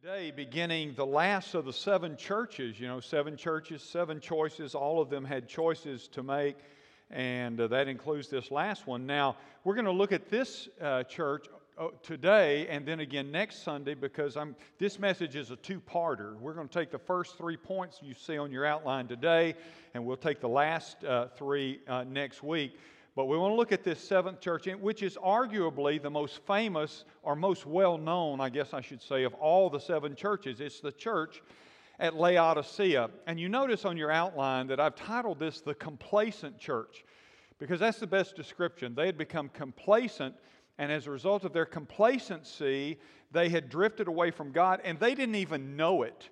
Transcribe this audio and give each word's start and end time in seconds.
Today, 0.00 0.30
beginning 0.30 0.94
the 0.94 1.04
last 1.04 1.54
of 1.54 1.64
the 1.64 1.72
seven 1.72 2.16
churches, 2.16 2.78
you 2.78 2.86
know, 2.86 3.00
seven 3.00 3.36
churches, 3.36 3.82
seven 3.82 4.20
choices, 4.20 4.76
all 4.76 5.02
of 5.02 5.10
them 5.10 5.24
had 5.24 5.48
choices 5.48 6.06
to 6.12 6.22
make, 6.22 6.56
and 7.10 7.60
uh, 7.60 7.66
that 7.66 7.88
includes 7.88 8.28
this 8.28 8.52
last 8.52 8.86
one. 8.86 9.06
Now, 9.06 9.34
we're 9.64 9.74
going 9.74 9.86
to 9.86 9.90
look 9.90 10.12
at 10.12 10.30
this 10.30 10.68
uh, 10.80 11.02
church 11.02 11.46
uh, 11.76 11.88
today 12.04 12.68
and 12.68 12.86
then 12.86 13.00
again 13.00 13.32
next 13.32 13.64
Sunday 13.64 13.94
because 13.94 14.36
I'm, 14.36 14.54
this 14.78 15.00
message 15.00 15.34
is 15.34 15.50
a 15.50 15.56
two 15.56 15.80
parter. 15.80 16.38
We're 16.38 16.54
going 16.54 16.68
to 16.68 16.74
take 16.78 16.92
the 16.92 16.98
first 17.00 17.36
three 17.36 17.56
points 17.56 17.98
you 18.00 18.14
see 18.14 18.38
on 18.38 18.52
your 18.52 18.64
outline 18.64 19.08
today, 19.08 19.56
and 19.94 20.06
we'll 20.06 20.16
take 20.16 20.40
the 20.40 20.48
last 20.48 21.02
uh, 21.02 21.26
three 21.36 21.80
uh, 21.88 22.04
next 22.04 22.44
week. 22.44 22.78
But 23.18 23.26
we 23.26 23.36
want 23.36 23.50
to 23.50 23.56
look 23.56 23.72
at 23.72 23.82
this 23.82 23.98
seventh 23.98 24.40
church, 24.40 24.68
which 24.80 25.02
is 25.02 25.16
arguably 25.16 26.00
the 26.00 26.08
most 26.08 26.38
famous 26.46 27.04
or 27.24 27.34
most 27.34 27.66
well 27.66 27.98
known, 27.98 28.40
I 28.40 28.48
guess 28.48 28.72
I 28.72 28.80
should 28.80 29.02
say, 29.02 29.24
of 29.24 29.34
all 29.34 29.68
the 29.68 29.80
seven 29.80 30.14
churches. 30.14 30.60
It's 30.60 30.78
the 30.78 30.92
church 30.92 31.42
at 31.98 32.14
Laodicea. 32.14 33.10
And 33.26 33.40
you 33.40 33.48
notice 33.48 33.84
on 33.84 33.96
your 33.96 34.12
outline 34.12 34.68
that 34.68 34.78
I've 34.78 34.94
titled 34.94 35.40
this 35.40 35.60
the 35.60 35.74
complacent 35.74 36.60
church 36.60 37.04
because 37.58 37.80
that's 37.80 37.98
the 37.98 38.06
best 38.06 38.36
description. 38.36 38.94
They 38.94 39.06
had 39.06 39.18
become 39.18 39.48
complacent, 39.48 40.36
and 40.78 40.92
as 40.92 41.08
a 41.08 41.10
result 41.10 41.44
of 41.44 41.52
their 41.52 41.66
complacency, 41.66 43.00
they 43.32 43.48
had 43.48 43.68
drifted 43.68 44.06
away 44.06 44.30
from 44.30 44.52
God, 44.52 44.80
and 44.84 44.96
they 45.00 45.16
didn't 45.16 45.34
even 45.34 45.74
know 45.74 46.04
it. 46.04 46.28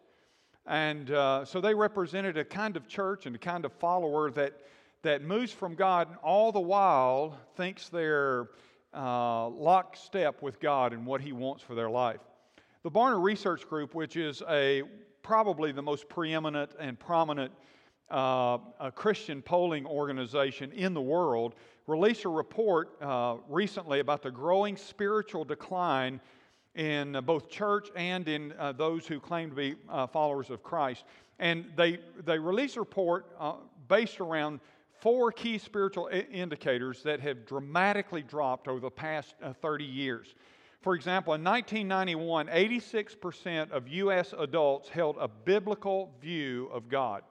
And 0.66 1.10
uh, 1.10 1.46
so 1.46 1.60
they 1.60 1.74
represented 1.74 2.38
a 2.38 2.44
kind 2.44 2.76
of 2.76 2.86
church 2.86 3.26
and 3.26 3.34
a 3.34 3.40
kind 3.40 3.64
of 3.64 3.72
follower 3.72 4.30
that 4.30 4.60
that 5.02 5.22
moves 5.22 5.52
from 5.52 5.74
God 5.74 6.08
and 6.08 6.16
all 6.22 6.52
the 6.52 6.60
while 6.60 7.38
thinks 7.56 7.88
they're 7.88 8.48
uh, 8.94 9.48
lockstep 9.48 10.42
with 10.42 10.58
God 10.58 10.92
and 10.92 11.06
what 11.06 11.20
He 11.20 11.32
wants 11.32 11.62
for 11.62 11.74
their 11.74 11.90
life. 11.90 12.20
The 12.82 12.90
Barna 12.90 13.22
Research 13.22 13.68
Group, 13.68 13.94
which 13.94 14.16
is 14.16 14.42
a 14.48 14.82
probably 15.22 15.72
the 15.72 15.82
most 15.82 16.08
preeminent 16.08 16.70
and 16.78 16.98
prominent 16.98 17.52
uh, 18.10 18.58
Christian 18.94 19.42
polling 19.42 19.84
organization 19.86 20.70
in 20.72 20.94
the 20.94 21.00
world, 21.00 21.56
released 21.86 22.24
a 22.24 22.28
report 22.28 22.90
uh, 23.02 23.36
recently 23.48 24.00
about 24.00 24.22
the 24.22 24.30
growing 24.30 24.76
spiritual 24.76 25.44
decline 25.44 26.20
in 26.74 27.18
both 27.24 27.48
church 27.48 27.88
and 27.96 28.28
in 28.28 28.52
uh, 28.58 28.72
those 28.72 29.06
who 29.06 29.18
claim 29.18 29.50
to 29.50 29.56
be 29.56 29.74
uh, 29.88 30.06
followers 30.06 30.50
of 30.50 30.62
Christ. 30.62 31.04
And 31.38 31.66
they, 31.74 31.98
they 32.24 32.38
released 32.38 32.76
a 32.76 32.80
report 32.80 33.26
uh, 33.38 33.54
based 33.88 34.20
around 34.20 34.60
four 35.00 35.32
key 35.32 35.58
spiritual 35.58 36.08
indicators 36.30 37.02
that 37.02 37.20
have 37.20 37.46
dramatically 37.46 38.22
dropped 38.22 38.68
over 38.68 38.80
the 38.80 38.90
past 38.90 39.34
uh, 39.42 39.52
30 39.52 39.84
years. 39.84 40.34
For 40.80 40.94
example, 40.94 41.34
in 41.34 41.42
1991, 41.42 42.46
86% 42.46 43.70
of 43.72 43.88
U.S. 43.88 44.34
adults 44.38 44.88
held 44.88 45.16
a 45.18 45.26
biblical 45.26 46.14
view 46.20 46.68
of 46.72 46.88
God. 46.88 47.22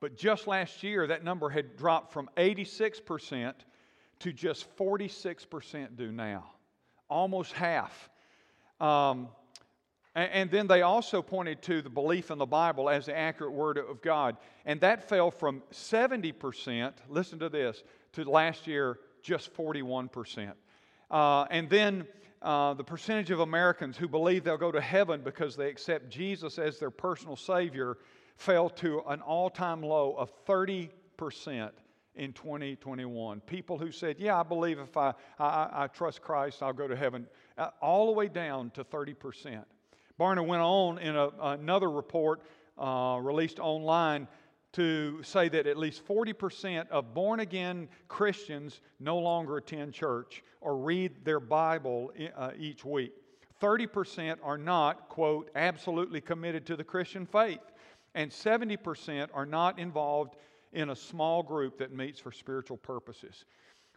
But 0.00 0.16
just 0.16 0.46
last 0.46 0.82
year, 0.82 1.06
that 1.06 1.24
number 1.24 1.48
had 1.48 1.76
dropped 1.76 2.12
from 2.12 2.28
86% 2.36 3.54
to 4.20 4.32
just 4.32 4.76
46% 4.76 5.96
do 5.96 6.12
now. 6.12 6.50
Almost 7.08 7.52
half. 7.52 8.10
Um, 8.80 9.28
and 10.20 10.50
then 10.50 10.66
they 10.66 10.82
also 10.82 11.22
pointed 11.22 11.62
to 11.62 11.82
the 11.82 11.90
belief 11.90 12.30
in 12.30 12.38
the 12.38 12.46
Bible 12.46 12.88
as 12.88 13.06
the 13.06 13.16
accurate 13.16 13.52
word 13.52 13.78
of 13.78 14.02
God. 14.02 14.36
And 14.64 14.80
that 14.80 15.08
fell 15.08 15.30
from 15.30 15.62
70%, 15.72 16.92
listen 17.08 17.38
to 17.40 17.48
this, 17.48 17.82
to 18.12 18.24
last 18.24 18.66
year 18.66 18.98
just 19.22 19.54
41%. 19.54 20.52
Uh, 21.10 21.44
and 21.50 21.68
then 21.68 22.06
uh, 22.40 22.74
the 22.74 22.84
percentage 22.84 23.30
of 23.30 23.40
Americans 23.40 23.96
who 23.96 24.08
believe 24.08 24.44
they'll 24.44 24.56
go 24.56 24.72
to 24.72 24.80
heaven 24.80 25.22
because 25.22 25.56
they 25.56 25.68
accept 25.68 26.08
Jesus 26.08 26.58
as 26.58 26.78
their 26.78 26.90
personal 26.90 27.36
Savior 27.36 27.98
fell 28.36 28.70
to 28.70 29.02
an 29.08 29.20
all 29.20 29.50
time 29.50 29.82
low 29.82 30.14
of 30.16 30.32
30% 30.46 30.90
in 32.14 32.32
2021. 32.32 33.40
People 33.40 33.78
who 33.78 33.90
said, 33.90 34.16
Yeah, 34.18 34.38
I 34.38 34.42
believe 34.42 34.78
if 34.78 34.96
I, 34.96 35.14
I, 35.38 35.68
I 35.72 35.86
trust 35.88 36.22
Christ, 36.22 36.62
I'll 36.62 36.72
go 36.72 36.88
to 36.88 36.96
heaven, 36.96 37.26
uh, 37.56 37.70
all 37.80 38.06
the 38.06 38.12
way 38.12 38.28
down 38.28 38.70
to 38.70 38.84
30%. 38.84 39.64
Barna 40.18 40.44
went 40.44 40.62
on 40.62 40.98
in 40.98 41.16
a, 41.16 41.30
another 41.40 41.90
report 41.90 42.42
uh, 42.76 43.18
released 43.20 43.58
online 43.58 44.28
to 44.72 45.22
say 45.22 45.48
that 45.48 45.66
at 45.66 45.76
least 45.76 46.06
40% 46.06 46.88
of 46.88 47.14
born 47.14 47.40
again 47.40 47.88
Christians 48.08 48.80
no 49.00 49.18
longer 49.18 49.56
attend 49.56 49.94
church 49.94 50.42
or 50.60 50.76
read 50.76 51.24
their 51.24 51.40
Bible 51.40 52.12
uh, 52.36 52.50
each 52.58 52.84
week. 52.84 53.12
30% 53.62 54.36
are 54.42 54.58
not, 54.58 55.08
quote, 55.08 55.50
absolutely 55.54 56.20
committed 56.20 56.66
to 56.66 56.76
the 56.76 56.84
Christian 56.84 57.26
faith. 57.26 57.60
And 58.14 58.30
70% 58.30 59.28
are 59.34 59.46
not 59.46 59.78
involved 59.78 60.36
in 60.72 60.90
a 60.90 60.96
small 60.96 61.42
group 61.42 61.78
that 61.78 61.92
meets 61.92 62.20
for 62.20 62.30
spiritual 62.30 62.76
purposes. 62.76 63.44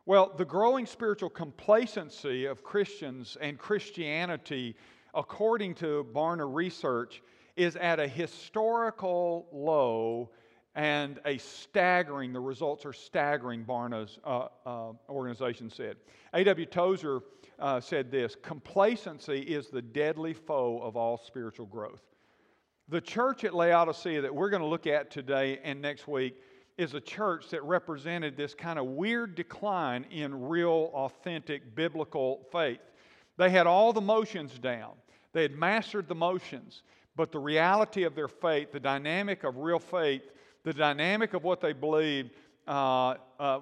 Well, 0.05 0.33
the 0.35 0.45
growing 0.45 0.85
spiritual 0.85 1.29
complacency 1.29 2.45
of 2.45 2.63
Christians 2.63 3.37
and 3.39 3.57
Christianity 3.57 4.75
according 5.13 5.75
to 5.75 6.07
Barna 6.13 6.51
research, 6.51 7.21
is 7.55 7.75
at 7.75 7.99
a 7.99 8.07
historical 8.07 9.47
low 9.51 10.29
and 10.73 11.19
a 11.25 11.37
staggering, 11.37 12.31
the 12.31 12.39
results 12.39 12.85
are 12.85 12.93
staggering, 12.93 13.65
Barna's 13.65 14.19
uh, 14.23 14.47
uh, 14.65 14.93
organization 15.09 15.69
said. 15.69 15.97
A.W. 16.33 16.65
Tozer 16.65 17.19
uh, 17.59 17.81
said 17.81 18.09
this 18.09 18.37
complacency 18.41 19.39
is 19.41 19.67
the 19.67 19.81
deadly 19.81 20.33
foe 20.33 20.79
of 20.81 20.95
all 20.95 21.17
spiritual 21.17 21.65
growth. 21.65 22.01
The 22.87 23.01
church 23.01 23.43
at 23.43 23.53
Laodicea 23.53 24.21
that 24.21 24.33
we're 24.33 24.49
going 24.49 24.61
to 24.61 24.67
look 24.67 24.87
at 24.87 25.11
today 25.11 25.59
and 25.63 25.81
next 25.81 26.07
week 26.07 26.35
is 26.77 26.93
a 26.93 27.01
church 27.01 27.49
that 27.49 27.63
represented 27.63 28.37
this 28.37 28.53
kind 28.53 28.79
of 28.79 28.85
weird 28.85 29.35
decline 29.35 30.05
in 30.09 30.47
real, 30.47 30.89
authentic 30.93 31.75
biblical 31.75 32.47
faith. 32.51 32.79
They 33.37 33.49
had 33.49 33.67
all 33.67 33.93
the 33.93 34.01
motions 34.01 34.57
down, 34.59 34.93
they 35.33 35.43
had 35.43 35.53
mastered 35.53 36.07
the 36.07 36.15
motions, 36.15 36.83
but 37.15 37.31
the 37.31 37.39
reality 37.39 38.03
of 38.03 38.15
their 38.15 38.27
faith, 38.27 38.71
the 38.71 38.79
dynamic 38.79 39.43
of 39.43 39.57
real 39.57 39.79
faith, 39.79 40.23
the 40.63 40.73
dynamic 40.73 41.33
of 41.33 41.43
what 41.43 41.61
they 41.61 41.73
believed, 41.73 42.31
uh, 42.67 43.15
uh, 43.39 43.59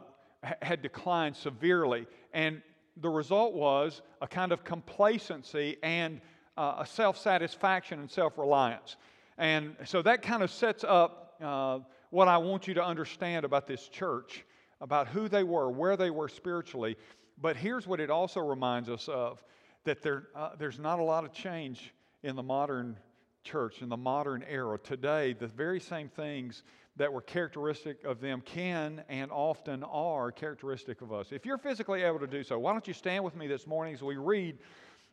had 0.62 0.82
declined 0.82 1.36
severely. 1.36 2.08
And 2.34 2.62
the 2.98 3.10
result 3.10 3.54
was 3.54 4.02
a 4.22 4.28
kind 4.28 4.52
of 4.52 4.64
complacency 4.64 5.78
and 5.84 6.22
uh, 6.58 6.76
a 6.80 6.86
self 6.86 7.18
satisfaction 7.18 8.00
and 8.00 8.12
self 8.12 8.38
reliance. 8.38 8.98
And 9.38 9.76
so 9.86 10.02
that 10.02 10.22
kind 10.22 10.44
of 10.44 10.52
sets 10.52 10.84
up 10.84 11.36
uh, 11.42 11.80
what 12.10 12.28
I 12.28 12.38
want 12.38 12.68
you 12.68 12.74
to 12.74 12.84
understand 12.84 13.46
about 13.46 13.68
this 13.68 13.88
church, 13.88 14.46
about 14.82 15.08
who 15.08 15.30
they 15.30 15.44
were, 15.44 15.70
where 15.70 15.96
they 15.96 16.10
were 16.10 16.28
spiritually. 16.28 16.98
But 17.42 17.56
here's 17.56 17.88
what 17.88 18.02
it 18.02 18.10
also 18.10 18.42
reminds 18.42 18.90
us 18.90 19.08
of 19.08 19.42
that 19.84 20.02
there, 20.02 20.28
uh, 20.36 20.52
there's 20.58 20.80
not 20.80 21.00
a 21.00 21.04
lot 21.04 21.24
of 21.24 21.34
change 21.34 21.94
in 22.24 22.36
the 22.36 22.44
modern 22.44 22.98
church, 23.44 23.82
in 23.82 23.90
the 23.90 23.98
modern 23.98 24.44
era. 24.50 24.78
Today, 24.78 25.34
the 25.34 25.48
very 25.48 25.80
same 25.80 26.10
things 26.10 26.64
that 26.98 27.12
were 27.12 27.22
characteristic 27.22 28.04
of 28.04 28.20
them 28.20 28.42
can 28.42 29.04
and 29.08 29.32
often 29.32 29.84
are 29.84 30.32
characteristic 30.32 31.02
of 31.02 31.14
us. 31.14 31.32
If 31.32 31.46
you're 31.46 31.58
physically 31.58 32.04
able 32.04 32.20
to 32.20 32.28
do 32.28 32.44
so, 32.44 32.60
why 32.60 32.74
don't 32.74 32.88
you 32.88 32.94
stand 32.94 33.24
with 33.24 33.36
me 33.36 33.48
this 33.48 33.66
morning 33.66 33.94
as 33.94 34.04
we 34.04 34.18
read 34.18 34.58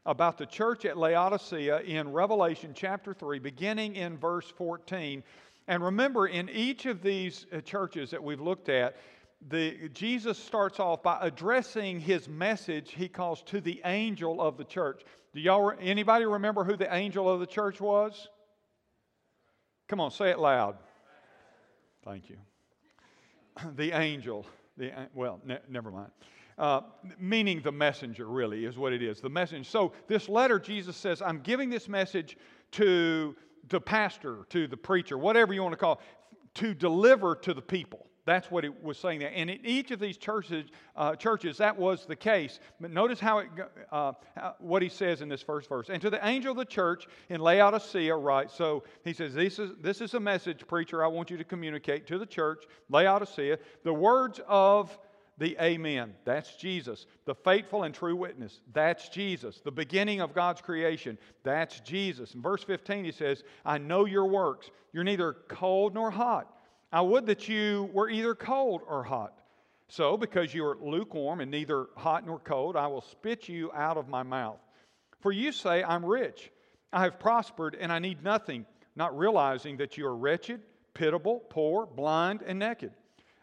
about 0.04 0.36
the 0.36 0.46
church 0.46 0.84
at 0.84 0.96
Laodicea 0.96 1.80
in 1.80 2.12
Revelation 2.12 2.72
chapter 2.74 3.14
3, 3.14 3.38
beginning 3.38 3.96
in 3.96 4.18
verse 4.18 4.52
14. 4.56 5.22
And 5.68 5.84
remember, 5.84 6.26
in 6.26 6.48
each 6.48 6.86
of 6.86 7.02
these 7.02 7.46
uh, 7.52 7.60
churches 7.60 8.10
that 8.10 8.22
we've 8.22 8.40
looked 8.40 8.68
at, 8.68 8.96
the, 9.48 9.88
Jesus 9.92 10.38
starts 10.38 10.80
off 10.80 11.02
by 11.02 11.18
addressing 11.20 12.00
his 12.00 12.28
message 12.28 12.92
he 12.92 13.08
calls 13.08 13.42
to 13.42 13.60
the 13.60 13.80
angel 13.84 14.40
of 14.40 14.56
the 14.56 14.64
church. 14.64 15.02
Do 15.34 15.40
y'all 15.40 15.72
anybody 15.80 16.24
remember 16.24 16.64
who 16.64 16.76
the 16.76 16.92
angel 16.92 17.28
of 17.28 17.40
the 17.40 17.46
church 17.46 17.80
was? 17.80 18.28
Come 19.88 20.00
on, 20.00 20.10
say 20.10 20.30
it 20.30 20.38
loud. 20.38 20.76
Thank 22.04 22.30
you. 22.30 22.36
The 23.76 23.92
angel, 23.92 24.44
the 24.76 24.92
well, 25.14 25.40
ne- 25.46 25.58
never 25.68 25.90
mind. 25.90 26.10
Uh, 26.58 26.82
meaning 27.18 27.62
the 27.62 27.72
messenger, 27.72 28.26
really, 28.26 28.66
is 28.66 28.76
what 28.76 28.92
it 28.92 29.02
is. 29.02 29.20
The 29.20 29.30
messenger. 29.30 29.68
So, 29.68 29.92
this 30.06 30.28
letter, 30.28 30.58
Jesus 30.58 30.94
says, 30.96 31.22
I'm 31.22 31.40
giving 31.40 31.70
this 31.70 31.88
message 31.88 32.36
to 32.72 33.34
the 33.68 33.80
pastor, 33.80 34.46
to 34.50 34.66
the 34.66 34.76
preacher, 34.76 35.16
whatever 35.16 35.54
you 35.54 35.62
want 35.62 35.72
to 35.72 35.78
call 35.78 35.94
it, 35.94 35.98
to 36.56 36.74
deliver 36.74 37.34
to 37.36 37.54
the 37.54 37.62
people. 37.62 38.06
That's 38.26 38.50
what 38.50 38.64
it 38.64 38.82
was 38.82 38.98
saying 38.98 39.20
there. 39.20 39.32
And 39.34 39.48
in 39.48 39.64
each 39.64 39.92
of 39.92 40.00
these 40.00 40.16
churches, 40.16 40.66
uh, 40.96 41.14
churches, 41.14 41.58
that 41.58 41.78
was 41.78 42.06
the 42.06 42.16
case. 42.16 42.58
But 42.80 42.90
notice 42.90 43.20
how 43.20 43.38
it, 43.38 43.48
uh, 43.92 44.12
what 44.58 44.82
he 44.82 44.88
says 44.88 45.22
in 45.22 45.28
this 45.28 45.40
first 45.40 45.68
verse. 45.68 45.88
And 45.88 46.02
to 46.02 46.10
the 46.10 46.24
angel 46.26 46.50
of 46.50 46.58
the 46.58 46.64
church 46.64 47.06
in 47.28 47.40
Laodicea, 47.40 48.14
right? 48.14 48.50
So 48.50 48.82
he 49.04 49.12
says, 49.12 49.32
this 49.32 49.60
is, 49.60 49.70
this 49.80 50.00
is 50.00 50.14
a 50.14 50.20
message, 50.20 50.66
preacher, 50.66 51.04
I 51.04 51.06
want 51.06 51.30
you 51.30 51.36
to 51.36 51.44
communicate 51.44 52.08
to 52.08 52.18
the 52.18 52.26
church, 52.26 52.64
Laodicea, 52.90 53.58
the 53.84 53.94
words 53.94 54.40
of 54.48 54.98
the 55.38 55.56
Amen. 55.60 56.14
That's 56.24 56.56
Jesus. 56.56 57.06
The 57.26 57.34
faithful 57.34 57.84
and 57.84 57.94
true 57.94 58.16
witness. 58.16 58.60
That's 58.72 59.08
Jesus. 59.08 59.60
The 59.62 59.70
beginning 59.70 60.20
of 60.20 60.34
God's 60.34 60.62
creation. 60.62 61.16
That's 61.44 61.78
Jesus. 61.80 62.34
In 62.34 62.42
verse 62.42 62.64
15, 62.64 63.04
he 63.04 63.12
says, 63.12 63.44
I 63.64 63.78
know 63.78 64.06
your 64.06 64.26
works. 64.26 64.70
You're 64.92 65.04
neither 65.04 65.34
cold 65.48 65.94
nor 65.94 66.10
hot. 66.10 66.55
I 66.96 67.02
would 67.02 67.26
that 67.26 67.46
you 67.46 67.90
were 67.92 68.08
either 68.08 68.34
cold 68.34 68.80
or 68.88 69.04
hot. 69.04 69.34
So, 69.86 70.16
because 70.16 70.54
you 70.54 70.64
are 70.64 70.78
lukewarm 70.80 71.42
and 71.42 71.50
neither 71.50 71.88
hot 71.94 72.24
nor 72.24 72.38
cold, 72.38 72.74
I 72.74 72.86
will 72.86 73.02
spit 73.02 73.50
you 73.50 73.70
out 73.74 73.98
of 73.98 74.08
my 74.08 74.22
mouth. 74.22 74.56
For 75.20 75.30
you 75.30 75.52
say, 75.52 75.84
I'm 75.84 76.06
rich, 76.06 76.50
I 76.94 77.02
have 77.02 77.18
prospered, 77.20 77.76
and 77.78 77.92
I 77.92 77.98
need 77.98 78.24
nothing, 78.24 78.64
not 78.96 79.14
realizing 79.14 79.76
that 79.76 79.98
you 79.98 80.06
are 80.06 80.16
wretched, 80.16 80.62
pitiable, 80.94 81.40
poor, 81.50 81.84
blind, 81.84 82.40
and 82.46 82.58
naked. 82.58 82.92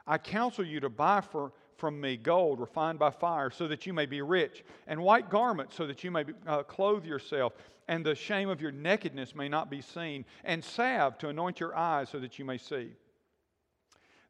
I 0.07 0.17
counsel 0.17 0.65
you 0.65 0.79
to 0.79 0.89
buy 0.89 1.21
for, 1.21 1.51
from 1.77 2.01
me 2.01 2.17
gold 2.17 2.59
refined 2.59 2.97
by 2.97 3.11
fire, 3.11 3.51
so 3.51 3.67
that 3.67 3.85
you 3.85 3.93
may 3.93 4.07
be 4.07 4.23
rich, 4.23 4.63
and 4.87 4.99
white 4.99 5.29
garments, 5.29 5.75
so 5.75 5.85
that 5.85 6.03
you 6.03 6.09
may 6.09 6.23
be, 6.23 6.33
uh, 6.47 6.63
clothe 6.63 7.05
yourself, 7.05 7.53
and 7.87 8.03
the 8.03 8.15
shame 8.15 8.49
of 8.49 8.61
your 8.61 8.71
nakedness 8.71 9.35
may 9.35 9.47
not 9.47 9.69
be 9.69 9.79
seen, 9.79 10.25
and 10.43 10.63
salve 10.63 11.19
to 11.19 11.29
anoint 11.29 11.59
your 11.59 11.77
eyes, 11.77 12.09
so 12.09 12.17
that 12.17 12.39
you 12.39 12.45
may 12.45 12.57
see. 12.57 12.89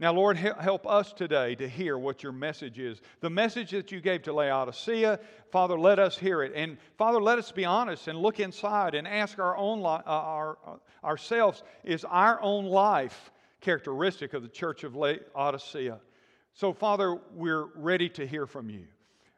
Now, 0.00 0.12
Lord, 0.12 0.36
help 0.36 0.86
us 0.86 1.12
today 1.12 1.56
to 1.56 1.68
hear 1.68 1.98
what 1.98 2.22
your 2.22 2.30
message 2.30 2.78
is. 2.78 3.00
The 3.20 3.30
message 3.30 3.72
that 3.72 3.90
you 3.90 4.00
gave 4.00 4.22
to 4.22 4.32
Laodicea, 4.32 5.18
Father, 5.50 5.76
let 5.76 5.98
us 5.98 6.16
hear 6.16 6.44
it. 6.44 6.52
And 6.54 6.78
Father, 6.96 7.20
let 7.20 7.36
us 7.36 7.50
be 7.50 7.64
honest 7.64 8.06
and 8.06 8.16
look 8.16 8.38
inside 8.38 8.94
and 8.94 9.08
ask 9.08 9.40
our 9.40 9.56
own 9.56 9.80
li- 9.80 10.02
uh, 10.06 10.10
our, 10.10 10.58
uh, 10.64 11.04
ourselves 11.04 11.64
is 11.82 12.04
our 12.04 12.40
own 12.42 12.66
life 12.66 13.32
characteristic 13.60 14.34
of 14.34 14.42
the 14.42 14.48
church 14.48 14.84
of 14.84 14.94
Laodicea? 14.94 15.98
So, 16.54 16.72
Father, 16.72 17.18
we're 17.34 17.66
ready 17.74 18.08
to 18.10 18.24
hear 18.24 18.46
from 18.46 18.70
you. 18.70 18.86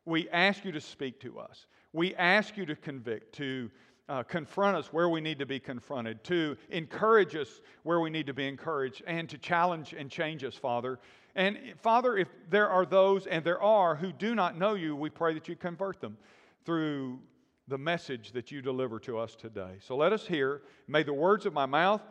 We 0.04 0.28
ask 0.28 0.66
you 0.66 0.72
to 0.72 0.80
speak 0.80 1.20
to 1.20 1.38
us. 1.38 1.66
We 1.94 2.14
ask 2.16 2.58
you 2.58 2.66
to 2.66 2.76
convict, 2.76 3.34
to 3.36 3.70
uh, 4.10 4.24
confront 4.24 4.76
us 4.76 4.92
where 4.92 5.08
we 5.08 5.20
need 5.20 5.38
to 5.38 5.46
be 5.46 5.60
confronted, 5.60 6.22
to 6.24 6.56
encourage 6.70 7.36
us 7.36 7.60
where 7.84 8.00
we 8.00 8.10
need 8.10 8.26
to 8.26 8.34
be 8.34 8.46
encouraged, 8.48 9.02
and 9.06 9.28
to 9.28 9.38
challenge 9.38 9.94
and 9.96 10.10
change 10.10 10.42
us, 10.42 10.56
Father. 10.56 10.98
And 11.36 11.56
Father, 11.80 12.16
if 12.16 12.28
there 12.50 12.68
are 12.68 12.84
those, 12.84 13.28
and 13.28 13.44
there 13.44 13.62
are, 13.62 13.94
who 13.94 14.12
do 14.12 14.34
not 14.34 14.58
know 14.58 14.74
you, 14.74 14.96
we 14.96 15.10
pray 15.10 15.32
that 15.34 15.46
you 15.46 15.54
convert 15.54 16.00
them 16.00 16.18
through 16.66 17.20
the 17.68 17.78
message 17.78 18.32
that 18.32 18.50
you 18.50 18.60
deliver 18.60 18.98
to 18.98 19.16
us 19.16 19.36
today. 19.36 19.78
So 19.80 19.96
let 19.96 20.12
us 20.12 20.26
hear. 20.26 20.62
May 20.88 21.04
the 21.04 21.14
words 21.14 21.46
of 21.46 21.52
my 21.52 21.66
mouth 21.66 22.02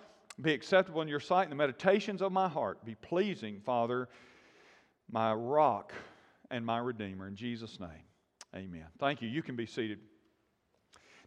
be 0.41 0.53
acceptable 0.53 1.01
in 1.01 1.09
your 1.09 1.19
sight, 1.19 1.43
and 1.43 1.51
the 1.51 1.57
meditations 1.57 2.21
of 2.21 2.31
my 2.31 2.47
heart 2.47 2.85
be 2.85 2.95
pleasing, 2.95 3.59
Father, 3.59 4.07
my 5.11 5.33
rock 5.33 5.91
and 6.49 6.65
my 6.65 6.77
redeemer. 6.77 7.27
In 7.27 7.35
Jesus' 7.35 7.77
name, 7.77 8.05
amen. 8.55 8.85
Thank 8.99 9.21
you. 9.21 9.27
You 9.27 9.43
can 9.43 9.57
be 9.57 9.65
seated. 9.65 9.99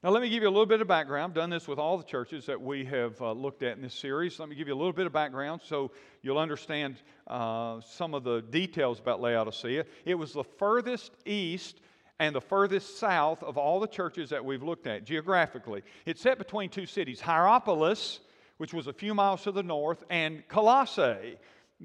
Now, 0.05 0.11
let 0.11 0.21
me 0.21 0.29
give 0.29 0.43
you 0.43 0.49
a 0.49 0.51
little 0.51 0.67
bit 0.67 0.81
of 0.81 0.89
background. 0.89 1.31
I've 1.31 1.35
done 1.37 1.51
this 1.51 1.69
with 1.69 1.79
all 1.79 1.97
the 1.97 2.03
churches 2.03 2.47
that 2.47 2.61
we 2.61 2.85
have 2.87 3.23
uh, 3.23 3.31
looked 3.31 3.63
at 3.63 3.77
in 3.77 3.83
this 3.83 3.95
series. 3.95 4.37
Let 4.41 4.49
me 4.49 4.57
give 4.57 4.67
you 4.67 4.75
a 4.75 4.77
little 4.77 4.93
bit 4.93 5.07
of 5.07 5.13
background 5.13 5.61
so 5.65 5.93
you'll 6.23 6.41
understand 6.41 6.97
uh, 7.29 7.81
some 7.83 8.13
of 8.13 8.25
the 8.25 8.41
details 8.41 8.99
about 8.99 9.21
Laodicea. 9.21 9.85
It 10.05 10.17
was 10.17 10.33
the 10.33 10.43
furthest 10.43 11.13
east 11.25 11.79
and 12.19 12.35
the 12.35 12.41
furthest 12.41 12.99
south 12.99 13.45
of 13.45 13.57
all 13.57 13.79
the 13.79 13.87
churches 13.87 14.31
that 14.31 14.45
we've 14.45 14.65
looked 14.65 14.89
at 14.89 15.05
geographically. 15.05 15.83
It's 16.05 16.21
set 16.21 16.37
between 16.37 16.69
two 16.69 16.87
cities 16.87 17.21
Hierapolis, 17.21 18.19
which 18.57 18.75
was 18.75 18.89
a 18.89 18.93
few 18.93 19.15
miles 19.15 19.45
to 19.45 19.53
the 19.53 19.63
north, 19.63 20.03
and 20.11 20.43
Colossae, 20.49 21.37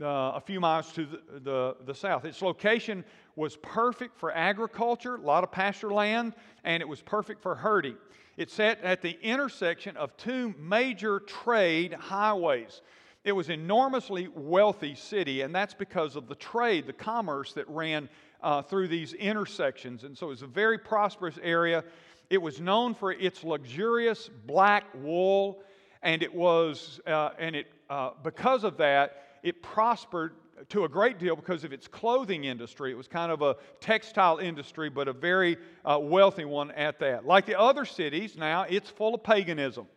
uh, 0.01 0.31
a 0.33 0.41
few 0.43 0.59
miles 0.59 0.91
to 0.93 1.05
the, 1.05 1.39
the, 1.39 1.75
the, 1.85 1.93
south. 1.93 2.25
Its 2.25 2.41
location 2.41 3.05
was 3.37 3.55
perfect 3.57 4.17
for 4.17 4.31
agriculture, 4.31 5.15
a 5.15 5.21
lot 5.21 5.43
of 5.43 5.51
pasture 5.51 5.93
land, 5.93 6.33
and 6.63 6.81
it 6.81 6.87
was 6.89 7.01
perfect 7.01 7.41
for 7.41 7.53
herding. 7.53 7.95
It 8.35 8.49
sat 8.49 8.81
at 8.81 9.01
the 9.01 9.17
intersection 9.21 9.95
of 9.95 10.17
two 10.17 10.55
major 10.59 11.19
trade 11.19 11.93
highways. 11.93 12.81
It 13.23 13.31
was 13.31 13.49
enormously 13.49 14.27
wealthy 14.27 14.95
city, 14.95 15.41
and 15.41 15.53
that's 15.53 15.75
because 15.75 16.15
of 16.15 16.27
the 16.27 16.35
trade, 16.35 16.87
the 16.87 16.93
commerce 16.93 17.53
that 17.53 17.69
ran 17.69 18.09
uh, 18.41 18.63
through 18.63 18.87
these 18.87 19.13
intersections. 19.13 20.03
And 20.03 20.17
so 20.17 20.27
it 20.27 20.29
was 20.29 20.41
a 20.41 20.47
very 20.47 20.79
prosperous 20.79 21.37
area. 21.43 21.83
It 22.31 22.41
was 22.41 22.59
known 22.59 22.95
for 22.95 23.11
its 23.11 23.43
luxurious 23.43 24.31
black 24.47 24.85
wool, 24.95 25.61
and 26.01 26.23
it 26.23 26.33
was, 26.33 26.99
uh, 27.05 27.29
and 27.37 27.55
it, 27.55 27.67
uh, 27.87 28.11
because 28.23 28.63
of 28.63 28.77
that, 28.77 29.39
it 29.43 29.61
prospered 29.61 30.33
to 30.69 30.83
a 30.83 30.89
great 30.89 31.19
deal 31.19 31.35
because 31.35 31.63
of 31.63 31.73
its 31.73 31.87
clothing 31.87 32.45
industry. 32.45 32.91
It 32.91 32.97
was 32.97 33.07
kind 33.07 33.31
of 33.31 33.41
a 33.41 33.55
textile 33.79 34.37
industry, 34.37 34.89
but 34.89 35.07
a 35.07 35.13
very 35.13 35.57
uh, 35.85 35.99
wealthy 36.01 36.45
one 36.45 36.71
at 36.71 36.99
that. 36.99 37.25
Like 37.25 37.45
the 37.45 37.59
other 37.59 37.85
cities, 37.85 38.35
now 38.35 38.63
it's 38.63 38.89
full 38.89 39.15
of 39.15 39.23
paganism. 39.23 39.87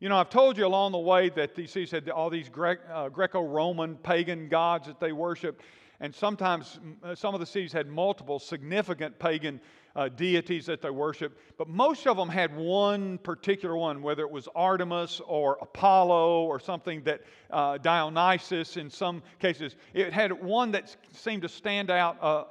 You 0.00 0.08
know, 0.08 0.16
I've 0.16 0.30
told 0.30 0.58
you 0.58 0.66
along 0.66 0.92
the 0.92 0.98
way 0.98 1.28
that 1.30 1.54
these 1.54 1.70
cities 1.70 1.92
had 1.92 2.08
all 2.08 2.28
these 2.28 2.48
Gre- 2.48 2.82
uh, 2.92 3.08
Greco 3.08 3.42
Roman 3.42 3.96
pagan 3.96 4.48
gods 4.48 4.88
that 4.88 4.98
they 4.98 5.12
worshiped, 5.12 5.62
and 6.00 6.12
sometimes 6.12 6.80
uh, 7.04 7.14
some 7.14 7.34
of 7.34 7.40
the 7.40 7.46
cities 7.46 7.72
had 7.72 7.86
multiple 7.86 8.40
significant 8.40 9.18
pagan 9.20 9.60
uh, 9.94 10.08
deities 10.08 10.66
that 10.66 10.80
they 10.80 10.90
worshiped, 10.90 11.38
but 11.58 11.68
most 11.68 12.06
of 12.06 12.16
them 12.16 12.28
had 12.28 12.54
one 12.56 13.18
particular 13.18 13.76
one, 13.76 14.02
whether 14.02 14.22
it 14.22 14.30
was 14.30 14.48
Artemis 14.54 15.20
or 15.26 15.58
Apollo 15.60 16.44
or 16.44 16.58
something 16.58 17.02
that 17.04 17.20
uh, 17.50 17.78
Dionysus 17.78 18.76
in 18.76 18.90
some 18.90 19.22
cases. 19.38 19.76
It 19.92 20.12
had 20.12 20.32
one 20.32 20.70
that 20.72 20.96
seemed 21.12 21.42
to 21.42 21.48
stand 21.48 21.90
out 21.90 22.16
uh, 22.22 22.44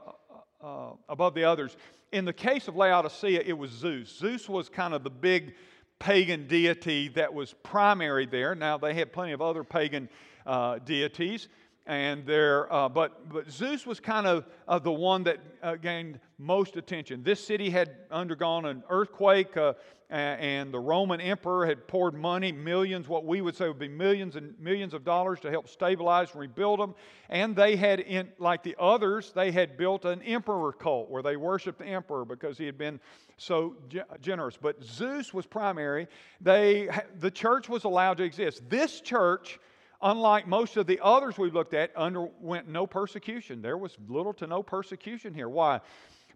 uh, 0.62 0.66
uh, 0.66 0.94
above 1.10 1.34
the 1.34 1.44
others. 1.44 1.76
In 2.12 2.26
the 2.26 2.34
case 2.34 2.68
of 2.68 2.76
Laodicea, 2.76 3.42
it 3.46 3.58
was 3.58 3.72
Zeus. 3.72 4.10
Zeus 4.10 4.48
was 4.48 4.70
kind 4.70 4.94
of 4.94 5.04
the 5.04 5.10
big 5.10 5.56
pagan 5.98 6.48
deity 6.48 7.08
that 7.10 7.34
was 7.34 7.54
primary 7.64 8.26
there. 8.26 8.54
Now, 8.56 8.78
they 8.78 8.94
had 8.94 9.14
plenty 9.14 9.32
of 9.32 9.42
other 9.42 9.64
pagan 9.64 10.10
uh, 10.46 10.80
deities 10.80 11.48
and 11.88 12.26
there, 12.26 12.72
uh, 12.72 12.88
but, 12.88 13.30
but 13.30 13.50
Zeus 13.50 13.86
was 13.86 14.00
kind 14.00 14.28
of 14.28 14.46
uh, 14.68 14.80
the 14.80 14.92
one 14.92 15.24
that 15.24 15.40
uh, 15.64 15.76
gained 15.76 16.20
most 16.38 16.78
attention. 16.78 17.24
This 17.24 17.44
city 17.44 17.70
had 17.70 17.96
undergone 18.12 18.66
an 18.66 18.84
earthquake, 18.90 19.58
uh, 19.58 19.74
and 20.10 20.74
the 20.74 20.80
Roman 20.80 21.22
emperor 21.22 21.66
had 21.66 21.88
poured 21.88 22.14
money, 22.14 22.52
millions, 22.52 23.08
what 23.08 23.26
we 23.26 23.42
would 23.42 23.56
say 23.56 23.68
would 23.68 23.80
be 23.80 23.88
millions 23.88 24.36
and 24.36 24.60
millions 24.60 24.94
of 24.94 25.06
dollars 25.06 25.40
to 25.40 25.50
help 25.50 25.70
stabilize 25.70 26.32
and 26.32 26.42
rebuild 26.42 26.80
them. 26.80 26.94
And 27.30 27.56
they 27.56 27.78
had, 27.78 28.02
in, 28.02 28.30
like 28.38 28.62
the 28.62 28.76
others, 28.78 29.32
they 29.34 29.52
had 29.52 29.78
built 29.78 30.04
an 30.04 30.22
emperor 30.22 30.74
cult 30.74 31.10
where 31.10 31.24
they 31.24 31.38
worshiped 31.38 31.80
the 31.80 31.86
emperor 31.86 32.26
because 32.26 32.58
he 32.58 32.66
had 32.66 32.78
been 32.78 33.00
so 33.38 33.76
generous. 34.22 34.58
But 34.58 34.84
Zeus 34.84 35.34
was 35.34 35.46
primary. 35.46 36.08
They, 36.42 36.90
the 37.20 37.32
church 37.32 37.70
was 37.70 37.86
allowed 37.86 38.18
to 38.18 38.24
exist. 38.24 38.70
This 38.70 39.00
church 39.00 39.60
unlike 40.02 40.48
most 40.48 40.78
of 40.78 40.88
the 40.88 41.00
others 41.04 41.38
we've 41.38 41.54
looked 41.54 41.74
at, 41.74 41.96
underwent 41.96 42.68
no 42.68 42.88
persecution. 42.88 43.62
There 43.62 43.78
was 43.78 43.98
little 44.08 44.34
to 44.34 44.48
no 44.48 44.64
persecution 44.64 45.34
here. 45.34 45.50
Why? 45.50 45.82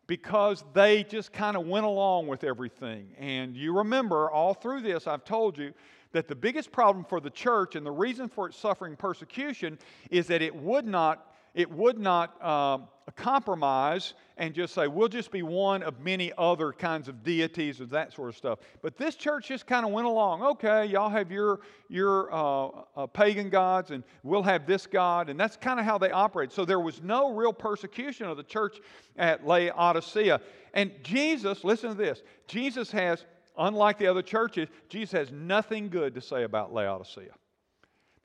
Because 0.08 0.64
they 0.74 1.04
just 1.04 1.34
kind 1.34 1.58
of 1.58 1.66
went 1.66 1.86
along 1.86 2.28
with 2.28 2.44
everything. 2.44 3.08
And 3.18 3.56
you 3.56 3.78
remember, 3.78 4.30
all 4.30 4.54
through 4.54 4.82
this, 4.82 5.08
I've 5.08 5.26
told 5.26 5.58
you 5.58 5.74
that 6.12 6.28
the 6.28 6.36
biggest 6.36 6.72
problem 6.72 7.04
for 7.04 7.20
the 7.20 7.30
church 7.30 7.76
and 7.76 7.86
the 7.86 7.92
reason 7.92 8.30
for 8.30 8.48
its 8.48 8.58
suffering 8.58 8.96
persecution 8.96 9.78
is 10.10 10.28
that 10.28 10.42
it 10.42 10.56
would 10.56 10.86
not 10.86 11.32
it 11.54 11.72
would 11.72 11.98
not 11.98 12.44
um, 12.46 12.88
compromise 13.16 14.14
and 14.38 14.54
just 14.54 14.74
say, 14.74 14.88
we'll 14.88 15.08
just 15.08 15.32
be 15.32 15.44
one 15.44 15.82
of 15.84 16.00
many 16.00 16.32
other 16.38 16.74
kinds 16.74 17.08
of 17.08 17.24
deities 17.24 17.80
and 17.80 17.90
that 17.90 18.14
sort 18.14 18.30
of 18.30 18.36
stuff. 18.36 18.60
But 18.82 18.98
this 18.98 19.16
church 19.16 19.48
just 19.48 19.66
kind 19.66 19.86
of 19.86 19.92
went 19.92 20.08
along. 20.08 20.44
Okay, 20.44 20.86
y'all 20.86 21.10
have 21.10 21.32
your, 21.32 21.62
your 21.88 22.34
uh, 22.34 22.70
uh, 22.98 23.08
pagan 23.08 23.50
gods, 23.50 23.92
and 23.92 24.04
we'll 24.24 24.44
have 24.44 24.68
this 24.68 24.86
God. 24.88 25.30
And 25.30 25.40
that's 25.40 25.56
kind 25.56 25.80
of 25.80 25.86
how 25.86 25.98
they 25.98 26.12
operate. 26.12 26.52
So 26.52 26.66
there 26.66 26.80
was 26.82 27.02
no 27.02 27.34
real 27.34 27.54
persecution 27.54 28.28
of 28.28 28.36
the 28.36 28.44
church 28.44 28.78
at 29.16 29.46
Laodicea. 29.48 30.42
And 30.74 30.92
Jesus, 31.02 31.64
listen 31.64 31.90
to 31.90 31.96
this 31.96 32.22
Jesus 32.48 32.92
has, 32.92 33.26
unlike 33.58 33.98
the 33.98 34.08
other 34.08 34.22
churches, 34.22 34.68
Jesus 34.90 35.12
has 35.14 35.32
nothing 35.32 35.90
good 35.90 36.14
to 36.16 36.22
say 36.22 36.44
about 36.44 36.74
Laodicea. 36.74 37.32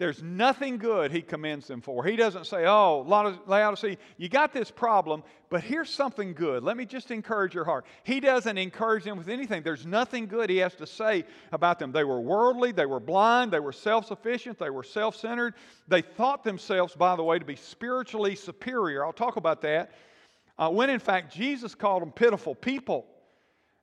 There's 0.01 0.23
nothing 0.23 0.79
good 0.79 1.13
he 1.13 1.21
commends 1.21 1.67
them 1.67 1.83
for. 1.83 2.03
He 2.03 2.17
doesn't 2.17 2.47
say, 2.47 2.65
Oh, 2.65 3.05
Laodicea, 3.47 3.99
you 4.17 4.31
got 4.31 4.51
this 4.51 4.71
problem, 4.71 5.23
but 5.51 5.63
here's 5.63 5.91
something 5.91 6.33
good. 6.33 6.63
Let 6.63 6.79
me 6.79 6.87
just 6.87 7.11
encourage 7.11 7.55
your 7.55 7.67
heart. 7.67 7.85
He 8.05 8.19
doesn't 8.19 8.57
encourage 8.57 9.05
them 9.05 9.19
with 9.19 9.29
anything. 9.29 9.63
There's 9.63 9.85
nothing 9.85 10.27
good 10.27 10.49
he 10.49 10.57
has 10.57 10.75
to 10.77 10.87
say 10.87 11.27
about 11.53 11.79
them. 11.79 11.93
They 11.93 12.05
were 12.05 12.19
worldly, 12.19 12.73
they 12.73 12.87
were 12.87 12.99
blind, 12.99 13.53
they 13.53 13.61
were 13.61 13.75
self 13.75 14.07
sufficient, 14.07 14.59
they 14.59 14.71
were 14.71 14.83
self 14.83 15.17
centered. 15.17 15.53
They 15.87 16.01
thought 16.01 16.45
themselves, 16.45 16.95
by 16.95 17.15
the 17.15 17.23
way, 17.23 17.39
to 17.39 17.45
be 17.45 17.57
spiritually 17.57 18.37
superior. 18.37 19.05
I'll 19.05 19.13
talk 19.13 19.37
about 19.37 19.61
that. 19.61 19.93
Uh, 20.59 20.71
when 20.71 20.89
in 20.89 20.99
fact, 20.99 21.31
Jesus 21.31 21.75
called 21.75 22.01
them 22.01 22.13
pitiful 22.13 22.55
people. 22.55 23.05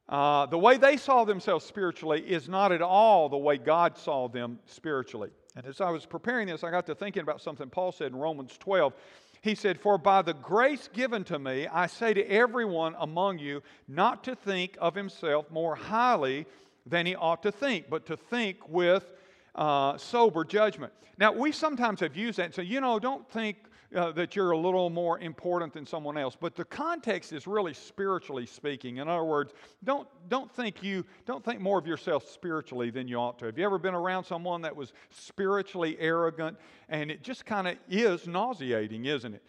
Uh, 0.10 0.48
the 0.48 0.58
way 0.58 0.78
they 0.78 0.98
saw 0.98 1.26
themselves 1.26 1.64
spiritually 1.64 2.22
is 2.22 2.50
not 2.50 2.72
at 2.72 2.82
all 2.82 3.30
the 3.30 3.38
way 3.38 3.60
God 3.60 3.96
saw 4.00 4.28
them 4.28 4.58
spiritually. 4.66 5.30
And 5.58 5.66
as 5.66 5.82
I 5.82 5.90
was 5.90 6.06
preparing 6.06 6.46
this, 6.46 6.64
I 6.64 6.70
got 6.70 6.86
to 6.86 6.94
thinking 6.94 7.24
about 7.24 7.42
something 7.42 7.68
Paul 7.68 7.92
said 7.92 8.12
in 8.12 8.16
Romans 8.16 8.56
12. 8.60 8.94
He 9.42 9.56
said, 9.56 9.80
For 9.80 9.98
by 9.98 10.22
the 10.22 10.36
grace 10.36 10.88
given 10.94 11.24
to 11.24 11.40
me, 11.40 11.66
I 11.66 11.88
say 11.88 12.14
to 12.14 12.24
everyone 12.28 12.96
among 13.00 13.40
you 13.40 13.64
not 13.88 14.24
to 14.26 14.36
think 14.36 14.78
of 14.80 14.94
himself 14.94 15.50
more 15.50 15.74
highly 15.74 16.46
than 16.86 17.08
he 17.08 17.16
ought 17.16 17.42
to 17.42 17.52
think, 17.52 17.90
but 17.90 18.06
to 18.06 18.16
think 18.16 18.70
with 18.70 19.12
uh, 19.56 19.98
sober 19.98 20.44
judgment. 20.44 20.94
Now, 21.18 21.32
we 21.32 21.52
sometimes 21.52 22.02
have 22.02 22.16
used 22.16 22.38
that 22.38 22.46
and 22.46 22.54
say, 22.54 22.62
you 22.62 22.80
know, 22.80 23.00
don't 23.00 23.28
think 23.32 23.58
uh, 23.96 24.12
that 24.12 24.36
you're 24.36 24.52
a 24.52 24.58
little 24.58 24.90
more 24.90 25.20
important 25.20 25.74
than 25.74 25.86
someone 25.86 26.18
else. 26.18 26.36
But 26.40 26.56
the 26.56 26.66
context 26.66 27.32
is 27.32 27.48
really 27.48 27.74
spiritually 27.74 28.46
speaking. 28.46 28.98
In 28.98 29.08
other 29.08 29.24
words, 29.24 29.54
don't, 29.84 30.08
don't, 30.30 30.52
think 30.52 30.84
you, 30.84 31.06
don't 31.26 31.44
think 31.44 31.62
more 31.62 31.80
of 31.80 31.88
yourself 31.88 32.28
spiritually 32.28 32.90
than 32.90 33.08
you 33.08 33.18
ought 33.18 33.40
to. 33.40 33.46
Have 33.46 33.58
you 33.58 33.66
ever 33.66 33.78
been 33.78 33.96
around 33.96 34.26
someone 34.26 34.62
that 34.64 34.76
was 34.76 34.94
spiritually 35.10 35.98
arrogant? 36.00 36.58
And 36.90 37.10
it 37.10 37.24
just 37.24 37.46
kind 37.46 37.68
of 37.68 37.78
is 37.90 38.28
nauseating, 38.28 39.06
isn't 39.06 39.34
it? 39.34 39.44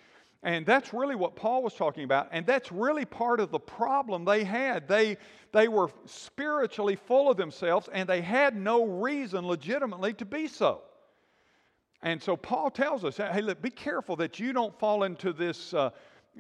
And 0.45 0.65
that's 0.65 0.95
really 0.95 1.17
what 1.17 1.35
Paul 1.35 1.65
was 1.65 1.75
talking 1.75 2.05
about. 2.05 2.29
And 2.31 2.47
that's 2.47 2.71
really 2.71 3.05
part 3.05 3.41
of 3.41 3.51
the 3.51 3.59
problem 3.59 4.25
they 4.25 4.45
had. 4.45 4.87
They, 4.87 5.17
they 5.53 5.67
were 5.67 5.91
spiritually 6.07 6.95
full 6.95 7.29
of 7.29 7.37
themselves, 7.37 7.89
and 7.93 8.09
they 8.09 8.21
had 8.21 8.55
no 8.55 8.85
reason 8.85 9.47
legitimately 9.47 10.13
to 10.15 10.25
be 10.25 10.47
so. 10.47 10.83
And 12.03 12.23
so 12.23 12.37
Paul 12.37 12.71
tells 12.71 13.05
us, 13.05 13.17
hey, 13.17 13.41
look, 13.41 13.61
be 13.61 13.71
careful 13.71 14.17
that 14.17 14.39
you 14.39 14.53
don't 14.53 14.79
fall 14.79 15.03
into 15.03 15.33
this, 15.33 15.75
uh, 15.75 15.91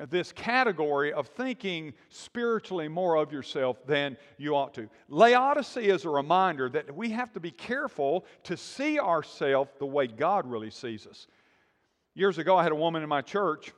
this 0.08 0.30
category 0.30 1.12
of 1.12 1.26
thinking 1.26 1.94
spiritually 2.08 2.86
more 2.86 3.16
of 3.16 3.32
yourself 3.32 3.84
than 3.84 4.16
you 4.36 4.54
ought 4.54 4.72
to. 4.74 4.88
Laodicea 5.08 5.92
is 5.92 6.04
a 6.04 6.10
reminder 6.10 6.68
that 6.68 6.94
we 6.94 7.10
have 7.10 7.32
to 7.32 7.40
be 7.40 7.50
careful 7.50 8.24
to 8.44 8.56
see 8.56 9.00
ourselves 9.00 9.70
the 9.78 9.86
way 9.86 10.06
God 10.06 10.46
really 10.46 10.70
sees 10.70 11.06
us. 11.06 11.26
Years 12.14 12.38
ago, 12.38 12.56
I 12.56 12.62
had 12.62 12.72
a 12.72 12.76
woman 12.76 13.02
in 13.02 13.08
my 13.08 13.22
church. 13.22 13.72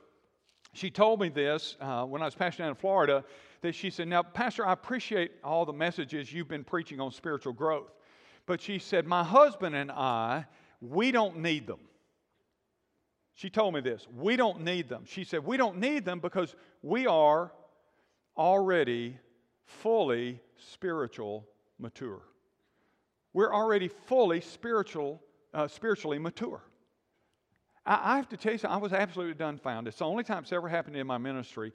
She 0.73 0.89
told 0.89 1.19
me 1.19 1.29
this 1.29 1.77
uh, 1.81 2.05
when 2.05 2.21
I 2.21 2.25
was 2.25 2.35
pastoring 2.35 2.69
in 2.69 2.75
Florida 2.75 3.23
that 3.61 3.75
she 3.75 3.89
said, 3.89 4.07
Now, 4.07 4.23
Pastor, 4.23 4.65
I 4.65 4.73
appreciate 4.73 5.31
all 5.43 5.65
the 5.65 5.73
messages 5.73 6.31
you've 6.31 6.47
been 6.47 6.63
preaching 6.63 6.99
on 6.99 7.11
spiritual 7.11 7.53
growth. 7.53 7.91
But 8.45 8.61
she 8.61 8.79
said, 8.79 9.05
My 9.05 9.23
husband 9.23 9.75
and 9.75 9.91
I, 9.91 10.45
we 10.81 11.11
don't 11.11 11.37
need 11.37 11.67
them. 11.67 11.79
She 13.35 13.49
told 13.49 13.73
me 13.73 13.81
this. 13.81 14.07
We 14.15 14.35
don't 14.35 14.61
need 14.61 14.89
them. 14.89 15.03
She 15.05 15.23
said, 15.23 15.45
We 15.45 15.57
don't 15.57 15.77
need 15.77 16.05
them 16.05 16.19
because 16.19 16.55
we 16.81 17.07
are 17.07 17.51
already 18.37 19.17
fully 19.65 20.39
spiritual 20.57 21.47
mature. 21.79 22.21
We're 23.33 23.53
already 23.53 23.87
fully 23.87 24.41
spiritual, 24.41 25.21
uh, 25.53 25.67
spiritually 25.67 26.19
mature. 26.19 26.61
I, 27.85 28.13
I, 28.13 28.15
have 28.17 28.29
to 28.29 28.37
tell 28.37 28.51
you 28.51 28.57
something, 28.57 28.75
I 28.75 28.81
was 28.81 28.93
absolutely 28.93 29.35
dumbfounded. 29.35 29.91
It's 29.91 29.99
the 29.99 30.05
only 30.05 30.23
time 30.23 30.43
it's 30.43 30.51
ever 30.51 30.67
happened 30.67 30.97
in 30.97 31.07
my 31.07 31.17
ministry. 31.17 31.71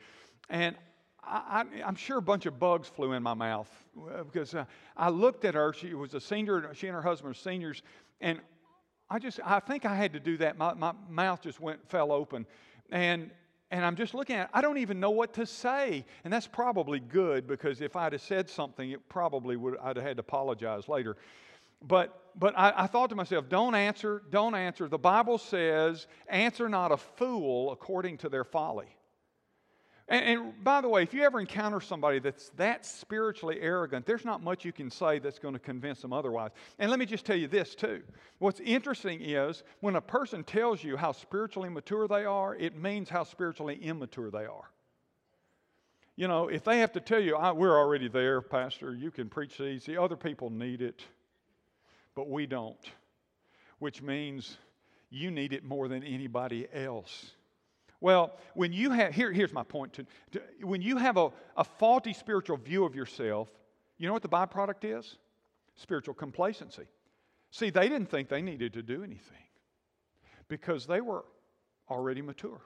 And 0.50 0.76
I, 1.24 1.64
am 1.82 1.96
sure 1.96 2.18
a 2.18 2.22
bunch 2.22 2.46
of 2.46 2.58
bugs 2.58 2.88
flew 2.88 3.12
in 3.12 3.22
my 3.22 3.34
mouth 3.34 3.68
uh, 3.98 4.22
because 4.24 4.54
uh, 4.54 4.66
I 4.96 5.08
looked 5.08 5.44
at 5.44 5.54
her. 5.54 5.72
She 5.72 5.94
was 5.94 6.14
a 6.14 6.20
senior, 6.20 6.72
she 6.74 6.86
and 6.86 6.94
her 6.94 7.02
husband 7.02 7.30
were 7.30 7.34
seniors, 7.34 7.82
and 8.20 8.38
I 9.08 9.18
just, 9.18 9.38
I 9.44 9.60
think 9.60 9.84
I 9.84 9.94
had 9.94 10.12
to 10.14 10.20
do 10.20 10.36
that. 10.38 10.58
My, 10.58 10.74
my 10.74 10.92
mouth 11.08 11.40
just 11.40 11.60
went, 11.60 11.88
fell 11.88 12.10
open. 12.10 12.46
And, 12.90 13.30
and 13.70 13.84
I'm 13.84 13.96
just 13.96 14.14
looking 14.14 14.36
at 14.36 14.46
it. 14.46 14.50
I 14.52 14.60
don't 14.60 14.78
even 14.78 14.98
know 14.98 15.10
what 15.10 15.34
to 15.34 15.46
say. 15.46 16.04
And 16.24 16.32
that's 16.32 16.46
probably 16.46 16.98
good 16.98 17.46
because 17.46 17.80
if 17.80 17.94
I'd 17.96 18.12
have 18.12 18.22
said 18.22 18.50
something, 18.50 18.90
it 18.90 19.08
probably 19.08 19.56
would, 19.56 19.78
I'd 19.78 19.96
have 19.96 20.04
had 20.04 20.16
to 20.16 20.20
apologize 20.20 20.88
later. 20.88 21.16
But, 21.82 22.32
but 22.36 22.58
I, 22.58 22.72
I 22.76 22.86
thought 22.86 23.10
to 23.10 23.16
myself, 23.16 23.48
don't 23.48 23.74
answer, 23.74 24.22
don't 24.30 24.54
answer. 24.54 24.88
The 24.88 24.98
Bible 24.98 25.38
says, 25.38 26.06
answer 26.28 26.68
not 26.68 26.90
a 26.90 26.96
fool 26.96 27.70
according 27.70 28.18
to 28.18 28.28
their 28.28 28.44
folly. 28.44 28.95
And, 30.08 30.24
and, 30.24 30.64
by 30.64 30.80
the 30.80 30.88
way, 30.88 31.02
if 31.02 31.12
you 31.12 31.24
ever 31.24 31.40
encounter 31.40 31.80
somebody 31.80 32.20
that's 32.20 32.50
that 32.50 32.86
spiritually 32.86 33.58
arrogant, 33.60 34.06
there's 34.06 34.24
not 34.24 34.40
much 34.40 34.64
you 34.64 34.72
can 34.72 34.88
say 34.88 35.18
that's 35.18 35.40
going 35.40 35.54
to 35.54 35.60
convince 35.60 36.00
them 36.00 36.12
otherwise. 36.12 36.52
And 36.78 36.90
let 36.90 37.00
me 37.00 37.06
just 37.06 37.26
tell 37.26 37.36
you 37.36 37.48
this, 37.48 37.74
too. 37.74 38.02
What's 38.38 38.60
interesting 38.60 39.20
is 39.20 39.64
when 39.80 39.96
a 39.96 40.00
person 40.00 40.44
tells 40.44 40.84
you 40.84 40.96
how 40.96 41.10
spiritually 41.10 41.68
mature 41.68 42.06
they 42.06 42.24
are, 42.24 42.54
it 42.54 42.76
means 42.76 43.08
how 43.08 43.24
spiritually 43.24 43.80
immature 43.82 44.30
they 44.30 44.44
are. 44.44 44.70
You 46.14 46.28
know, 46.28 46.48
if 46.48 46.62
they 46.62 46.78
have 46.78 46.92
to 46.92 47.00
tell 47.00 47.20
you, 47.20 47.36
we're 47.54 47.76
already 47.76 48.08
there, 48.08 48.40
Pastor, 48.40 48.94
you 48.94 49.10
can 49.10 49.28
preach 49.28 49.58
these, 49.58 49.84
the 49.84 50.00
other 50.00 50.16
people 50.16 50.50
need 50.50 50.82
it, 50.82 51.02
but 52.14 52.30
we 52.30 52.46
don't, 52.46 52.78
which 53.80 54.00
means 54.00 54.56
you 55.10 55.30
need 55.30 55.52
it 55.52 55.64
more 55.64 55.88
than 55.88 56.02
anybody 56.04 56.68
else. 56.72 57.32
Well, 58.00 58.36
when 58.54 58.72
you 58.72 58.90
have, 58.90 59.14
here, 59.14 59.32
here's 59.32 59.52
my 59.52 59.62
point. 59.62 59.94
To, 59.94 60.06
to, 60.32 60.42
when 60.62 60.82
you 60.82 60.96
have 60.96 61.16
a, 61.16 61.30
a 61.56 61.64
faulty 61.64 62.12
spiritual 62.12 62.56
view 62.56 62.84
of 62.84 62.94
yourself, 62.94 63.50
you 63.98 64.06
know 64.06 64.12
what 64.12 64.22
the 64.22 64.28
byproduct 64.28 64.98
is? 64.98 65.16
Spiritual 65.76 66.14
complacency. 66.14 66.84
See, 67.50 67.70
they 67.70 67.88
didn't 67.88 68.10
think 68.10 68.28
they 68.28 68.42
needed 68.42 68.74
to 68.74 68.82
do 68.82 69.02
anything 69.02 69.44
because 70.48 70.86
they 70.86 71.00
were 71.00 71.24
already 71.88 72.22
mature. 72.22 72.60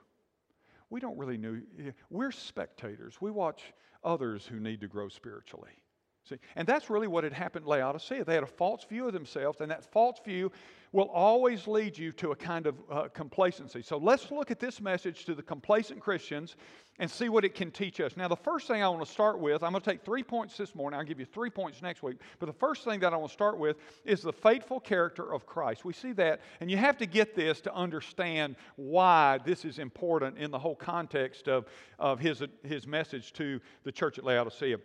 We 0.89 0.99
don't 0.99 1.17
really 1.17 1.37
know. 1.37 1.59
Eh, 1.79 1.91
we're 2.09 2.31
spectators. 2.31 3.21
We 3.21 3.31
watch 3.31 3.73
others 4.03 4.45
who 4.45 4.59
need 4.59 4.81
to 4.81 4.87
grow 4.87 5.07
spiritually. 5.07 5.80
See, 6.23 6.37
and 6.55 6.67
that's 6.67 6.89
really 6.89 7.07
what 7.07 7.23
had 7.23 7.33
happened 7.33 7.65
Laodicea. 7.65 8.23
They 8.23 8.35
had 8.35 8.43
a 8.43 8.47
false 8.47 8.83
view 8.83 9.07
of 9.07 9.13
themselves, 9.13 9.59
and 9.59 9.71
that 9.71 9.91
false 9.91 10.19
view 10.23 10.51
will 10.91 11.09
always 11.09 11.67
lead 11.67 11.97
you 11.97 12.11
to 12.11 12.31
a 12.31 12.35
kind 12.35 12.67
of 12.67 12.75
uh, 12.91 13.07
complacency. 13.13 13.81
So 13.81 13.97
let's 13.97 14.29
look 14.29 14.51
at 14.51 14.59
this 14.59 14.81
message 14.81 15.25
to 15.25 15.33
the 15.33 15.41
complacent 15.41 16.01
Christians 16.01 16.57
and 16.99 17.09
see 17.09 17.29
what 17.29 17.45
it 17.45 17.55
can 17.55 17.71
teach 17.71 17.99
us. 17.99 18.17
Now, 18.17 18.27
the 18.27 18.35
first 18.35 18.67
thing 18.67 18.83
I 18.83 18.89
want 18.89 19.03
to 19.03 19.11
start 19.11 19.39
with, 19.39 19.63
I'm 19.63 19.71
going 19.71 19.81
to 19.81 19.89
take 19.89 20.03
three 20.03 20.21
points 20.21 20.57
this 20.57 20.75
morning. 20.75 20.99
I'll 20.99 21.05
give 21.05 21.19
you 21.19 21.25
three 21.25 21.49
points 21.49 21.81
next 21.81 22.03
week. 22.03 22.17
But 22.39 22.47
the 22.47 22.53
first 22.53 22.83
thing 22.83 22.99
that 22.99 23.13
I 23.13 23.17
want 23.17 23.29
to 23.29 23.33
start 23.33 23.57
with 23.57 23.77
is 24.03 24.21
the 24.21 24.33
faithful 24.33 24.79
character 24.79 25.33
of 25.33 25.45
Christ. 25.45 25.85
We 25.85 25.93
see 25.93 26.11
that, 26.13 26.41
and 26.59 26.69
you 26.69 26.77
have 26.77 26.97
to 26.97 27.05
get 27.05 27.35
this 27.35 27.61
to 27.61 27.73
understand 27.73 28.57
why 28.75 29.39
this 29.45 29.65
is 29.65 29.79
important 29.79 30.37
in 30.37 30.51
the 30.51 30.59
whole 30.59 30.75
context 30.75 31.47
of, 31.47 31.65
of 31.97 32.19
his, 32.19 32.43
his 32.63 32.85
message 32.85 33.31
to 33.33 33.61
the 33.83 33.91
church 33.91 34.19
at 34.19 34.25
Laodicea. 34.25 34.77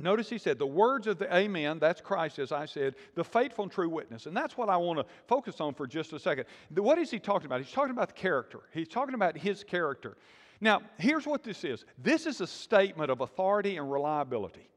Notice 0.00 0.30
he 0.30 0.38
said, 0.38 0.58
the 0.60 0.66
words 0.66 1.08
of 1.08 1.18
the 1.18 1.34
Amen, 1.34 1.80
that's 1.80 2.00
Christ, 2.00 2.38
as 2.38 2.52
I 2.52 2.66
said, 2.66 2.94
the 3.16 3.24
faithful 3.24 3.64
and 3.64 3.72
true 3.72 3.88
witness. 3.88 4.26
And 4.26 4.36
that's 4.36 4.56
what 4.56 4.68
I 4.68 4.76
want 4.76 5.00
to 5.00 5.06
focus 5.26 5.60
on 5.60 5.74
for 5.74 5.88
just 5.88 6.12
a 6.12 6.20
second. 6.20 6.44
What 6.74 6.98
is 6.98 7.10
he 7.10 7.18
talking 7.18 7.46
about? 7.46 7.60
He's 7.60 7.72
talking 7.72 7.90
about 7.90 8.08
the 8.08 8.14
character, 8.14 8.60
he's 8.72 8.88
talking 8.88 9.14
about 9.14 9.36
his 9.36 9.64
character. 9.64 10.16
Now, 10.60 10.82
here's 10.98 11.26
what 11.26 11.42
this 11.42 11.64
is 11.64 11.84
this 11.98 12.26
is 12.26 12.40
a 12.40 12.46
statement 12.46 13.10
of 13.10 13.20
authority 13.20 13.76
and 13.76 13.90
reliability. 13.90 14.68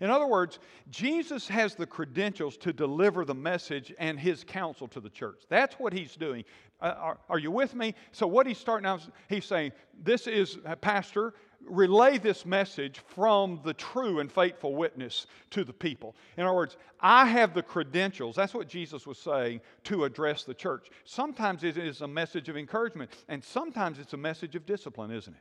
In 0.00 0.10
other 0.10 0.26
words, 0.26 0.60
Jesus 0.90 1.48
has 1.48 1.74
the 1.74 1.86
credentials 1.86 2.56
to 2.58 2.72
deliver 2.72 3.24
the 3.24 3.34
message 3.34 3.92
and 3.98 4.18
his 4.18 4.44
counsel 4.44 4.86
to 4.88 5.00
the 5.00 5.10
church. 5.10 5.42
That's 5.48 5.74
what 5.74 5.92
he's 5.92 6.14
doing. 6.14 6.44
Uh, 6.80 6.94
are, 6.96 7.18
are, 7.28 7.38
you 7.38 7.50
with 7.50 7.74
me? 7.74 7.94
So, 8.12 8.26
what 8.26 8.46
he's 8.46 8.58
starting 8.58 8.86
out, 8.86 9.00
he's 9.28 9.44
saying, 9.44 9.72
This 10.00 10.28
is, 10.28 10.58
uh, 10.64 10.76
Pastor, 10.76 11.34
relay 11.70 12.18
this 12.18 12.44
message 12.46 13.00
from 13.06 13.60
the 13.64 13.74
true 13.74 14.20
and 14.20 14.30
faithful 14.30 14.74
witness 14.74 15.26
to 15.50 15.64
the 15.64 15.72
people. 15.72 16.16
In 16.36 16.44
other 16.44 16.56
words, 16.56 16.76
I 17.00 17.26
have 17.26 17.54
the 17.54 17.62
credentials, 17.62 18.36
that's 18.36 18.54
what 18.54 18.68
Jesus 18.68 19.06
was 19.06 19.18
saying, 19.18 19.60
to 19.84 20.04
address 20.04 20.44
the 20.44 20.54
church. 20.54 20.88
Sometimes 21.04 21.64
it 21.64 21.76
is 21.76 22.00
a 22.00 22.08
message 22.08 22.48
of 22.48 22.56
encouragement, 22.56 23.10
and 23.28 23.42
sometimes 23.42 23.98
it's 23.98 24.12
a 24.12 24.18
message 24.18 24.56
of 24.56 24.66
discipline, 24.66 25.10
isn't 25.10 25.34
it? 25.34 25.40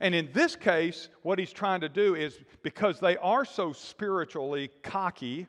And 0.00 0.14
in 0.14 0.30
this 0.32 0.56
case, 0.56 1.08
what 1.22 1.38
he's 1.38 1.52
trying 1.52 1.80
to 1.82 1.88
do 1.88 2.16
is 2.16 2.40
because 2.62 2.98
they 2.98 3.16
are 3.18 3.44
so 3.44 3.72
spiritually 3.72 4.68
cocky 4.82 5.46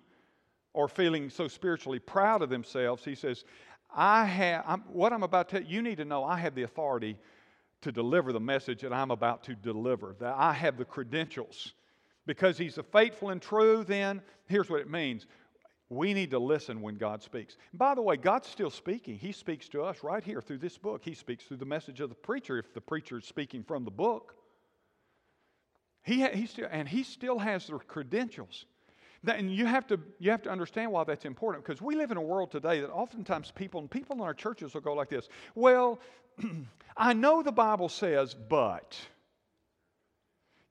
or 0.74 0.88
feeling 0.88 1.30
so 1.30 1.48
spiritually 1.48 2.00
proud 2.00 2.42
of 2.42 2.50
themselves, 2.50 3.04
he 3.04 3.16
says, 3.16 3.46
I 3.96 4.26
have, 4.26 4.64
I'm, 4.68 4.82
what 4.82 5.14
I'm 5.14 5.24
about 5.24 5.50
to 5.50 5.64
you 5.64 5.82
need 5.82 5.98
to 5.98 6.06
know 6.06 6.24
I 6.24 6.38
have 6.38 6.56
the 6.56 6.64
authority 6.64 7.18
to 7.84 7.92
deliver 7.92 8.34
the 8.34 8.40
message 8.40 8.82
that 8.82 8.92
I'm 8.92 9.12
about 9.12 9.44
to 9.46 9.56
deliver, 9.56 10.16
that 10.20 10.36
I 10.38 10.54
have 10.54 10.78
the 10.78 10.86
credentials. 10.86 11.74
Because 12.26 12.58
he's 12.58 12.78
a 12.78 12.84
faithful 12.84 13.30
and 13.30 13.42
true, 13.42 13.84
then 13.84 14.22
here's 14.48 14.70
what 14.70 14.82
it 14.82 14.90
means 14.90 15.26
we 15.90 16.14
need 16.14 16.32
to 16.32 16.40
listen 16.40 16.82
when 16.82 16.96
God 16.96 17.22
speaks. 17.22 17.56
By 17.74 17.94
the 17.94 18.02
way, 18.02 18.18
God's 18.18 18.48
still 18.48 18.72
speaking. 18.72 19.18
He 19.18 19.32
speaks 19.32 19.70
to 19.70 19.84
us 19.84 20.04
right 20.04 20.24
here 20.24 20.42
through 20.42 20.58
this 20.58 20.78
book. 20.78 21.02
He 21.04 21.14
speaks 21.14 21.44
through 21.44 21.58
the 21.58 21.66
message 21.66 22.00
of 22.00 22.10
the 22.10 22.16
preacher 22.16 22.58
if 22.58 22.74
the 22.74 22.82
preacher 22.82 23.20
is 23.20 23.26
speaking 23.26 23.64
from 23.64 23.86
the 23.86 23.92
book. 23.92 24.36
He, 26.02 26.26
he 26.28 26.48
still, 26.48 26.68
and 26.72 26.88
he 26.88 27.04
still 27.04 27.38
has 27.38 27.68
the 27.68 27.78
credentials. 27.78 28.66
That, 29.24 29.40
and 29.40 29.54
you 29.54 29.66
have, 29.66 29.88
to, 29.88 30.00
you 30.20 30.32
have 30.32 30.42
to 30.44 30.50
understand 30.50 30.92
why 30.92 31.04
that's 31.06 31.26
important 31.26 31.64
because 31.64 31.82
we 31.82 31.96
live 31.96 32.12
in 32.12 32.18
a 32.18 32.22
world 32.22 32.52
today 32.52 32.82
that 32.82 32.92
oftentimes 32.92 33.52
people, 33.52 33.80
and 33.80 33.90
people 33.90 34.18
in 34.18 34.22
our 34.22 34.34
churches 34.34 34.74
will 34.74 34.82
go 34.82 34.94
like 34.94 35.10
this 35.10 35.30
Well, 35.56 36.00
I 36.98 37.14
know 37.14 37.42
the 37.42 37.52
Bible 37.52 37.90
says, 37.90 38.34
but. 38.34 38.98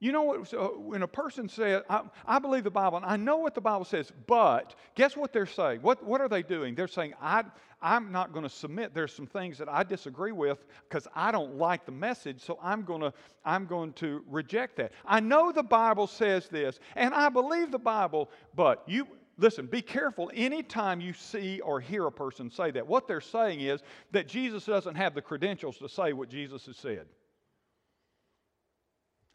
You 0.03 0.11
know 0.11 0.23
what? 0.23 0.49
So 0.49 0.77
when 0.79 1.01
a 1.01 1.07
person 1.07 1.47
says, 1.47 1.81
I, 1.89 2.01
I, 2.27 2.37
believe 2.37 2.65
the 2.65 2.69
Bible, 2.69 2.97
and 2.97 3.05
I 3.05 3.15
know 3.15 3.37
what 3.37 3.55
the 3.55 3.61
Bible 3.61 3.85
says, 3.85 4.11
but 4.27 4.75
guess 4.95 5.15
what 5.15 5.31
they're 5.31 5.45
saying? 5.45 5.81
What, 5.81 6.03
what 6.03 6.19
are 6.19 6.27
they 6.27 6.43
doing? 6.43 6.75
They're 6.75 6.89
saying, 6.89 7.13
I, 7.21 7.45
I'm 7.81 8.11
not 8.11 8.33
going 8.33 8.43
to 8.43 8.49
submit. 8.49 8.93
There's 8.93 9.13
some 9.13 9.27
things 9.27 9.57
that 9.59 9.69
I 9.69 9.83
disagree 9.83 10.33
with 10.33 10.65
because 10.89 11.07
I 11.15 11.31
don't 11.31 11.55
like 11.55 11.85
the 11.85 11.93
message, 11.93 12.41
so 12.41 12.59
I'm 12.61 12.83
to 12.85 13.13
I'm 13.45 13.65
going 13.65 13.93
to 13.93 14.25
reject 14.29 14.75
that. 14.75 14.91
I 15.05 15.21
know 15.21 15.53
the 15.53 15.63
Bible 15.63 16.07
says 16.07 16.49
this, 16.49 16.81
and 16.97 17.13
I 17.13 17.29
believe 17.29 17.71
the 17.71 17.79
Bible, 17.79 18.29
but 18.55 18.83
you 18.85 19.07
listen, 19.37 19.67
be 19.67 19.81
careful 19.81 20.29
anytime 20.33 20.99
you 20.99 21.13
see 21.13 21.61
or 21.61 21.79
hear 21.79 22.07
a 22.07 22.11
person 22.11 22.51
say 22.51 22.71
that. 22.71 22.85
What 22.85 23.07
they're 23.07 23.21
saying 23.21 23.61
is 23.61 23.81
that 24.11 24.27
Jesus 24.27 24.65
doesn't 24.65 24.95
have 24.95 25.15
the 25.15 25.21
credentials 25.21 25.77
to 25.77 25.87
say 25.87 26.11
what 26.11 26.27
Jesus 26.27 26.65
has 26.65 26.75
said. 26.75 27.05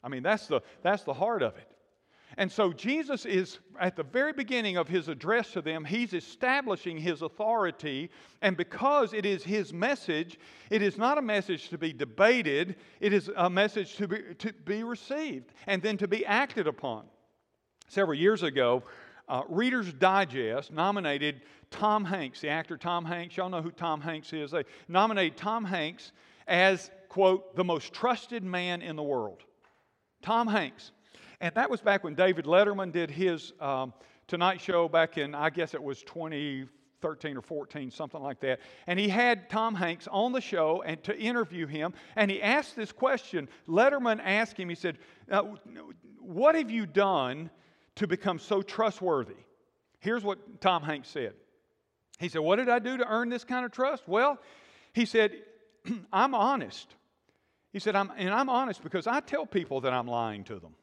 I 0.03 0.09
mean, 0.09 0.23
that's 0.23 0.47
the, 0.47 0.61
that's 0.83 1.03
the 1.03 1.15
heart 1.15 1.43
of 1.43 1.57
it. 1.57 1.69
And 2.37 2.53
so 2.53 2.73
Jesus 2.73 3.25
is, 3.25 3.59
at 3.81 3.97
the 3.97 4.03
very 4.03 4.33
beginning 4.33 4.77
of 4.77 4.87
his 4.87 5.09
address 5.09 5.53
to 5.53 5.63
them, 5.63 5.85
he's 5.85 6.13
establishing 6.13 6.99
his 6.99 7.23
authority. 7.23 8.11
And 8.43 8.57
because 8.57 9.13
it 9.13 9.25
is 9.25 9.43
his 9.43 9.73
message, 9.73 10.39
it 10.71 10.83
is 10.83 10.99
not 10.99 11.19
a 11.19 11.23
message 11.23 11.69
to 11.71 11.79
be 11.79 11.93
debated, 11.93 12.77
it 13.01 13.13
is 13.13 13.31
a 13.37 13.49
message 13.49 13.97
to 13.97 14.07
be, 14.07 14.19
to 14.39 14.53
be 14.65 14.83
received 14.83 15.53
and 15.67 15.83
then 15.83 15.97
to 15.97 16.07
be 16.07 16.25
acted 16.27 16.67
upon. 16.67 17.07
Several 17.89 18.17
years 18.17 18.43
ago, 18.43 18.83
uh, 19.29 19.43
Reader's 19.49 19.93
Digest 19.93 20.71
nominated 20.71 21.43
Tom 21.71 22.05
Hanks, 22.05 22.41
the 22.41 22.49
actor 22.49 22.77
Tom 22.77 23.05
Hanks. 23.05 23.37
Y'all 23.37 23.49
know 23.49 23.63
who 23.63 23.71
Tom 23.71 24.01
Hanks 24.01 24.33
is. 24.33 24.51
They 24.51 24.65
nominated 24.87 25.37
Tom 25.37 25.65
Hanks 25.65 26.13
as, 26.47 26.91
quote, 27.09 27.57
the 27.57 27.65
most 27.65 27.93
trusted 27.93 28.45
man 28.45 28.81
in 28.81 28.97
the 28.97 29.03
world. 29.03 29.43
Tom 30.23 30.47
Hanks. 30.47 30.93
And 31.41 31.55
that 31.55 31.71
was 31.71 31.81
back 31.81 32.05
when 32.05 32.15
David 32.15 32.47
Letterman 32.47 32.93
did 32.93 33.11
his 33.11 33.53
um, 33.61 33.93
Tonight 34.27 34.61
Show 34.61 34.89
back 34.89 35.19
in, 35.19 35.35
I 35.35 35.51
guess 35.51 35.73
it 35.73 35.83
was 35.83 36.03
2013 36.03 37.37
or 37.37 37.43
14, 37.43 37.91
something 37.91 38.21
like 38.21 38.41
that. 38.41 38.61
And 38.87 38.99
he 38.99 39.09
had 39.09 39.49
Tom 39.49 39.75
Hanks 39.75 40.09
on 40.11 40.33
the 40.33 40.41
show 40.41 40.83
and 40.85 41.03
to 41.05 41.17
interview 41.17 41.67
him. 41.67 41.95
And 42.17 42.31
he 42.31 42.43
asked 42.43 42.77
this 42.77 42.93
question. 42.93 43.49
Letterman 43.69 44.21
asked 44.23 44.59
him, 44.59 44.69
he 44.69 44.75
said, 44.75 44.99
What 46.21 46.57
have 46.57 46.71
you 46.71 46.87
done 46.87 47.51
to 47.97 48.07
become 48.07 48.39
so 48.39 48.61
trustworthy? 48.63 49.37
Here's 50.01 50.25
what 50.25 50.61
Tom 50.61 50.83
Hanks 50.83 51.09
said. 51.09 51.35
He 52.19 52.29
said, 52.29 52.41
What 52.41 52.57
did 52.57 52.69
I 52.69 52.81
do 52.81 52.97
to 52.97 53.09
earn 53.09 53.29
this 53.29 53.45
kind 53.45 53.65
of 53.65 53.71
trust? 53.71 54.09
Well, 54.09 54.39
he 54.93 55.05
said, 55.05 55.33
I'm 56.13 56.35
honest. 56.35 56.95
He 57.73 57.79
said, 57.79 57.95
I'm, 57.97 58.11
and 58.17 58.31
I'm 58.31 58.49
honest 58.49 58.83
because 58.83 59.07
I 59.07 59.21
tell 59.21 59.47
people 59.47 59.83
that 59.83 59.93
I'm 59.93 60.07
lying 60.07 60.45
to 60.45 60.59
them. 60.59 60.75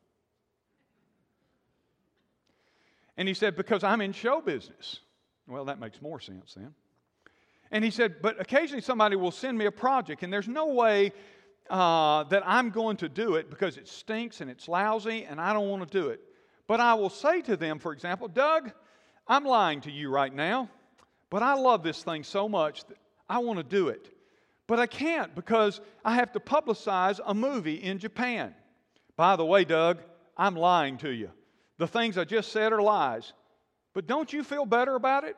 And 3.18 3.28
he 3.28 3.34
said, 3.34 3.56
because 3.56 3.84
I'm 3.84 4.02
in 4.02 4.12
show 4.12 4.42
business. 4.42 5.00
Well, 5.48 5.66
that 5.66 5.80
makes 5.80 6.02
more 6.02 6.20
sense 6.20 6.54
then. 6.56 6.74
And 7.72 7.84
he 7.84 7.92
said, 7.92 8.22
but 8.22 8.40
occasionally 8.40 8.82
somebody 8.82 9.16
will 9.16 9.32
send 9.32 9.58
me 9.58 9.66
a 9.66 9.72
project, 9.72 10.24
and 10.24 10.32
there's 10.32 10.48
no 10.48 10.68
way 10.68 11.12
uh, 11.70 12.24
that 12.26 12.44
I'm 12.46 12.70
going 12.70 12.98
to 12.98 13.10
do 13.10 13.36
it 13.36 13.50
because 13.50 13.78
it 13.78 13.88
stinks 13.88 14.42
and 14.42 14.50
it's 14.50 14.68
lousy, 14.68 15.26
and 15.26 15.42
I 15.42 15.54
don't 15.54 15.70
want 15.70 15.90
to 15.90 16.02
do 16.02 16.10
it. 16.10 16.22
But 16.68 16.80
I 16.80 16.94
will 16.94 17.10
say 17.10 17.42
to 17.42 17.58
them, 17.58 17.80
for 17.80 17.92
example, 17.92 18.28
Doug, 18.28 18.72
I'm 19.28 19.44
lying 19.44 19.82
to 19.82 19.92
you 19.92 20.10
right 20.10 20.34
now, 20.34 20.70
but 21.30 21.42
I 21.42 21.56
love 21.56 21.84
this 21.84 22.04
thing 22.04 22.24
so 22.24 22.48
much 22.48 22.86
that 22.86 22.98
I 23.28 23.40
want 23.40 23.58
to 23.58 23.64
do 23.64 23.90
it. 23.90 24.15
But 24.68 24.80
I 24.80 24.88
can't 24.88 25.36
because 25.36 25.80
I 26.04 26.16
have 26.16 26.32
to 26.34 26.40
publicize 26.40 27.20
a 27.26 27.34
movie 27.34 27.76
in 27.76 28.00
Japan. 28.00 28.56
By 29.16 29.36
the 29.36 29.46
way, 29.46 29.64
Doug, 29.64 30.00
I'm 30.38 30.56
lying 30.56 30.98
to 31.00 31.10
you. 31.10 31.30
The 31.78 31.88
things 31.88 32.18
I 32.18 32.24
just 32.24 32.52
said 32.52 32.74
are 32.74 32.82
lies. 32.82 33.34
But 33.94 34.08
don't 34.08 34.32
you 34.32 34.44
feel 34.44 34.66
better 34.66 34.96
about 34.96 35.24
it? 35.24 35.38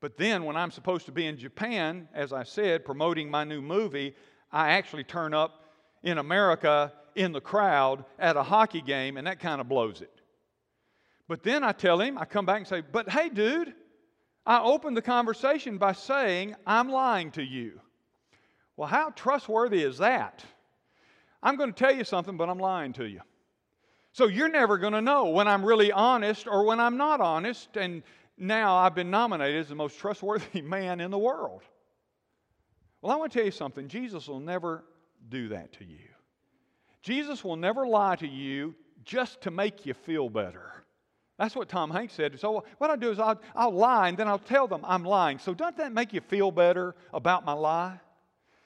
But 0.00 0.16
then, 0.16 0.44
when 0.44 0.56
I'm 0.56 0.72
supposed 0.72 1.06
to 1.06 1.12
be 1.12 1.26
in 1.26 1.38
Japan, 1.38 2.08
as 2.12 2.32
I 2.32 2.42
said, 2.42 2.84
promoting 2.84 3.30
my 3.30 3.44
new 3.44 3.62
movie, 3.62 4.16
I 4.50 4.70
actually 4.70 5.04
turn 5.04 5.32
up 5.32 5.64
in 6.02 6.18
America 6.18 6.92
in 7.14 7.32
the 7.32 7.40
crowd 7.40 8.04
at 8.18 8.36
a 8.36 8.42
hockey 8.42 8.80
game, 8.80 9.16
and 9.16 9.26
that 9.26 9.38
kind 9.38 9.60
of 9.60 9.68
blows 9.68 10.00
it. 10.00 10.10
But 11.28 11.44
then 11.44 11.62
I 11.62 11.72
tell 11.72 12.00
him, 12.00 12.18
I 12.18 12.24
come 12.24 12.46
back 12.46 12.58
and 12.58 12.66
say, 12.66 12.80
But 12.80 13.08
hey, 13.08 13.28
dude, 13.28 13.74
I 14.44 14.60
opened 14.60 14.96
the 14.96 15.02
conversation 15.02 15.78
by 15.78 15.92
saying, 15.92 16.56
I'm 16.66 16.90
lying 16.90 17.30
to 17.32 17.42
you. 17.42 17.80
Well, 18.76 18.88
how 18.88 19.10
trustworthy 19.10 19.82
is 19.82 19.98
that? 19.98 20.44
I'm 21.42 21.56
going 21.56 21.72
to 21.72 21.78
tell 21.78 21.94
you 21.94 22.04
something, 22.04 22.36
but 22.36 22.48
I'm 22.48 22.58
lying 22.58 22.92
to 22.94 23.04
you. 23.04 23.20
So 24.12 24.26
you're 24.26 24.48
never 24.48 24.78
going 24.78 24.92
to 24.92 25.00
know 25.00 25.30
when 25.30 25.48
I'm 25.48 25.64
really 25.64 25.90
honest 25.90 26.46
or 26.46 26.64
when 26.64 26.78
I'm 26.78 26.96
not 26.96 27.20
honest. 27.20 27.76
And 27.76 28.02
now 28.36 28.76
I've 28.76 28.94
been 28.94 29.10
nominated 29.10 29.60
as 29.60 29.68
the 29.68 29.74
most 29.74 29.98
trustworthy 29.98 30.62
man 30.62 31.00
in 31.00 31.10
the 31.10 31.18
world. 31.18 31.62
Well, 33.00 33.12
I 33.12 33.16
want 33.16 33.32
to 33.32 33.38
tell 33.38 33.46
you 33.46 33.52
something 33.52 33.88
Jesus 33.88 34.28
will 34.28 34.40
never 34.40 34.84
do 35.28 35.48
that 35.48 35.72
to 35.74 35.84
you. 35.84 35.98
Jesus 37.02 37.42
will 37.42 37.56
never 37.56 37.86
lie 37.86 38.16
to 38.16 38.28
you 38.28 38.74
just 39.04 39.40
to 39.42 39.50
make 39.50 39.84
you 39.84 39.94
feel 39.94 40.28
better. 40.28 40.84
That's 41.38 41.56
what 41.56 41.68
Tom 41.68 41.90
Hanks 41.90 42.14
said. 42.14 42.38
So, 42.38 42.64
what 42.78 42.90
I'll 42.90 42.96
do 42.96 43.10
is 43.10 43.18
I'll, 43.18 43.40
I'll 43.56 43.72
lie 43.72 44.08
and 44.08 44.16
then 44.16 44.28
I'll 44.28 44.38
tell 44.38 44.68
them 44.68 44.82
I'm 44.84 45.02
lying. 45.02 45.40
So, 45.40 45.54
doesn't 45.54 45.78
that 45.78 45.92
make 45.92 46.12
you 46.12 46.20
feel 46.20 46.52
better 46.52 46.94
about 47.12 47.44
my 47.44 47.54
lie? 47.54 47.98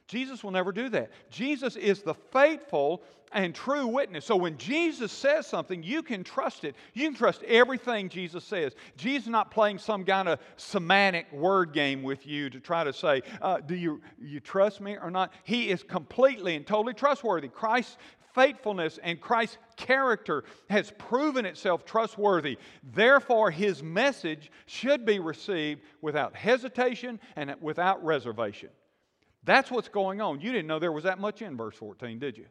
Jesus 0.09 0.45
will 0.45 0.53
never 0.53 0.73
do 0.73 0.88
that. 0.90 1.11
Jesus 1.31 1.77
is 1.77 2.03
the 2.03 2.14
faithful 2.14 3.03
and 3.33 3.55
true 3.55 3.88
witness. 3.88 4.25
So 4.25 4.37
when 4.37 4.57
Jesus 4.57 5.11
says 5.11 5.47
something, 5.47 5.83
you 5.83 6.03
can 6.03 6.23
trust 6.23 6.64
it. 6.64 6.77
You 6.95 7.09
can 7.09 7.14
trust 7.14 7.42
everything 7.42 8.09
Jesus 8.09 8.45
says. 8.45 8.75
Jesus 8.97 9.25
is 9.25 9.31
not 9.31 9.51
playing 9.51 9.79
some 9.79 10.05
kind 10.05 10.29
of 10.29 10.38
semantic 10.57 11.31
word 11.33 11.73
game 11.73 12.05
with 12.05 12.27
you 12.27 12.49
to 12.51 12.61
try 12.61 12.85
to 12.85 12.92
say, 12.92 13.23
uh, 13.42 13.59
do 13.59 13.75
you, 13.75 14.01
you 14.21 14.38
trust 14.38 14.81
me 14.81 14.97
or 14.97 15.11
not? 15.11 15.33
He 15.42 15.71
is 15.71 15.83
completely 15.83 16.55
and 16.55 16.64
totally 16.64 16.95
trustworthy. 16.95 17.49
Christ's 17.49 17.97
faithfulness 18.33 18.99
and 19.03 19.21
Christ's 19.21 19.59
character 19.77 20.45
has 20.71 20.92
proven 20.99 21.47
itself 21.47 21.85
trustworthy. 21.85 22.59
Therefore, 22.95 23.51
his 23.51 23.83
message 23.83 24.53
should 24.66 25.05
be 25.05 25.19
received 25.19 25.81
without 26.01 26.37
hesitation 26.37 27.19
and 27.35 27.57
without 27.61 28.05
reservation. 28.05 28.69
That's 29.47 29.71
what's 29.71 29.89
going 29.89 30.21
on. 30.21 30.41
You 30.41 30.53
didn't 30.53 30.67
know 30.67 30.79
there 30.79 30.93
was 30.93 31.05
that 31.05 31.19
much 31.19 31.41
in 31.41 31.57
verse 31.57 31.77
14, 31.77 32.19
did 32.19 32.37
you? 32.37 32.47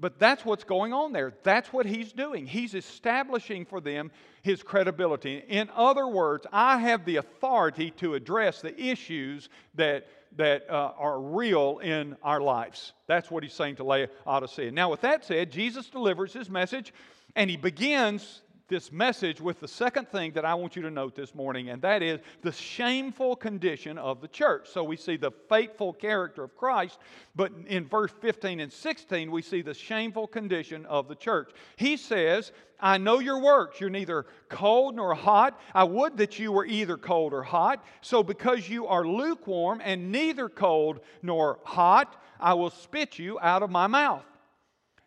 But 0.00 0.18
that's 0.18 0.44
what's 0.44 0.64
going 0.64 0.92
on 0.92 1.12
there. 1.12 1.34
That's 1.44 1.72
what 1.72 1.86
he's 1.86 2.12
doing. 2.12 2.46
He's 2.46 2.74
establishing 2.74 3.66
for 3.66 3.80
them 3.80 4.10
his 4.42 4.62
credibility. 4.62 5.36
In 5.46 5.70
other 5.76 6.08
words, 6.08 6.46
I 6.50 6.78
have 6.78 7.04
the 7.04 7.16
authority 7.16 7.92
to 7.98 8.14
address 8.14 8.62
the 8.62 8.76
issues 8.76 9.48
that, 9.74 10.08
that 10.36 10.68
uh, 10.68 10.92
are 10.98 11.20
real 11.20 11.78
in 11.78 12.16
our 12.22 12.40
lives. 12.40 12.94
That's 13.06 13.30
what 13.30 13.44
he's 13.44 13.52
saying 13.52 13.76
to 13.76 13.84
Laodicea. 13.84 14.72
Now, 14.72 14.90
with 14.90 15.02
that 15.02 15.24
said, 15.24 15.52
Jesus 15.52 15.88
delivers 15.90 16.32
his 16.32 16.50
message 16.50 16.92
and 17.36 17.48
he 17.48 17.56
begins 17.56 18.42
this 18.72 18.90
message 18.90 19.38
with 19.38 19.60
the 19.60 19.68
second 19.68 20.08
thing 20.08 20.32
that 20.32 20.46
I 20.46 20.54
want 20.54 20.76
you 20.76 20.82
to 20.82 20.90
note 20.90 21.14
this 21.14 21.34
morning, 21.34 21.68
and 21.68 21.82
that 21.82 22.02
is 22.02 22.20
the 22.40 22.52
shameful 22.52 23.36
condition 23.36 23.98
of 23.98 24.22
the 24.22 24.28
church. 24.28 24.66
So 24.72 24.82
we 24.82 24.96
see 24.96 25.18
the 25.18 25.30
faithful 25.50 25.92
character 25.92 26.42
of 26.42 26.56
Christ, 26.56 26.98
but 27.36 27.52
in 27.66 27.86
verse 27.86 28.12
15 28.22 28.60
and 28.60 28.72
16, 28.72 29.30
we 29.30 29.42
see 29.42 29.60
the 29.60 29.74
shameful 29.74 30.26
condition 30.26 30.86
of 30.86 31.06
the 31.06 31.14
church. 31.14 31.50
He 31.76 31.98
says, 31.98 32.50
I 32.80 32.96
know 32.96 33.18
your 33.18 33.42
works. 33.42 33.78
You're 33.78 33.90
neither 33.90 34.24
cold 34.48 34.96
nor 34.96 35.14
hot. 35.14 35.60
I 35.74 35.84
would 35.84 36.16
that 36.16 36.38
you 36.38 36.50
were 36.50 36.64
either 36.64 36.96
cold 36.96 37.34
or 37.34 37.42
hot. 37.42 37.84
So 38.00 38.22
because 38.22 38.70
you 38.70 38.86
are 38.86 39.06
lukewarm 39.06 39.82
and 39.84 40.10
neither 40.10 40.48
cold 40.48 41.00
nor 41.20 41.58
hot, 41.62 42.16
I 42.40 42.54
will 42.54 42.70
spit 42.70 43.18
you 43.18 43.38
out 43.38 43.62
of 43.62 43.68
my 43.68 43.86
mouth. 43.86 44.24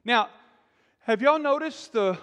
Now, 0.05 0.29
have 0.99 1.23
y'all 1.23 1.39
noticed 1.39 1.93
the 1.93 2.19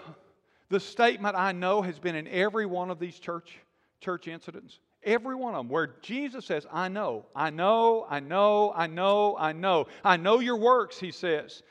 the 0.73 0.81
statement 0.81 1.37
I 1.37 1.53
know 1.53 1.83
has 1.83 1.99
been 1.99 2.15
in 2.17 2.27
every 2.29 2.65
one 2.65 2.91
of 2.91 2.99
these 2.99 3.19
church, 3.19 3.59
church 4.01 4.27
incidents. 4.27 4.81
Every 5.05 5.35
one 5.35 5.55
of 5.55 5.59
them, 5.59 5.69
where 5.69 5.97
Jesus 6.01 6.47
says, 6.47 6.67
I 6.73 6.89
know, 6.89 7.27
I 7.37 7.51
know, 7.51 8.07
I 8.09 8.21
know, 8.21 8.73
I 8.75 8.87
know, 8.87 9.37
I 9.39 9.53
know. 9.53 9.87
I 10.03 10.17
know 10.17 10.41
your 10.41 10.57
works, 10.57 10.99
he 10.99 11.11
says. 11.11 11.63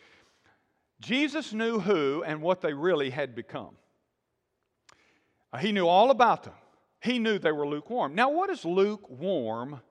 Jesus 0.99 1.51
knew 1.51 1.79
who 1.79 2.23
and 2.23 2.43
what 2.43 2.61
they 2.61 2.73
really 2.73 3.09
had 3.09 3.33
become. 3.33 3.71
Uh, 5.51 5.57
he 5.57 5.71
knew 5.71 5.87
all 5.87 6.11
about 6.11 6.43
them. 6.43 6.53
he 7.01 7.17
knew 7.17 7.39
they 7.39 7.51
were 7.51 7.67
lukewarm. 7.67 8.13
Now, 8.13 8.29
what 8.29 8.51
is 8.51 8.63
lukewarm? 8.63 9.81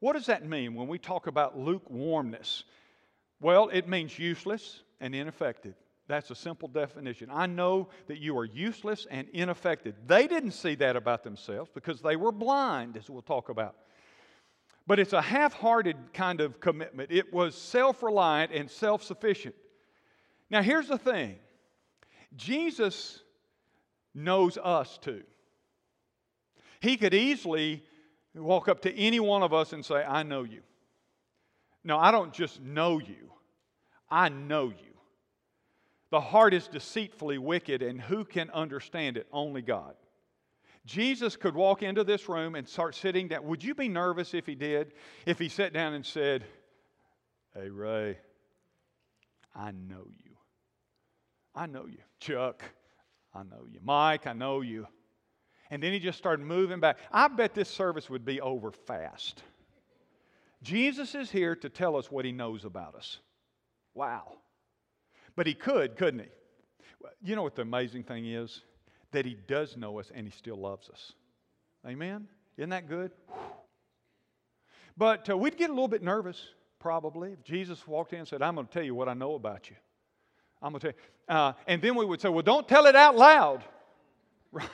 What 0.00 0.14
does 0.14 0.26
that 0.26 0.48
mean 0.48 0.74
when 0.74 0.88
we 0.88 0.98
talk 0.98 1.26
about 1.26 1.58
lukewarmness? 1.58 2.64
Well, 3.40 3.68
it 3.68 3.86
means 3.88 4.18
useless 4.18 4.80
and 5.00 5.14
ineffective. 5.14 5.74
That's 6.06 6.30
a 6.30 6.34
simple 6.34 6.68
definition. 6.68 7.30
I 7.32 7.46
know 7.46 7.88
that 8.08 8.18
you 8.18 8.36
are 8.38 8.44
useless 8.44 9.06
and 9.10 9.26
ineffective. 9.32 9.94
They 10.06 10.26
didn't 10.26 10.50
see 10.50 10.74
that 10.76 10.96
about 10.96 11.24
themselves 11.24 11.70
because 11.72 12.02
they 12.02 12.16
were 12.16 12.32
blind, 12.32 12.96
as 12.96 13.08
we'll 13.08 13.22
talk 13.22 13.48
about. 13.48 13.76
But 14.86 14.98
it's 14.98 15.14
a 15.14 15.22
half 15.22 15.54
hearted 15.54 15.96
kind 16.12 16.42
of 16.42 16.60
commitment. 16.60 17.10
It 17.10 17.32
was 17.32 17.54
self 17.54 18.02
reliant 18.02 18.52
and 18.52 18.70
self 18.70 19.02
sufficient. 19.02 19.54
Now, 20.50 20.60
here's 20.60 20.88
the 20.88 20.98
thing 20.98 21.36
Jesus 22.36 23.20
knows 24.14 24.58
us 24.58 24.98
too. 24.98 25.22
He 26.80 26.98
could 26.98 27.14
easily 27.14 27.82
walk 28.34 28.68
up 28.68 28.82
to 28.82 28.94
any 28.94 29.20
one 29.20 29.42
of 29.42 29.54
us 29.54 29.72
and 29.72 29.82
say, 29.84 30.04
I 30.04 30.22
know 30.22 30.42
you. 30.42 30.60
No, 31.82 31.98
I 31.98 32.10
don't 32.10 32.32
just 32.32 32.60
know 32.60 32.98
you, 32.98 33.32
I 34.10 34.28
know 34.28 34.68
you. 34.68 34.93
The 36.14 36.20
heart 36.20 36.54
is 36.54 36.68
deceitfully 36.68 37.38
wicked, 37.38 37.82
and 37.82 38.00
who 38.00 38.24
can 38.24 38.48
understand 38.50 39.16
it? 39.16 39.26
Only 39.32 39.62
God. 39.62 39.96
Jesus 40.86 41.34
could 41.34 41.56
walk 41.56 41.82
into 41.82 42.04
this 42.04 42.28
room 42.28 42.54
and 42.54 42.68
start 42.68 42.94
sitting 42.94 43.26
down. 43.26 43.42
Would 43.42 43.64
you 43.64 43.74
be 43.74 43.88
nervous 43.88 44.32
if 44.32 44.46
he 44.46 44.54
did? 44.54 44.92
If 45.26 45.40
he 45.40 45.48
sat 45.48 45.72
down 45.72 45.92
and 45.92 46.06
said, 46.06 46.44
Hey, 47.52 47.68
Ray, 47.68 48.16
I 49.56 49.72
know 49.72 50.06
you. 50.24 50.36
I 51.52 51.66
know 51.66 51.86
you. 51.86 51.98
Chuck, 52.20 52.62
I 53.34 53.42
know 53.42 53.66
you. 53.68 53.80
Mike, 53.82 54.28
I 54.28 54.34
know 54.34 54.60
you. 54.60 54.86
And 55.68 55.82
then 55.82 55.92
he 55.92 55.98
just 55.98 56.16
started 56.16 56.46
moving 56.46 56.78
back. 56.78 56.98
I 57.10 57.26
bet 57.26 57.54
this 57.54 57.68
service 57.68 58.08
would 58.08 58.24
be 58.24 58.40
over 58.40 58.70
fast. 58.70 59.42
Jesus 60.62 61.16
is 61.16 61.28
here 61.28 61.56
to 61.56 61.68
tell 61.68 61.96
us 61.96 62.08
what 62.08 62.24
he 62.24 62.30
knows 62.30 62.64
about 62.64 62.94
us. 62.94 63.18
Wow. 63.94 64.34
But 65.36 65.46
he 65.46 65.54
could, 65.54 65.96
couldn't 65.96 66.20
he? 66.20 66.26
You 67.22 67.36
know 67.36 67.42
what 67.42 67.54
the 67.54 67.62
amazing 67.62 68.04
thing 68.04 68.26
is? 68.26 68.62
That 69.12 69.24
he 69.24 69.36
does 69.46 69.76
know 69.76 69.98
us 69.98 70.10
and 70.14 70.26
he 70.26 70.32
still 70.32 70.56
loves 70.56 70.88
us. 70.90 71.12
Amen? 71.86 72.28
Isn't 72.56 72.70
that 72.70 72.88
good? 72.88 73.12
But 74.96 75.28
uh, 75.28 75.36
we'd 75.36 75.56
get 75.56 75.70
a 75.70 75.72
little 75.72 75.88
bit 75.88 76.02
nervous, 76.02 76.40
probably, 76.78 77.32
if 77.32 77.42
Jesus 77.42 77.86
walked 77.86 78.12
in 78.12 78.20
and 78.20 78.28
said, 78.28 78.42
I'm 78.42 78.54
going 78.54 78.66
to 78.66 78.72
tell 78.72 78.82
you 78.82 78.94
what 78.94 79.08
I 79.08 79.14
know 79.14 79.34
about 79.34 79.70
you. 79.70 79.76
I'm 80.62 80.72
going 80.72 80.80
to 80.80 80.92
tell 80.92 80.96
you. 80.96 81.34
Uh, 81.36 81.52
and 81.66 81.82
then 81.82 81.94
we 81.96 82.04
would 82.04 82.20
say, 82.20 82.28
Well, 82.28 82.42
don't 82.42 82.68
tell 82.68 82.86
it 82.86 82.96
out 82.96 83.16
loud. 83.16 83.64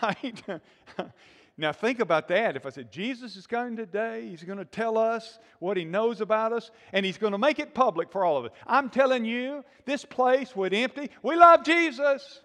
Right? 0.02 0.42
Now, 1.56 1.72
think 1.72 2.00
about 2.00 2.28
that. 2.28 2.56
If 2.56 2.64
I 2.64 2.70
said, 2.70 2.90
Jesus 2.90 3.36
is 3.36 3.46
coming 3.46 3.76
today, 3.76 4.26
he's 4.28 4.44
going 4.44 4.58
to 4.58 4.64
tell 4.64 4.96
us 4.96 5.38
what 5.58 5.76
he 5.76 5.84
knows 5.84 6.20
about 6.20 6.52
us, 6.52 6.70
and 6.92 7.04
he's 7.04 7.18
going 7.18 7.32
to 7.32 7.38
make 7.38 7.58
it 7.58 7.74
public 7.74 8.10
for 8.10 8.24
all 8.24 8.38
of 8.38 8.46
us. 8.46 8.52
I'm 8.66 8.88
telling 8.88 9.24
you, 9.24 9.64
this 9.84 10.04
place 10.04 10.56
would 10.56 10.72
empty. 10.72 11.10
We 11.22 11.36
love 11.36 11.64
Jesus. 11.64 12.40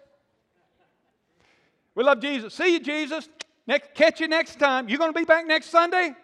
We 1.94 2.04
love 2.04 2.20
Jesus. 2.20 2.52
See 2.52 2.74
you, 2.74 2.80
Jesus. 2.80 3.28
Next, 3.66 3.94
catch 3.94 4.20
you 4.20 4.28
next 4.28 4.58
time. 4.58 4.88
You're 4.88 4.98
going 4.98 5.12
to 5.12 5.18
be 5.18 5.24
back 5.24 5.46
next 5.46 5.70
Sunday? 5.70 6.14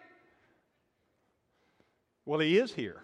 Well, 2.25 2.39
he 2.39 2.57
is 2.57 2.73
here. 2.73 3.01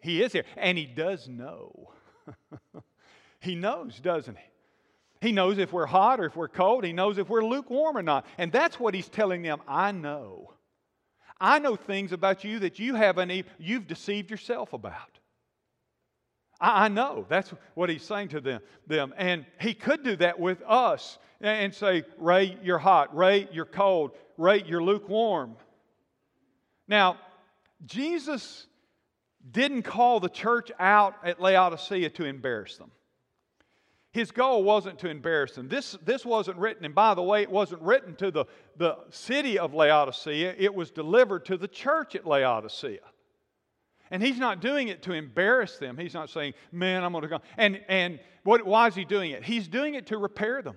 He 0.00 0.22
is 0.22 0.32
here, 0.32 0.44
and 0.56 0.78
he 0.78 0.86
does 0.86 1.28
know. 1.28 1.92
he 3.40 3.54
knows, 3.54 3.98
doesn't 4.00 4.36
he? 4.36 4.44
He 5.20 5.32
knows 5.32 5.58
if 5.58 5.72
we're 5.72 5.86
hot 5.86 6.20
or 6.20 6.26
if 6.26 6.36
we're 6.36 6.48
cold. 6.48 6.84
He 6.84 6.92
knows 6.92 7.18
if 7.18 7.28
we're 7.28 7.44
lukewarm 7.44 7.96
or 7.96 8.02
not. 8.02 8.26
And 8.38 8.52
that's 8.52 8.78
what 8.78 8.94
he's 8.94 9.08
telling 9.08 9.42
them. 9.42 9.60
I 9.66 9.92
know. 9.92 10.52
I 11.40 11.58
know 11.58 11.76
things 11.76 12.12
about 12.12 12.44
you 12.44 12.60
that 12.60 12.78
you 12.78 12.94
haven't 12.94 13.46
you've 13.58 13.86
deceived 13.86 14.30
yourself 14.30 14.72
about. 14.72 15.18
I, 16.60 16.84
I 16.84 16.88
know. 16.88 17.26
That's 17.28 17.52
what 17.74 17.90
he's 17.90 18.02
saying 18.02 18.28
to 18.28 18.40
them, 18.40 18.60
them. 18.86 19.14
And 19.16 19.46
he 19.60 19.74
could 19.74 20.02
do 20.02 20.16
that 20.16 20.38
with 20.38 20.62
us 20.66 21.18
and 21.40 21.74
say, 21.74 22.04
Ray, 22.18 22.56
you're 22.62 22.78
hot. 22.78 23.16
Ray, 23.16 23.48
you're 23.52 23.64
cold. 23.64 24.12
Ray, 24.36 24.64
you're 24.66 24.82
lukewarm. 24.82 25.56
Now, 26.88 27.18
Jesus 27.86 28.66
didn't 29.50 29.82
call 29.82 30.20
the 30.20 30.28
church 30.28 30.72
out 30.78 31.14
at 31.24 31.40
Laodicea 31.40 32.10
to 32.10 32.24
embarrass 32.24 32.76
them. 32.76 32.90
His 34.18 34.32
goal 34.32 34.64
wasn't 34.64 34.98
to 34.98 35.08
embarrass 35.08 35.52
them. 35.52 35.68
This, 35.68 35.96
this 36.04 36.26
wasn't 36.26 36.58
written, 36.58 36.84
and 36.84 36.92
by 36.92 37.14
the 37.14 37.22
way, 37.22 37.42
it 37.42 37.50
wasn't 37.52 37.82
written 37.82 38.16
to 38.16 38.32
the, 38.32 38.46
the 38.76 38.96
city 39.10 39.60
of 39.60 39.74
Laodicea, 39.74 40.56
it 40.58 40.74
was 40.74 40.90
delivered 40.90 41.44
to 41.44 41.56
the 41.56 41.68
church 41.68 42.16
at 42.16 42.26
Laodicea. 42.26 42.98
And 44.10 44.20
he's 44.20 44.40
not 44.40 44.60
doing 44.60 44.88
it 44.88 45.02
to 45.04 45.12
embarrass 45.12 45.78
them. 45.78 45.96
He's 45.96 46.14
not 46.14 46.30
saying, 46.30 46.54
man, 46.72 47.04
I'm 47.04 47.12
going 47.12 47.22
to 47.22 47.28
go. 47.28 47.38
And, 47.56 47.80
and 47.86 48.18
what, 48.42 48.66
why 48.66 48.88
is 48.88 48.96
he 48.96 49.04
doing 49.04 49.30
it? 49.30 49.44
He's 49.44 49.68
doing 49.68 49.94
it 49.94 50.08
to 50.08 50.18
repair 50.18 50.62
them. 50.62 50.76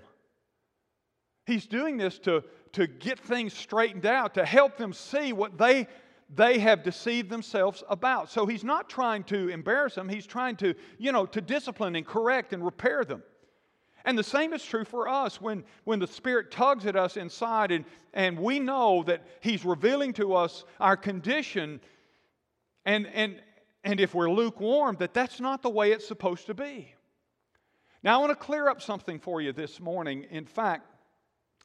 He's 1.47 1.65
doing 1.65 1.97
this 1.97 2.19
to, 2.19 2.43
to 2.73 2.85
get 2.85 3.17
things 3.17 3.55
straightened 3.55 4.05
out, 4.05 4.35
to 4.35 4.45
help 4.45 4.77
them 4.77 4.93
see 4.93 5.33
what 5.33 5.57
they 5.57 5.87
they 6.33 6.59
have 6.59 6.81
deceived 6.81 7.29
themselves 7.29 7.83
about. 7.89 8.29
So 8.29 8.45
he's 8.45 8.63
not 8.63 8.87
trying 8.87 9.25
to 9.25 9.49
embarrass 9.49 9.95
them, 9.95 10.07
he's 10.07 10.27
trying 10.27 10.55
to, 10.57 10.75
you 10.97 11.11
know, 11.11 11.25
to 11.25 11.41
discipline 11.41 11.95
and 11.95 12.05
correct 12.05 12.53
and 12.53 12.63
repair 12.63 13.03
them. 13.03 13.21
And 14.05 14.17
the 14.17 14.23
same 14.23 14.53
is 14.53 14.63
true 14.63 14.85
for 14.85 15.07
us 15.07 15.39
when, 15.39 15.63
when 15.83 15.99
the 15.99 16.07
Spirit 16.07 16.51
tugs 16.51 16.85
at 16.85 16.95
us 16.95 17.17
inside 17.17 17.71
and, 17.71 17.85
and 18.13 18.39
we 18.39 18.59
know 18.59 19.03
that 19.03 19.23
He's 19.41 19.63
revealing 19.63 20.13
to 20.13 20.33
us 20.33 20.63
our 20.79 20.97
condition, 20.97 21.79
and, 22.85 23.07
and, 23.07 23.41
and 23.83 23.99
if 23.99 24.13
we're 24.13 24.29
lukewarm, 24.29 24.97
that 24.99 25.13
that's 25.13 25.39
not 25.39 25.61
the 25.61 25.69
way 25.69 25.91
it's 25.91 26.07
supposed 26.07 26.47
to 26.47 26.53
be. 26.53 26.93
Now, 28.03 28.15
I 28.15 28.17
want 28.17 28.31
to 28.31 28.45
clear 28.45 28.67
up 28.67 28.81
something 28.81 29.19
for 29.19 29.41
you 29.41 29.53
this 29.53 29.79
morning. 29.79 30.25
In 30.31 30.45
fact, 30.45 30.87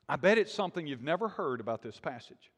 I 0.08 0.16
bet 0.16 0.38
it's 0.38 0.52
something 0.52 0.86
you've 0.86 1.02
never 1.02 1.28
heard 1.28 1.60
about 1.60 1.82
this 1.82 1.98
passage. 1.98 2.52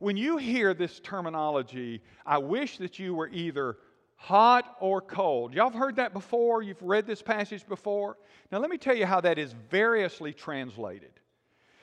When 0.00 0.16
you 0.16 0.36
hear 0.36 0.74
this 0.74 0.98
terminology, 1.00 2.02
I 2.26 2.38
wish 2.38 2.78
that 2.78 2.98
you 2.98 3.14
were 3.14 3.28
either 3.28 3.76
hot 4.16 4.76
or 4.80 5.00
cold. 5.00 5.54
Y'all 5.54 5.70
have 5.70 5.78
heard 5.78 5.96
that 5.96 6.12
before? 6.12 6.62
You've 6.62 6.82
read 6.82 7.06
this 7.06 7.22
passage 7.22 7.66
before? 7.66 8.16
Now, 8.50 8.58
let 8.58 8.70
me 8.70 8.78
tell 8.78 8.96
you 8.96 9.06
how 9.06 9.20
that 9.20 9.38
is 9.38 9.54
variously 9.70 10.32
translated. 10.32 11.12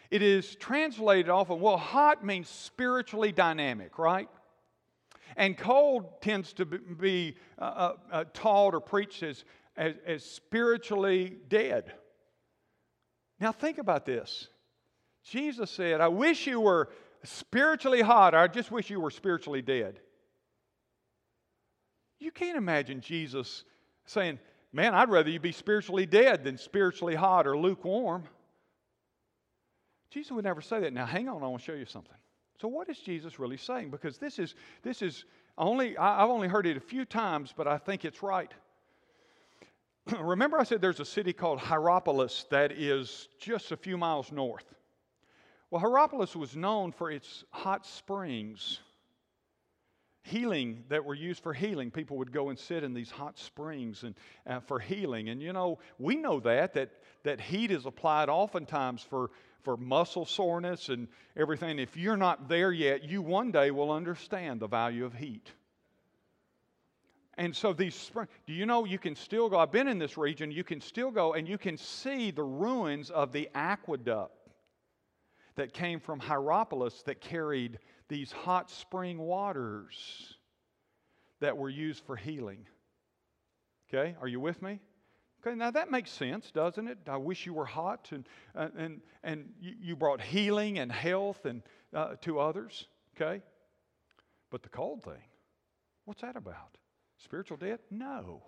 It 0.10 0.22
is 0.22 0.56
translated 0.56 1.30
often, 1.30 1.60
well, 1.60 1.78
hot 1.78 2.26
means 2.26 2.50
spiritually 2.50 3.32
dynamic, 3.32 3.98
right? 3.98 4.28
And 5.38 5.58
cold 5.58 6.22
tends 6.22 6.52
to 6.54 6.66
be 6.66 7.38
uh, 7.58 7.64
uh, 7.64 7.94
uh, 8.12 8.24
taught 8.34 8.74
or 8.74 8.82
preached 8.82 9.24
as, 9.24 9.46
as, 9.78 9.96
as 10.06 10.26
spiritually 10.26 11.38
dead. 11.48 11.94
Now, 13.40 13.52
think 13.52 13.78
about 13.78 14.06
this. 14.06 14.50
Jesus 15.24 15.72
said, 15.72 16.02
I 16.02 16.10
wish 16.10 16.48
you 16.48 16.60
were 16.60 16.90
spiritually 17.24 18.02
hot, 18.02 18.34
I 18.34 18.48
just 18.48 18.72
wish 18.72 18.90
you 18.90 19.00
were 19.00 19.12
spiritually 19.12 19.62
dead. 19.62 20.00
You 22.22 22.32
can't 22.32 22.58
imagine 22.58 23.02
Jesus 23.02 23.66
saying, 24.06 24.40
Man, 24.74 24.96
I'd 24.96 25.10
rather 25.10 25.30
you 25.30 25.40
be 25.40 25.52
spiritually 25.52 26.06
dead 26.06 26.46
than 26.46 26.58
spiritually 26.58 27.16
hot 27.16 27.46
or 27.46 27.58
lukewarm. 27.58 28.24
Jesus 30.10 30.32
would 30.32 30.46
never 30.46 30.62
say 30.62 30.80
that. 30.82 30.94
Now, 30.94 31.06
hang 31.06 31.28
on, 31.28 31.44
I 31.44 31.48
want 31.48 31.62
to 31.62 31.66
show 31.66 31.78
you 31.78 31.86
something. 31.86 32.16
So, 32.62 32.68
what 32.68 32.90
is 32.90 33.00
Jesus 33.00 33.40
really 33.40 33.58
saying? 33.58 33.90
Because 33.90 34.18
this 34.18 34.40
is, 34.40 34.56
this 34.84 35.02
is 35.02 35.26
only, 35.58 35.98
I've 35.98 36.30
only 36.30 36.48
heard 36.48 36.66
it 36.68 36.78
a 36.78 36.82
few 36.82 37.06
times, 37.06 37.54
but 37.56 37.68
I 37.68 37.78
think 37.78 38.06
it's 38.06 38.24
right. 38.24 38.54
Remember, 40.20 40.60
I 40.60 40.64
said 40.64 40.80
there's 40.80 41.00
a 41.00 41.06
city 41.06 41.34
called 41.34 41.60
Hierapolis 41.60 42.46
that 42.50 42.72
is 42.72 43.28
just 43.40 43.72
a 43.72 43.78
few 43.78 43.98
miles 43.98 44.32
north. 44.32 44.74
Well, 45.70 45.82
Hierapolis 45.82 46.36
was 46.36 46.56
known 46.56 46.92
for 46.92 47.12
its 47.12 47.44
hot 47.50 47.86
springs, 47.86 48.80
healing 50.32 50.84
that 50.90 51.04
were 51.04 51.14
used 51.14 51.44
for 51.44 51.54
healing. 51.54 51.92
People 51.92 52.18
would 52.18 52.32
go 52.32 52.50
and 52.50 52.58
sit 52.58 52.84
in 52.84 52.94
these 52.94 53.12
hot 53.12 53.38
springs 53.38 54.04
and 54.04 54.16
uh, 54.48 54.60
for 54.62 54.80
healing. 54.80 55.30
And 55.30 55.42
you 55.42 55.54
know, 55.54 55.80
we 56.00 56.16
know 56.16 56.40
that 56.40 56.74
that 56.74 56.90
that 57.24 57.42
heat 57.42 57.72
is 57.72 57.86
applied 57.86 58.30
oftentimes 58.30 59.04
for 59.04 59.30
for 59.64 59.78
muscle 59.78 60.26
soreness 60.26 60.90
and 60.90 61.08
everything. 61.38 61.80
If 61.80 61.96
you're 61.96 62.18
not 62.18 62.50
there 62.50 62.72
yet, 62.72 63.04
you 63.04 63.22
one 63.22 63.52
day 63.52 63.72
will 63.72 63.92
understand 63.92 64.60
the 64.60 64.68
value 64.68 65.06
of 65.06 65.14
heat. 65.14 65.52
And 67.38 67.56
so 67.56 67.74
these 67.74 67.96
springs, 67.96 68.30
do 68.46 68.54
you 68.54 68.66
know 68.66 68.86
you 68.86 69.00
can 69.00 69.16
still 69.16 69.50
go? 69.50 69.60
I've 69.60 69.72
been 69.72 69.88
in 69.88 70.00
this 70.00 70.18
region, 70.18 70.52
you 70.52 70.64
can 70.64 70.82
still 70.82 71.12
go 71.12 71.34
and 71.34 71.48
you 71.48 71.58
can 71.58 71.78
see 71.78 72.32
the 72.32 72.44
ruins 72.44 73.10
of 73.10 73.32
the 73.32 73.50
aqueduct 73.56 74.36
that 75.56 75.74
came 75.74 76.00
from 76.00 76.20
Hierapolis 76.20 77.04
that 77.04 77.22
carried 77.22 77.80
these 78.12 78.34
hot 78.34 78.70
spring 78.70 79.18
waters 79.18 80.36
that 81.40 81.56
were 81.56 81.70
used 81.70 82.04
for 82.04 82.18
healing. 82.18 82.68
Okay, 83.88 84.18
are 84.20 84.28
you 84.28 84.42
with 84.42 84.62
me? 84.62 84.82
Okay, 85.42 85.56
now 85.56 85.72
that 85.72 85.90
makes 85.90 86.12
sense, 86.12 86.52
doesn't 86.52 86.90
it? 86.90 86.98
I 87.08 87.16
wish 87.16 87.46
you 87.46 87.54
were 87.54 87.66
hot 87.66 88.10
and, 88.12 88.28
uh, 88.54 88.68
and, 88.78 89.00
and 89.24 89.50
you 89.62 89.96
brought 89.96 90.22
healing 90.22 90.80
and 90.80 90.92
health 90.92 91.46
and, 91.46 91.64
uh, 91.94 92.16
to 92.22 92.38
others. 92.38 92.86
Okay? 93.16 93.42
But 94.50 94.62
the 94.62 94.70
cold 94.70 95.04
thing, 95.04 95.24
what's 96.04 96.22
that 96.22 96.36
about? 96.36 96.78
Spiritual 97.18 97.58
death? 97.58 97.80
No. 97.90 98.44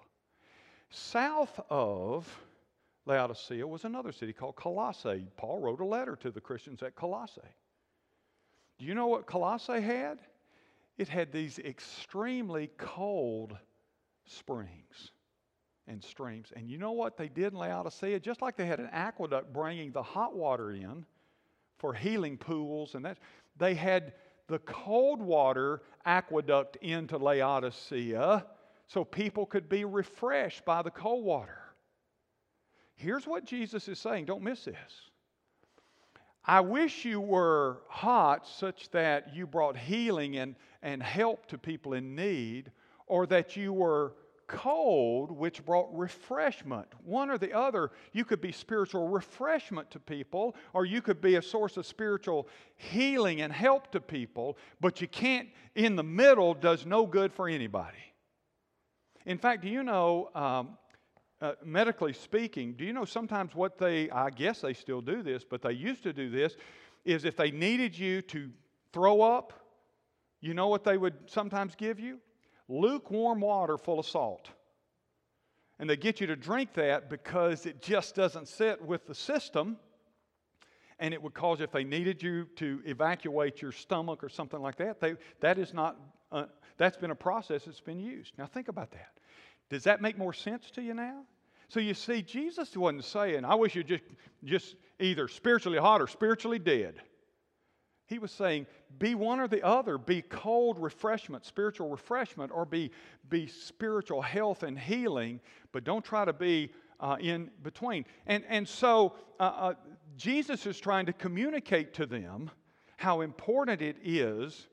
South 0.90 1.58
of 1.70 2.28
Laodicea 3.06 3.66
was 3.66 3.86
another 3.86 4.12
city 4.12 4.34
called 4.34 4.58
Colossae. 4.58 5.26
Paul 5.38 5.62
wrote 5.62 5.80
a 5.80 5.86
letter 5.86 6.18
to 6.18 6.32
the 6.32 6.42
Christians 6.42 6.84
at 6.84 6.96
Colossae. 6.96 7.42
Do 8.78 8.86
you 8.86 8.96
know 8.96 9.08
what 9.08 9.26
Colossae 9.26 9.82
had? 9.82 10.20
It 10.98 11.08
had 11.08 11.32
these 11.32 11.60
extremely 11.60 12.70
cold 12.78 13.58
springs 14.26 15.12
and 15.88 16.04
streams. 16.04 16.52
And 16.56 16.70
you 16.70 16.78
know 16.78 16.92
what 16.92 17.18
they 17.18 17.28
did 17.28 17.54
in 17.54 17.60
Laodicea? 17.60 18.20
Just 18.20 18.42
like 18.42 18.56
they 18.56 18.66
had 18.66 18.80
an 18.80 18.90
aqueduct 18.92 19.52
bringing 19.52 19.92
the 19.92 20.04
hot 20.04 20.36
water 20.36 20.72
in 20.72 21.06
for 21.78 21.94
healing 21.94 22.38
pools 22.38 22.96
and 22.96 23.04
that, 23.06 23.18
they 23.58 23.74
had 23.74 24.14
the 24.48 24.60
cold 24.60 25.22
water 25.22 25.82
aqueduct 26.06 26.78
into 26.78 27.18
Laodicea 27.18 28.46
so 28.88 29.04
people 29.04 29.46
could 29.46 29.70
be 29.70 29.86
refreshed 29.86 30.64
by 30.66 30.82
the 30.82 30.92
cold 30.92 31.26
water. 31.26 31.60
Here's 32.96 33.26
what 33.26 33.46
Jesus 33.46 33.88
is 33.88 34.00
saying 34.00 34.26
don't 34.26 34.44
miss 34.44 34.66
this. 34.66 35.12
I 36.46 36.60
wish 36.60 37.06
you 37.06 37.22
were 37.22 37.84
hot 37.88 38.48
such 38.48 38.90
that 38.92 39.34
you 39.34 39.48
brought 39.48 39.78
healing 39.78 40.38
and, 40.38 40.56
and 40.82 41.02
help 41.02 41.46
to 41.48 41.58
people 41.58 41.94
in 41.94 42.16
need, 42.16 42.72
or 43.08 43.26
that 43.28 43.56
you 43.56 43.72
were 43.72 44.14
cold, 44.48 45.32
which 45.32 45.66
brought 45.66 45.88
refreshment. 45.98 46.88
One 47.06 47.30
or 47.30 47.38
the 47.38 47.54
other, 47.54 47.92
you 48.12 48.26
could 48.26 48.42
be 48.42 48.52
spiritual 48.52 49.08
refreshment 49.08 49.90
to 49.92 50.00
people, 50.00 50.56
or 50.74 50.86
you 50.86 51.02
could 51.02 51.22
be 51.22 51.36
a 51.36 51.42
source 51.42 51.78
of 51.78 51.86
spiritual 51.86 52.50
healing 52.76 53.42
and 53.42 53.54
help 53.54 53.92
to 53.92 54.02
people, 54.02 54.58
but 54.82 55.00
you 55.00 55.08
can't, 55.08 55.48
in 55.76 55.96
the 55.96 56.04
middle, 56.04 56.54
does 56.54 56.86
no 56.86 57.06
good 57.06 57.32
for 57.32 57.48
anybody. 57.48 57.98
In 59.26 59.38
fact, 59.38 59.62
do 59.62 59.70
you 59.70 59.84
know, 59.84 60.30
um, 60.36 60.78
uh, 61.44 61.54
medically 61.64 62.14
speaking, 62.14 62.74
do 62.74 62.86
you 62.86 62.94
know 62.94 63.06
sometimes 63.06 63.54
what 63.54 63.78
they, 63.78 64.10
I 64.10 64.30
guess 64.30 64.62
they 64.62 64.74
still 64.74 65.02
do 65.02 65.22
this, 65.22 65.44
but 65.44 65.62
they 65.62 65.74
used 65.74 66.04
to 66.04 66.14
do 66.14 66.30
this, 66.30 66.56
is 67.06 67.26
if 67.26 67.36
they 67.36 67.52
needed 67.52 67.98
you 67.98 68.22
to 68.24 68.50
throw 68.94 69.22
up, 69.22 69.54
you 70.42 70.54
know 70.54 70.70
what 70.70 70.84
they 70.84 70.98
would 70.98 71.16
sometimes 71.28 71.76
give 71.76 72.00
you? 72.00 72.20
lukewarm 72.68 73.42
water 73.42 73.78
full 73.78 74.00
of 74.00 74.06
salt. 74.06 74.50
And 75.80 75.90
they 75.90 75.98
get 75.98 76.22
you 76.22 76.28
to 76.28 76.36
drink 76.36 76.74
that 76.76 77.10
because 77.10 77.66
it 77.66 77.82
just 77.82 78.16
doesn't 78.16 78.48
sit 78.48 78.82
with 78.82 79.06
the 79.06 79.16
system. 79.16 79.78
And 81.00 81.14
it 81.14 81.22
would 81.22 81.34
cause, 81.34 81.60
if 81.60 81.72
they 81.72 81.84
needed 81.84 82.22
you 82.22 82.46
to 82.58 82.82
evacuate 82.86 83.62
your 83.62 83.72
stomach 83.72 84.24
or 84.24 84.30
something 84.30 84.62
like 84.62 84.78
that, 84.78 85.02
they, 85.02 85.16
that 85.42 85.58
is 85.58 85.74
not, 85.74 86.00
uh, 86.32 86.46
that's 86.78 86.98
been 86.98 87.12
a 87.12 87.16
process 87.16 87.66
that's 87.66 87.82
been 87.82 88.00
used. 88.00 88.34
Now 88.38 88.46
think 88.46 88.68
about 88.68 88.92
that. 88.92 89.10
Does 89.70 89.84
that 89.84 90.02
make 90.02 90.18
more 90.18 90.34
sense 90.34 90.70
to 90.72 90.82
you 90.82 90.94
now? 90.94 91.24
So 91.74 91.80
you 91.80 91.96
see, 91.96 92.22
Jesus 92.22 92.78
wasn't 92.78 93.04
saying, 93.04 93.46
I 93.46 93.56
wish 93.56 93.74
you 93.74 93.84
just, 93.84 94.04
just 94.44 94.76
either 95.00 95.28
spiritually 95.28 95.80
hot 95.80 96.02
or 96.02 96.08
spiritually 96.08 96.60
dead. 96.60 97.02
He 98.06 98.20
was 98.20 98.32
saying, 98.32 98.68
be 99.00 99.16
one 99.16 99.40
or 99.40 99.48
the 99.48 99.64
other. 99.64 99.98
Be 99.98 100.22
cold 100.22 100.78
refreshment, 100.78 101.46
spiritual 101.46 101.90
refreshment, 101.90 102.52
or 102.54 102.64
be, 102.64 102.92
be 103.28 103.48
spiritual 103.48 104.22
health 104.22 104.62
and 104.62 104.78
healing, 104.78 105.40
but 105.72 105.84
don't 105.84 106.06
try 106.06 106.24
to 106.26 106.34
be 106.34 106.70
uh, 107.00 107.18
in 107.20 107.50
between. 107.64 108.06
And, 108.28 108.44
and 108.48 108.68
so 108.68 109.16
uh, 109.40 109.44
uh, 109.44 109.74
Jesus 110.16 110.68
is 110.68 110.80
trying 110.80 111.08
to 111.08 111.14
communicate 111.14 111.92
to 111.96 112.06
them 112.06 112.52
how 112.98 113.22
important 113.22 113.82
it 113.82 113.98
is 114.04 114.68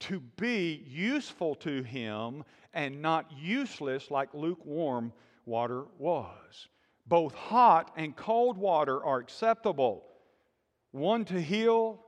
to 0.00 0.20
be 0.36 0.84
useful 0.86 1.54
to 1.54 1.82
Him 1.84 2.44
and 2.74 3.00
not 3.00 3.32
useless 3.40 4.10
like 4.10 4.34
lukewarm 4.34 5.10
water 5.48 5.84
was. 5.98 6.68
Both 7.06 7.34
hot 7.34 7.92
and 7.96 8.14
cold 8.14 8.56
water 8.58 9.02
are 9.02 9.18
acceptable, 9.18 10.04
one 10.92 11.24
to 11.26 11.40
heal 11.40 12.04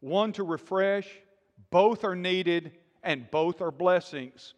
one 0.00 0.32
to 0.32 0.44
refresh. 0.44 1.08
Both 1.70 2.04
are 2.04 2.16
needed 2.16 2.72
and 3.02 3.30
both 3.30 3.60
are 3.60 3.70
blessings. 3.70 4.54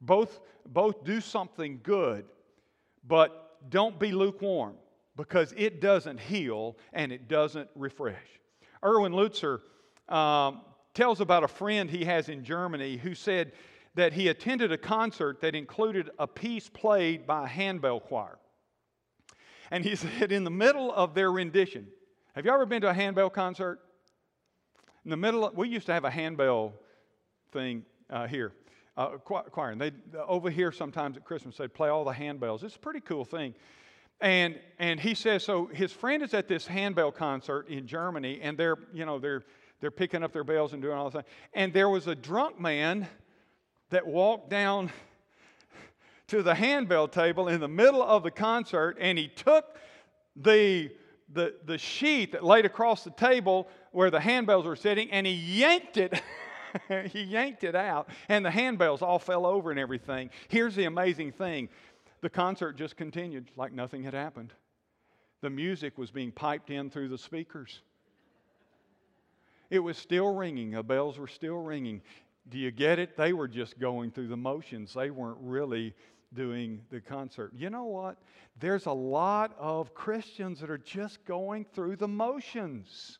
Both, 0.00 0.40
both 0.66 1.04
do 1.04 1.20
something 1.20 1.80
good, 1.82 2.26
but 3.06 3.70
don't 3.70 3.98
be 3.98 4.12
lukewarm 4.12 4.74
because 5.16 5.54
it 5.56 5.80
doesn't 5.80 6.20
heal 6.20 6.76
and 6.92 7.12
it 7.12 7.28
doesn't 7.28 7.68
refresh. 7.74 8.16
Erwin 8.84 9.12
Lutzer 9.12 9.60
um, 10.08 10.60
tells 10.92 11.20
about 11.20 11.44
a 11.44 11.48
friend 11.48 11.88
he 11.88 12.04
has 12.04 12.28
in 12.28 12.44
Germany 12.44 12.96
who 12.96 13.14
said 13.14 13.52
that 13.94 14.12
he 14.12 14.28
attended 14.28 14.72
a 14.72 14.78
concert 14.78 15.40
that 15.40 15.54
included 15.54 16.10
a 16.18 16.26
piece 16.26 16.68
played 16.68 17.26
by 17.26 17.44
a 17.44 17.46
handbell 17.46 18.00
choir. 18.00 18.38
And 19.70 19.84
he 19.84 19.96
said, 19.96 20.32
in 20.32 20.44
the 20.44 20.50
middle 20.50 20.92
of 20.92 21.14
their 21.14 21.30
rendition, 21.30 21.86
have 22.34 22.44
you 22.44 22.52
ever 22.52 22.66
been 22.66 22.80
to 22.82 22.88
a 22.88 22.94
handbell 22.94 23.30
concert? 23.30 23.80
In 25.04 25.10
the 25.10 25.16
middle, 25.16 25.46
of, 25.46 25.56
we 25.56 25.68
used 25.68 25.86
to 25.86 25.92
have 25.92 26.04
a 26.04 26.10
handbell 26.10 26.72
thing 27.52 27.84
uh, 28.10 28.26
here, 28.26 28.52
uh, 28.96 29.10
choir. 29.18 29.70
And 29.70 29.80
they 29.80 29.92
over 30.26 30.50
here 30.50 30.72
sometimes 30.72 31.16
at 31.16 31.24
Christmas 31.24 31.56
they'd 31.56 31.72
play 31.72 31.90
all 31.90 32.04
the 32.04 32.12
handbells. 32.12 32.62
It's 32.64 32.76
a 32.76 32.78
pretty 32.78 33.00
cool 33.00 33.24
thing. 33.24 33.54
And 34.20 34.58
and 34.78 34.98
he 34.98 35.14
says 35.14 35.44
so. 35.44 35.66
His 35.66 35.92
friend 35.92 36.22
is 36.22 36.34
at 36.34 36.48
this 36.48 36.66
handbell 36.66 37.12
concert 37.12 37.68
in 37.68 37.86
Germany, 37.86 38.40
and 38.42 38.56
they're 38.56 38.78
you 38.92 39.04
know 39.04 39.18
they're 39.18 39.44
they're 39.80 39.90
picking 39.90 40.22
up 40.22 40.32
their 40.32 40.44
bells 40.44 40.72
and 40.72 40.80
doing 40.80 40.96
all 40.96 41.10
the 41.10 41.18
thing. 41.18 41.30
And 41.52 41.72
there 41.72 41.88
was 41.88 42.06
a 42.06 42.14
drunk 42.14 42.58
man 42.58 43.06
that 43.90 44.06
walked 44.06 44.50
down 44.50 44.90
to 46.28 46.42
the 46.42 46.54
handbell 46.54 47.08
table 47.08 47.48
in 47.48 47.60
the 47.60 47.68
middle 47.68 48.02
of 48.02 48.22
the 48.22 48.30
concert, 48.30 48.96
and 49.00 49.18
he 49.18 49.28
took 49.28 49.76
the 50.36 50.90
the, 51.32 51.54
the 51.64 51.78
sheet 51.78 52.32
that 52.32 52.44
laid 52.44 52.64
across 52.64 53.04
the 53.04 53.10
table 53.10 53.68
where 53.92 54.10
the 54.10 54.18
handbells 54.18 54.64
were 54.64 54.76
sitting 54.76 55.10
and 55.10 55.26
he 55.26 55.32
yanked 55.32 55.96
it. 55.96 56.22
he 57.12 57.22
yanked 57.22 57.64
it 57.64 57.74
out 57.74 58.08
and 58.28 58.44
the 58.44 58.50
handbells 58.50 59.02
all 59.02 59.18
fell 59.18 59.46
over 59.46 59.70
and 59.70 59.78
everything. 59.78 60.30
Here's 60.48 60.74
the 60.74 60.84
amazing 60.84 61.32
thing 61.32 61.68
the 62.20 62.30
concert 62.30 62.76
just 62.76 62.96
continued 62.96 63.50
like 63.56 63.72
nothing 63.72 64.02
had 64.02 64.14
happened. 64.14 64.52
The 65.42 65.50
music 65.50 65.98
was 65.98 66.10
being 66.10 66.32
piped 66.32 66.70
in 66.70 66.88
through 66.88 67.08
the 67.08 67.18
speakers. 67.18 67.80
It 69.70 69.80
was 69.80 69.98
still 69.98 70.34
ringing, 70.34 70.70
the 70.70 70.82
bells 70.82 71.18
were 71.18 71.26
still 71.26 71.58
ringing. 71.58 72.00
Do 72.48 72.58
you 72.58 72.70
get 72.70 72.98
it? 72.98 73.16
They 73.16 73.32
were 73.32 73.48
just 73.48 73.78
going 73.78 74.10
through 74.10 74.28
the 74.28 74.36
motions. 74.36 74.92
They 74.94 75.10
weren't 75.10 75.38
really 75.40 75.94
doing 76.34 76.82
the 76.90 77.00
concert. 77.00 77.52
You 77.54 77.70
know 77.70 77.84
what? 77.84 78.18
There's 78.58 78.86
a 78.86 78.92
lot 78.92 79.54
of 79.58 79.94
Christians 79.94 80.60
that 80.60 80.70
are 80.70 80.78
just 80.78 81.24
going 81.24 81.64
through 81.72 81.96
the 81.96 82.08
motions. 82.08 83.18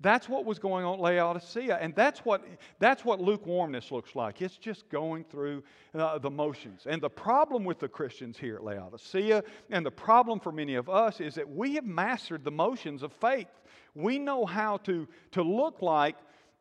That's 0.00 0.28
what 0.28 0.44
was 0.44 0.58
going 0.58 0.84
on 0.84 0.94
at 0.94 1.00
Laodicea, 1.00 1.78
and 1.80 1.94
that's 1.94 2.24
what, 2.24 2.44
that's 2.80 3.04
what 3.04 3.20
lukewarmness 3.20 3.92
looks 3.92 4.16
like. 4.16 4.42
It's 4.42 4.56
just 4.56 4.88
going 4.88 5.22
through 5.22 5.62
uh, 5.94 6.18
the 6.18 6.30
motions. 6.30 6.88
And 6.88 7.00
the 7.00 7.08
problem 7.08 7.62
with 7.62 7.78
the 7.78 7.88
Christians 7.88 8.36
here 8.36 8.56
at 8.56 8.64
Laodicea, 8.64 9.44
and 9.70 9.86
the 9.86 9.92
problem 9.92 10.40
for 10.40 10.50
many 10.50 10.74
of 10.74 10.88
us, 10.88 11.20
is 11.20 11.36
that 11.36 11.48
we 11.48 11.76
have 11.76 11.84
mastered 11.84 12.42
the 12.42 12.50
motions 12.50 13.04
of 13.04 13.12
faith. 13.12 13.46
We 13.94 14.18
know 14.18 14.44
how 14.44 14.78
to, 14.78 15.06
to 15.32 15.42
look 15.42 15.82
like 15.82 16.16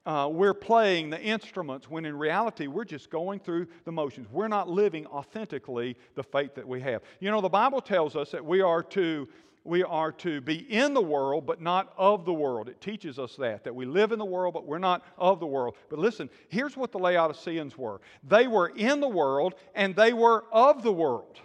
uh, 0.06 0.28
we're 0.32 0.54
playing 0.54 1.10
the 1.12 1.22
instruments 1.22 1.90
when 1.90 2.06
in 2.06 2.18
reality 2.18 2.68
we're 2.68 2.86
just 2.86 3.10
going 3.12 3.40
through 3.40 3.68
the 3.86 3.92
motions. 3.92 4.28
We're 4.32 4.48
not 4.48 4.68
living 4.68 5.06
authentically 5.08 5.96
the 6.16 6.24
faith 6.24 6.56
that 6.56 6.68
we 6.68 6.82
have. 6.82 7.04
You 7.20 7.30
know, 7.30 7.42
the 7.42 7.50
Bible 7.50 7.82
tells 7.82 8.16
us 8.16 8.32
that 8.32 8.44
we 8.44 8.62
are 8.62 8.84
to 8.84 9.28
we 9.64 9.84
are 9.84 10.12
to 10.12 10.42
be 10.42 10.56
in 10.74 10.96
the 10.96 11.02
world 11.02 11.46
but 11.46 11.62
not 11.62 11.94
of 11.96 12.26
the 12.26 12.34
world. 12.34 12.68
It 12.68 12.82
teaches 12.82 13.20
us 13.20 13.36
that 13.36 13.64
that 13.64 13.76
we 13.76 13.86
live 13.86 14.12
in 14.12 14.18
the 14.18 14.26
world 14.26 14.56
but 14.56 14.66
we're 14.66 14.80
not 14.80 15.06
of 15.20 15.40
the 15.40 15.46
world. 15.46 15.76
But 15.90 16.00
listen, 16.00 16.32
here's 16.50 16.76
what 16.76 16.92
the 16.92 16.98
Laodiceans 16.98 17.78
were. 17.78 18.02
They 18.24 18.48
were 18.48 18.70
in 18.70 19.02
the 19.02 19.08
world 19.08 19.54
and 19.76 19.96
they 19.96 20.14
were 20.14 20.46
of 20.52 20.82
the 20.82 20.92
world. 20.92 21.40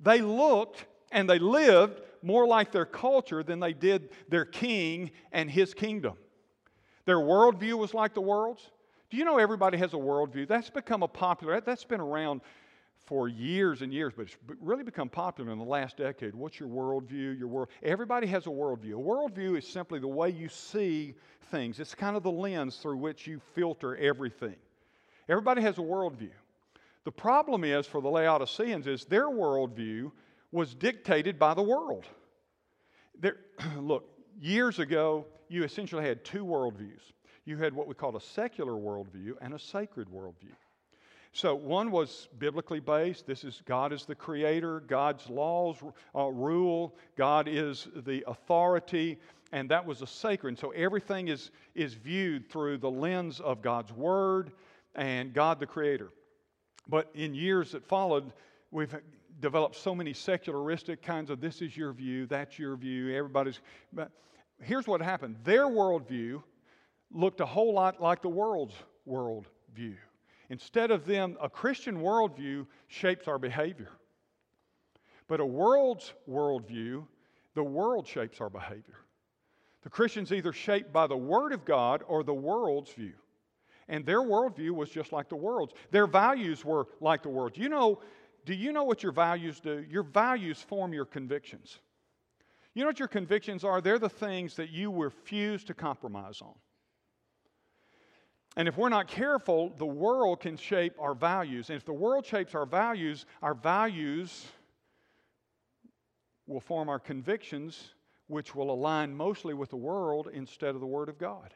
They 0.00 0.22
looked 0.22 0.86
and 1.12 1.28
they 1.28 1.38
lived 1.38 2.00
more 2.22 2.46
like 2.46 2.72
their 2.72 2.86
culture 2.86 3.42
than 3.42 3.60
they 3.60 3.74
did 3.74 4.08
their 4.28 4.46
king 4.46 5.10
and 5.30 5.50
his 5.50 5.74
kingdom. 5.74 6.14
Their 7.08 7.16
worldview 7.16 7.72
was 7.78 7.94
like 7.94 8.12
the 8.12 8.20
world's. 8.20 8.70
Do 9.08 9.16
you 9.16 9.24
know 9.24 9.38
everybody 9.38 9.78
has 9.78 9.94
a 9.94 9.96
worldview? 9.96 10.46
That's 10.46 10.68
become 10.68 11.02
a 11.02 11.08
popular, 11.08 11.58
that's 11.58 11.82
been 11.82 12.02
around 12.02 12.42
for 13.06 13.28
years 13.28 13.80
and 13.80 13.94
years, 13.94 14.12
but 14.14 14.26
it's 14.26 14.36
really 14.60 14.84
become 14.84 15.08
popular 15.08 15.50
in 15.50 15.56
the 15.56 15.64
last 15.64 15.96
decade. 15.96 16.34
What's 16.34 16.60
your 16.60 16.68
worldview? 16.68 17.38
Your 17.38 17.48
world. 17.48 17.68
Everybody 17.82 18.26
has 18.26 18.44
a 18.44 18.50
worldview. 18.50 18.92
A 18.92 19.02
worldview 19.02 19.56
is 19.56 19.66
simply 19.66 20.00
the 20.00 20.06
way 20.06 20.28
you 20.28 20.50
see 20.50 21.14
things. 21.50 21.80
It's 21.80 21.94
kind 21.94 22.14
of 22.14 22.22
the 22.22 22.30
lens 22.30 22.76
through 22.76 22.98
which 22.98 23.26
you 23.26 23.40
filter 23.54 23.96
everything. 23.96 24.56
Everybody 25.30 25.62
has 25.62 25.78
a 25.78 25.80
worldview. 25.80 26.32
The 27.04 27.12
problem 27.12 27.64
is 27.64 27.86
for 27.86 28.02
the 28.02 28.10
Laodiceans 28.10 28.86
is 28.86 29.06
their 29.06 29.28
worldview 29.30 30.12
was 30.52 30.74
dictated 30.74 31.38
by 31.38 31.54
the 31.54 31.62
world. 31.62 32.04
There, 33.18 33.36
look, 33.78 34.10
years 34.38 34.78
ago, 34.78 35.24
you 35.48 35.64
essentially 35.64 36.04
had 36.04 36.24
two 36.24 36.44
worldviews. 36.44 37.12
You 37.44 37.56
had 37.56 37.72
what 37.72 37.86
we 37.86 37.94
call 37.94 38.16
a 38.16 38.20
secular 38.20 38.72
worldview 38.72 39.34
and 39.40 39.54
a 39.54 39.58
sacred 39.58 40.08
worldview. 40.08 40.54
So 41.32 41.54
one 41.54 41.90
was 41.90 42.28
biblically 42.38 42.80
based. 42.80 43.26
This 43.26 43.44
is 43.44 43.62
God 43.64 43.92
is 43.92 44.04
the 44.04 44.14
creator, 44.14 44.80
God's 44.80 45.28
laws 45.28 45.76
uh, 46.14 46.26
rule, 46.26 46.96
God 47.16 47.48
is 47.48 47.86
the 47.94 48.24
authority, 48.26 49.18
and 49.52 49.70
that 49.70 49.84
was 49.86 50.02
a 50.02 50.06
sacred. 50.06 50.50
And 50.50 50.58
so 50.58 50.70
everything 50.70 51.28
is, 51.28 51.50
is 51.74 51.94
viewed 51.94 52.50
through 52.50 52.78
the 52.78 52.90
lens 52.90 53.40
of 53.40 53.62
God's 53.62 53.92
word 53.92 54.52
and 54.94 55.32
God 55.32 55.60
the 55.60 55.66
creator. 55.66 56.10
But 56.88 57.10
in 57.14 57.34
years 57.34 57.72
that 57.72 57.84
followed, 57.84 58.32
we've 58.70 58.94
developed 59.40 59.76
so 59.76 59.94
many 59.94 60.12
secularistic 60.12 61.02
kinds 61.02 61.30
of 61.30 61.40
this 61.40 61.62
is 61.62 61.76
your 61.76 61.92
view, 61.92 62.26
that's 62.26 62.58
your 62.58 62.76
view, 62.76 63.14
everybody's. 63.14 63.60
But 63.92 64.10
here's 64.60 64.86
what 64.86 65.00
happened 65.00 65.36
their 65.44 65.66
worldview 65.66 66.42
looked 67.10 67.40
a 67.40 67.46
whole 67.46 67.72
lot 67.74 68.00
like 68.00 68.22
the 68.22 68.28
world's 68.28 68.74
worldview. 69.08 69.96
Instead 70.50 70.90
of 70.90 71.04
them, 71.04 71.36
a 71.40 71.48
Christian 71.48 71.98
worldview 71.98 72.66
shapes 72.86 73.28
our 73.28 73.38
behavior. 73.38 73.90
But 75.26 75.40
a 75.40 75.46
world's 75.46 76.12
worldview, 76.28 77.04
the 77.54 77.62
world 77.62 78.06
shapes 78.06 78.40
our 78.40 78.48
behavior. 78.48 78.96
The 79.82 79.90
Christians 79.90 80.32
either 80.32 80.52
shaped 80.52 80.92
by 80.92 81.06
the 81.06 81.16
Word 81.16 81.52
of 81.52 81.64
God 81.64 82.02
or 82.06 82.22
the 82.22 82.34
world's 82.34 82.92
view. 82.92 83.14
And 83.88 84.04
their 84.04 84.20
worldview 84.20 84.70
was 84.70 84.90
just 84.90 85.12
like 85.12 85.28
the 85.28 85.36
world's. 85.36 85.74
Their 85.90 86.06
values 86.06 86.64
were 86.64 86.88
like 87.00 87.22
the 87.22 87.28
world's. 87.28 87.58
You 87.58 87.68
know, 87.68 88.00
do 88.44 88.54
you 88.54 88.72
know 88.72 88.84
what 88.84 89.02
your 89.02 89.12
values 89.12 89.60
do? 89.60 89.84
Your 89.88 90.02
values 90.02 90.60
form 90.62 90.92
your 90.92 91.04
convictions. 91.04 91.78
You 92.78 92.84
know 92.84 92.90
what 92.90 93.00
your 93.00 93.08
convictions 93.08 93.64
are? 93.64 93.80
They're 93.80 93.98
the 93.98 94.08
things 94.08 94.54
that 94.54 94.70
you 94.70 94.92
refuse 94.92 95.64
to 95.64 95.74
compromise 95.74 96.40
on. 96.40 96.54
And 98.56 98.68
if 98.68 98.78
we're 98.78 98.88
not 98.88 99.08
careful, 99.08 99.72
the 99.78 99.84
world 99.84 100.38
can 100.38 100.56
shape 100.56 100.92
our 101.00 101.12
values. 101.12 101.70
And 101.70 101.76
if 101.76 101.84
the 101.84 101.92
world 101.92 102.24
shapes 102.24 102.54
our 102.54 102.66
values, 102.66 103.26
our 103.42 103.54
values 103.54 104.46
will 106.46 106.60
form 106.60 106.88
our 106.88 107.00
convictions, 107.00 107.94
which 108.28 108.54
will 108.54 108.70
align 108.70 109.12
mostly 109.12 109.54
with 109.54 109.70
the 109.70 109.76
world 109.76 110.28
instead 110.32 110.76
of 110.76 110.80
the 110.80 110.86
Word 110.86 111.08
of 111.08 111.18
God. 111.18 111.52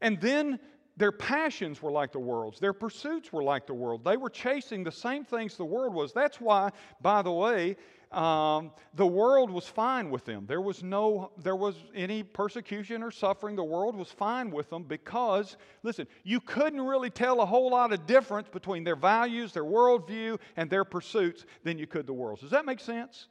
And 0.00 0.20
then 0.20 0.60
their 0.96 1.12
passions 1.12 1.82
were 1.82 1.90
like 1.90 2.12
the 2.12 2.20
world's. 2.20 2.58
Their 2.58 2.72
pursuits 2.72 3.32
were 3.32 3.42
like 3.42 3.66
the 3.66 3.74
world. 3.74 4.04
They 4.04 4.16
were 4.16 4.30
chasing 4.30 4.82
the 4.82 4.92
same 4.92 5.24
things 5.24 5.56
the 5.56 5.64
world 5.64 5.92
was. 5.92 6.12
That's 6.12 6.40
why, 6.40 6.70
by 7.02 7.22
the 7.22 7.32
way, 7.32 7.76
um, 8.12 8.70
the 8.94 9.06
world 9.06 9.50
was 9.50 9.66
fine 9.66 10.10
with 10.10 10.24
them. 10.24 10.46
There 10.46 10.60
was 10.60 10.82
no, 10.82 11.32
there 11.42 11.56
was 11.56 11.74
any 11.94 12.22
persecution 12.22 13.02
or 13.02 13.10
suffering. 13.10 13.56
The 13.56 13.64
world 13.64 13.96
was 13.96 14.10
fine 14.10 14.50
with 14.50 14.70
them 14.70 14.84
because, 14.84 15.56
listen, 15.82 16.06
you 16.22 16.40
couldn't 16.40 16.80
really 16.80 17.10
tell 17.10 17.40
a 17.40 17.46
whole 17.46 17.70
lot 17.70 17.92
of 17.92 18.06
difference 18.06 18.48
between 18.48 18.84
their 18.84 18.96
values, 18.96 19.52
their 19.52 19.64
worldview, 19.64 20.38
and 20.56 20.70
their 20.70 20.84
pursuits 20.84 21.46
than 21.64 21.78
you 21.78 21.86
could 21.86 22.06
the 22.06 22.12
world's. 22.12 22.42
Does 22.42 22.52
that 22.52 22.64
make 22.64 22.80
sense? 22.80 23.26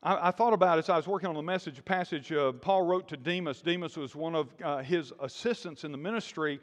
I, 0.00 0.28
I, 0.28 0.30
thought 0.30 0.52
about 0.52 0.78
it 0.78 0.84
as 0.84 0.88
I 0.88 0.96
was 0.96 1.08
working 1.08 1.28
on 1.28 1.34
the 1.34 1.42
message 1.42 1.84
passage. 1.84 2.30
Uh, 2.30 2.52
Paul 2.52 2.82
wrote 2.82 3.08
to 3.08 3.16
Demas. 3.16 3.62
Demas 3.62 3.96
was 3.96 4.14
one 4.14 4.36
of 4.36 4.48
uh, 4.62 4.78
his 4.78 5.12
assistants 5.20 5.82
in 5.82 5.90
the 5.90 5.98
ministry, 5.98 6.60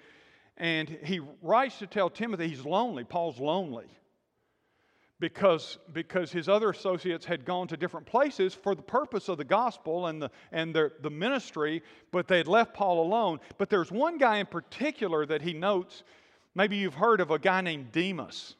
and 0.56 0.90
he 1.04 1.20
writes 1.42 1.80
to 1.80 1.88
tell 1.88 2.10
Timothy 2.10 2.48
he's 2.48 2.66
lonely. 2.66 3.04
Paul's 3.04 3.40
lonely 3.40 3.88
because, 5.20 5.78
because 5.94 6.32
his 6.32 6.48
other 6.48 6.70
associates 6.70 7.26
had 7.26 7.44
gone 7.44 7.68
to 7.68 7.78
different 7.78 8.06
places 8.06 8.54
for 8.54 8.74
the 8.74 8.82
purpose 8.82 9.28
of 9.28 9.38
the 9.38 9.44
gospel 9.44 10.08
and, 10.08 10.22
the, 10.22 10.32
and 10.52 10.74
the, 10.74 10.92
the 11.02 11.10
ministry, 11.10 11.84
but 12.12 12.28
they 12.28 12.38
had 12.38 12.48
left 12.48 12.74
Paul 12.74 13.02
alone. 13.02 13.40
But 13.58 13.70
there's 13.70 13.92
one 13.92 14.18
guy 14.18 14.38
in 14.38 14.46
particular 14.46 15.26
that 15.26 15.42
he 15.42 15.54
notes. 15.54 16.04
Maybe 16.56 16.78
you've 16.78 16.94
heard 16.94 17.20
of 17.20 17.32
a 17.32 17.40
guy 17.40 17.62
named 17.62 17.92
Demas. 17.92 18.56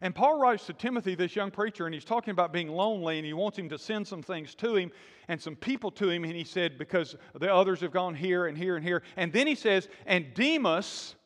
And 0.00 0.14
Paul 0.14 0.38
writes 0.40 0.66
to 0.66 0.72
Timothy, 0.72 1.14
this 1.14 1.34
young 1.34 1.50
preacher, 1.50 1.86
and 1.86 1.94
he's 1.94 2.04
talking 2.04 2.30
about 2.30 2.52
being 2.52 2.68
lonely, 2.68 3.18
and 3.18 3.26
he 3.26 3.32
wants 3.32 3.58
him 3.58 3.68
to 3.68 3.78
send 3.78 4.06
some 4.06 4.22
things 4.22 4.54
to 4.56 4.76
him 4.76 4.92
and 5.26 5.40
some 5.40 5.56
people 5.56 5.90
to 5.92 6.08
him. 6.08 6.24
And 6.24 6.36
he 6.36 6.44
said, 6.44 6.78
because 6.78 7.16
the 7.34 7.52
others 7.52 7.80
have 7.80 7.90
gone 7.90 8.14
here 8.14 8.46
and 8.46 8.56
here 8.56 8.76
and 8.76 8.84
here. 8.84 9.02
And 9.16 9.32
then 9.32 9.46
he 9.46 9.56
says, 9.56 9.88
and 10.06 10.32
Demas, 10.34 11.16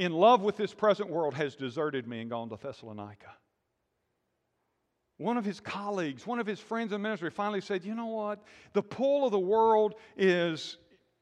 in 0.00 0.12
love 0.12 0.40
with 0.40 0.56
this 0.56 0.72
present 0.72 1.10
world, 1.10 1.34
has 1.34 1.54
deserted 1.54 2.08
me 2.08 2.22
and 2.22 2.30
gone 2.30 2.48
to 2.48 2.56
Thessalonica. 2.56 3.34
One 5.18 5.36
of 5.36 5.44
his 5.44 5.60
colleagues, 5.60 6.26
one 6.26 6.38
of 6.38 6.46
his 6.46 6.58
friends 6.58 6.94
in 6.94 7.02
ministry 7.02 7.28
finally 7.28 7.60
said, 7.60 7.84
You 7.84 7.94
know 7.94 8.06
what? 8.06 8.42
The 8.72 8.82
pull 8.82 9.26
of 9.26 9.30
the 9.30 9.38
world 9.38 9.96
is, 10.16 10.78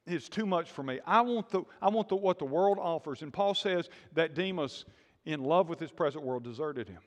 is 0.07 0.29
too 0.29 0.47
much 0.47 0.71
for 0.71 0.85
me. 0.85 1.01
I 1.05 1.23
want, 1.23 1.51
the, 1.51 1.65
I 1.83 1.89
want 1.89 2.09
the, 2.09 2.15
what 2.15 2.39
the 2.39 2.45
world 2.45 2.79
offers. 2.81 3.23
And 3.23 3.33
Paul 3.33 3.55
says 3.55 3.89
that 4.13 4.37
Demas 4.37 4.85
in 5.25 5.43
love 5.43 5.69
with 5.69 5.81
this 5.81 5.91
present 5.91 6.25
world, 6.25 6.45
deserted 6.45 6.89
him. 6.89 7.03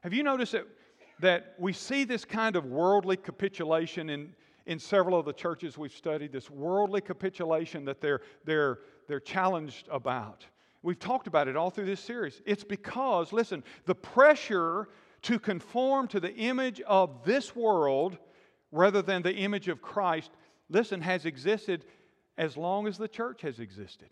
Have 0.00 0.14
you 0.14 0.22
noticed 0.22 0.52
that, 0.52 0.66
that 1.18 1.54
we 1.58 1.72
see 1.72 2.04
this 2.04 2.24
kind 2.24 2.56
of 2.56 2.64
worldly 2.64 3.16
capitulation 3.16 4.08
in, 4.08 4.34
in 4.66 4.78
several 4.78 5.18
of 5.18 5.26
the 5.26 5.32
churches 5.32 5.76
we've 5.76 5.92
studied, 5.92 6.32
this 6.32 6.48
worldly 6.48 7.00
capitulation 7.00 7.84
that 7.84 8.00
they're, 8.00 8.20
they're, 8.44 8.78
they're 9.06 9.20
challenged 9.20 9.88
about? 9.90 10.44
We've 10.82 10.98
talked 10.98 11.26
about 11.26 11.48
it 11.48 11.56
all 11.56 11.70
through 11.70 11.86
this 11.86 12.00
series. 12.00 12.42
It's 12.44 12.64
because, 12.64 13.32
listen, 13.32 13.62
the 13.86 13.94
pressure 13.94 14.88
to 15.22 15.38
conform 15.38 16.08
to 16.08 16.20
the 16.20 16.34
image 16.34 16.80
of 16.82 17.24
this 17.24 17.54
world 17.54 18.18
rather 18.72 19.02
than 19.02 19.22
the 19.22 19.34
image 19.34 19.68
of 19.68 19.80
Christ, 19.80 20.32
listen, 20.68 21.00
has 21.00 21.24
existed 21.26 21.84
as 22.36 22.56
long 22.56 22.86
as 22.86 22.98
the 22.98 23.08
church 23.08 23.42
has 23.42 23.60
existed. 23.60 24.08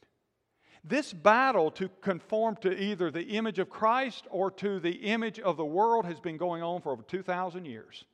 This 0.84 1.12
battle 1.12 1.70
to 1.72 1.88
conform 2.00 2.56
to 2.56 2.80
either 2.80 3.10
the 3.10 3.22
image 3.22 3.58
of 3.58 3.68
Christ 3.68 4.26
or 4.30 4.50
to 4.52 4.80
the 4.80 4.92
image 4.92 5.38
of 5.40 5.56
the 5.56 5.64
world 5.64 6.04
has 6.06 6.20
been 6.20 6.36
going 6.36 6.62
on 6.62 6.80
for 6.80 6.92
over 6.92 7.02
2,000 7.02 7.64
years. 7.64 8.04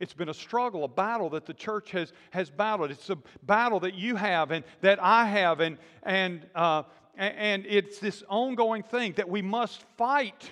It's 0.00 0.12
been 0.12 0.28
a 0.28 0.34
struggle, 0.34 0.84
a 0.84 0.88
battle 0.88 1.30
that 1.30 1.46
the 1.46 1.54
church 1.54 1.90
has, 1.92 2.12
has 2.30 2.50
battled. 2.50 2.90
It's 2.90 3.10
a 3.10 3.18
battle 3.42 3.80
that 3.80 3.94
you 3.94 4.16
have 4.16 4.50
and 4.50 4.64
that 4.80 5.02
I 5.02 5.26
have, 5.26 5.60
and, 5.60 5.78
and, 6.02 6.46
uh, 6.54 6.82
and 7.16 7.64
it's 7.66 7.98
this 7.98 8.22
ongoing 8.28 8.82
thing 8.82 9.12
that 9.14 9.28
we 9.28 9.40
must 9.40 9.82
fight 9.96 10.50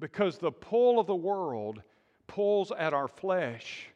because 0.00 0.38
the 0.38 0.52
pull 0.52 0.98
of 0.98 1.06
the 1.06 1.14
world 1.14 1.82
pulls 2.26 2.72
at 2.72 2.92
our 2.94 3.08
flesh, 3.08 3.88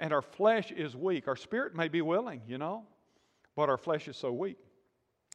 and 0.00 0.12
our 0.12 0.22
flesh 0.22 0.72
is 0.72 0.96
weak. 0.96 1.28
Our 1.28 1.36
spirit 1.36 1.74
may 1.74 1.88
be 1.88 2.02
willing, 2.02 2.42
you 2.46 2.58
know, 2.58 2.84
but 3.56 3.68
our 3.68 3.78
flesh 3.78 4.08
is 4.08 4.16
so 4.16 4.32
weak. 4.32 4.58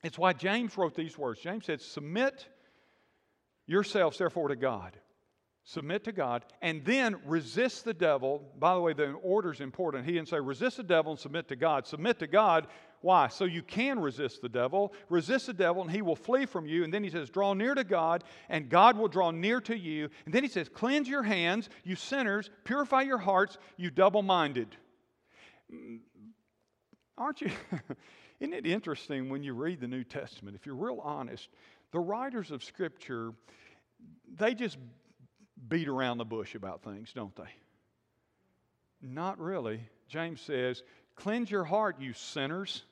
It's 0.03 0.17
why 0.17 0.33
James 0.33 0.77
wrote 0.77 0.95
these 0.95 1.17
words. 1.17 1.39
James 1.39 1.65
said, 1.65 1.81
Submit 1.81 2.47
yourselves, 3.65 4.17
therefore, 4.17 4.49
to 4.49 4.55
God. 4.55 4.97
Submit 5.65 6.03
to 6.03 6.11
God, 6.11 6.43
and 6.61 6.83
then 6.83 7.15
resist 7.25 7.85
the 7.85 7.93
devil. 7.93 8.51
By 8.59 8.73
the 8.73 8.81
way, 8.81 8.91
the 8.91 9.11
order 9.11 9.49
is 9.49 9.61
important. 9.61 10.05
He 10.05 10.11
didn't 10.11 10.27
say 10.27 10.39
resist 10.39 10.75
the 10.75 10.83
devil 10.83 11.13
and 11.13 11.19
submit 11.19 11.47
to 11.47 11.55
God. 11.55 11.87
Submit 11.87 12.19
to 12.19 12.27
God. 12.27 12.67
Why? 12.99 13.29
So 13.29 13.45
you 13.45 13.61
can 13.61 13.99
resist 13.99 14.41
the 14.41 14.49
devil. 14.49 14.93
Resist 15.09 15.47
the 15.47 15.53
devil, 15.53 15.81
and 15.81 15.89
he 15.89 16.01
will 16.01 16.17
flee 16.17 16.45
from 16.45 16.65
you. 16.65 16.83
And 16.83 16.93
then 16.93 17.01
he 17.01 17.09
says, 17.09 17.29
Draw 17.29 17.53
near 17.53 17.75
to 17.75 17.85
God, 17.85 18.25
and 18.49 18.67
God 18.67 18.97
will 18.97 19.07
draw 19.07 19.31
near 19.31 19.61
to 19.61 19.77
you. 19.77 20.09
And 20.25 20.33
then 20.33 20.43
he 20.43 20.49
says, 20.49 20.67
Cleanse 20.67 21.07
your 21.07 21.23
hands, 21.23 21.69
you 21.85 21.95
sinners. 21.95 22.49
Purify 22.65 23.03
your 23.03 23.17
hearts, 23.17 23.57
you 23.77 23.89
double 23.89 24.21
minded. 24.21 24.75
Mm, 25.73 25.99
aren't 27.17 27.39
you? 27.39 27.51
Isn't 28.41 28.53
it 28.53 28.67
interesting 28.67 29.29
when 29.29 29.43
you 29.43 29.53
read 29.53 29.79
the 29.79 29.87
New 29.87 30.03
Testament? 30.03 30.57
If 30.57 30.65
you're 30.65 30.75
real 30.75 30.99
honest, 31.01 31.47
the 31.91 31.99
writers 31.99 32.51
of 32.51 32.65
Scripture, 32.65 33.31
they 34.37 34.53
just 34.53 34.77
beat 35.67 35.87
around 35.87 36.17
the 36.17 36.25
bush 36.25 36.55
about 36.55 36.83
things, 36.83 37.11
don't 37.13 37.35
they? 37.35 37.49
Not 39.01 39.39
really. 39.39 39.81
James 40.07 40.41
says, 40.41 40.83
Cleanse 41.15 41.51
your 41.51 41.63
heart, 41.63 41.99
you 41.99 42.13
sinners. 42.13 42.83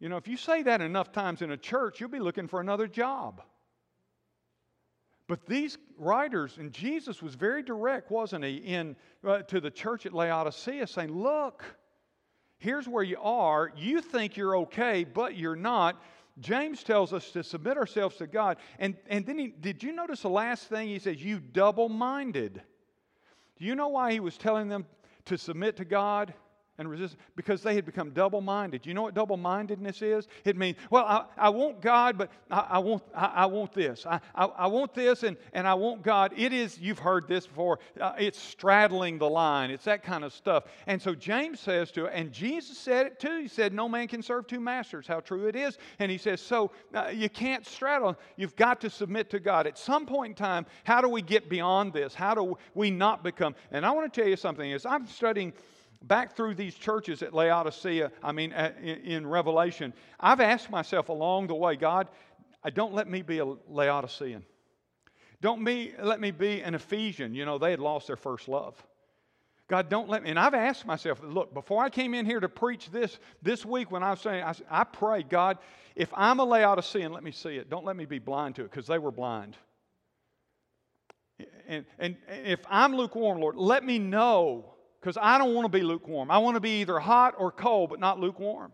You 0.00 0.08
know, 0.08 0.16
if 0.16 0.28
you 0.28 0.36
say 0.36 0.62
that 0.62 0.80
enough 0.80 1.12
times 1.12 1.42
in 1.42 1.50
a 1.50 1.56
church, 1.56 2.00
you'll 2.00 2.08
be 2.08 2.20
looking 2.20 2.48
for 2.48 2.60
another 2.60 2.86
job. 2.86 3.42
But 5.26 5.44
these 5.46 5.76
writers, 5.98 6.56
and 6.56 6.72
Jesus 6.72 7.20
was 7.20 7.34
very 7.34 7.62
direct, 7.62 8.10
wasn't 8.10 8.44
he, 8.44 8.56
in, 8.56 8.96
uh, 9.26 9.42
to 9.42 9.60
the 9.60 9.70
church 9.70 10.06
at 10.06 10.14
Laodicea, 10.14 10.86
saying, 10.86 11.12
Look, 11.12 11.64
Here's 12.58 12.88
where 12.88 13.04
you 13.04 13.18
are. 13.20 13.72
You 13.76 14.00
think 14.00 14.36
you're 14.36 14.56
okay, 14.58 15.04
but 15.04 15.36
you're 15.36 15.56
not. 15.56 16.02
James 16.40 16.82
tells 16.82 17.12
us 17.12 17.30
to 17.32 17.42
submit 17.42 17.76
ourselves 17.76 18.16
to 18.16 18.26
God. 18.26 18.58
And, 18.78 18.96
and 19.08 19.26
then 19.26 19.38
he, 19.38 19.48
did 19.48 19.82
you 19.82 19.92
notice 19.92 20.22
the 20.22 20.30
last 20.30 20.64
thing? 20.64 20.88
He 20.88 20.98
says, 20.98 21.22
You 21.22 21.40
double 21.40 21.88
minded. 21.88 22.62
Do 23.56 23.64
you 23.64 23.74
know 23.74 23.88
why 23.88 24.12
he 24.12 24.20
was 24.20 24.36
telling 24.36 24.68
them 24.68 24.86
to 25.24 25.36
submit 25.36 25.76
to 25.76 25.84
God 25.84 26.32
and 26.78 26.88
resistance 26.88 27.20
because 27.34 27.62
they 27.62 27.74
had 27.74 27.84
become 27.84 28.10
double 28.10 28.40
minded. 28.40 28.86
You 28.86 28.94
know 28.94 29.02
what 29.02 29.14
double 29.14 29.36
mindedness 29.36 30.00
is? 30.00 30.28
It 30.44 30.56
means, 30.56 30.76
well, 30.90 31.04
I, 31.04 31.24
I 31.36 31.48
want 31.48 31.80
God, 31.80 32.16
but 32.16 32.30
I, 32.50 32.66
I 32.70 32.78
want, 32.78 33.02
I, 33.14 33.26
I, 33.26 33.46
want 33.46 33.72
this. 33.72 34.06
I, 34.06 34.20
I, 34.34 34.68
want 34.68 34.94
this 34.94 35.24
and, 35.24 35.36
and 35.52 35.66
I 35.66 35.74
want 35.74 36.02
God. 36.02 36.32
It 36.36 36.52
is, 36.52 36.78
you've 36.78 37.00
heard 37.00 37.26
this 37.26 37.46
before, 37.48 37.80
uh, 38.00 38.12
it's 38.18 38.38
straddling 38.40 39.18
the 39.18 39.28
line. 39.28 39.70
It's 39.70 39.84
that 39.84 40.04
kind 40.04 40.24
of 40.24 40.32
stuff. 40.32 40.64
And 40.86 41.02
so 41.02 41.14
James 41.14 41.58
says 41.58 41.90
to, 41.92 42.06
and 42.06 42.32
Jesus 42.32 42.78
said 42.78 43.06
it 43.06 43.18
too. 43.18 43.40
He 43.40 43.48
said, 43.48 43.72
No 43.72 43.88
man 43.88 44.06
can 44.06 44.22
serve 44.22 44.46
two 44.46 44.60
masters. 44.60 45.06
How 45.06 45.18
true 45.18 45.48
it 45.48 45.56
is. 45.56 45.78
And 45.98 46.12
he 46.12 46.18
says, 46.18 46.40
So 46.40 46.70
uh, 46.94 47.10
you 47.12 47.28
can't 47.28 47.66
straddle. 47.66 48.16
You've 48.36 48.56
got 48.56 48.80
to 48.82 48.90
submit 48.90 49.30
to 49.30 49.40
God. 49.40 49.66
At 49.66 49.78
some 49.78 50.06
point 50.06 50.30
in 50.30 50.36
time, 50.36 50.66
how 50.84 51.00
do 51.00 51.08
we 51.08 51.22
get 51.22 51.48
beyond 51.48 51.92
this? 51.92 52.14
How 52.14 52.34
do 52.34 52.56
we 52.74 52.90
not 52.90 53.24
become? 53.24 53.56
And 53.72 53.84
I 53.84 53.90
want 53.90 54.12
to 54.12 54.20
tell 54.20 54.28
you 54.28 54.36
something. 54.36 54.72
As 54.72 54.86
I'm 54.86 55.06
studying, 55.06 55.52
back 56.02 56.36
through 56.36 56.54
these 56.54 56.74
churches 56.74 57.22
at 57.22 57.34
Laodicea, 57.34 58.12
I 58.22 58.32
mean, 58.32 58.52
in 58.52 59.26
Revelation, 59.26 59.92
I've 60.20 60.40
asked 60.40 60.70
myself 60.70 61.08
along 61.08 61.48
the 61.48 61.54
way, 61.54 61.76
God, 61.76 62.08
uh, 62.64 62.70
don't 62.70 62.94
let 62.94 63.08
me 63.08 63.22
be 63.22 63.38
a 63.38 63.44
Laodicean. 63.44 64.44
Don't 65.40 65.62
me, 65.62 65.92
let 66.02 66.20
me 66.20 66.30
be 66.30 66.62
an 66.62 66.74
Ephesian. 66.74 67.34
You 67.34 67.44
know, 67.44 67.58
they 67.58 67.70
had 67.70 67.80
lost 67.80 68.08
their 68.08 68.16
first 68.16 68.48
love. 68.48 68.74
God, 69.68 69.88
don't 69.88 70.08
let 70.08 70.22
me. 70.22 70.30
And 70.30 70.38
I've 70.38 70.54
asked 70.54 70.86
myself, 70.86 71.20
look, 71.22 71.52
before 71.52 71.84
I 71.84 71.90
came 71.90 72.14
in 72.14 72.24
here 72.26 72.40
to 72.40 72.48
preach 72.48 72.90
this 72.90 73.18
this 73.42 73.66
week, 73.66 73.90
when 73.90 74.02
I 74.02 74.10
was 74.10 74.20
saying, 74.20 74.42
I, 74.42 74.54
I 74.70 74.84
pray, 74.84 75.22
God, 75.22 75.58
if 75.94 76.10
I'm 76.14 76.40
a 76.40 76.44
Laodicean, 76.44 77.12
let 77.12 77.22
me 77.22 77.32
see 77.32 77.56
it. 77.56 77.68
Don't 77.68 77.84
let 77.84 77.96
me 77.96 78.06
be 78.06 78.18
blind 78.18 78.56
to 78.56 78.62
it, 78.62 78.70
because 78.70 78.86
they 78.86 78.98
were 78.98 79.10
blind. 79.10 79.56
And, 81.68 81.84
and 81.98 82.16
if 82.28 82.60
I'm 82.68 82.96
lukewarm, 82.96 83.40
Lord, 83.40 83.56
let 83.56 83.84
me 83.84 83.98
know 83.98 84.74
because 85.08 85.22
I 85.22 85.38
don't 85.38 85.54
want 85.54 85.64
to 85.64 85.70
be 85.70 85.82
lukewarm. 85.82 86.30
I 86.30 86.36
want 86.36 86.56
to 86.56 86.60
be 86.60 86.82
either 86.82 86.98
hot 86.98 87.34
or 87.38 87.50
cold, 87.50 87.88
but 87.88 87.98
not 87.98 88.20
lukewarm. 88.20 88.72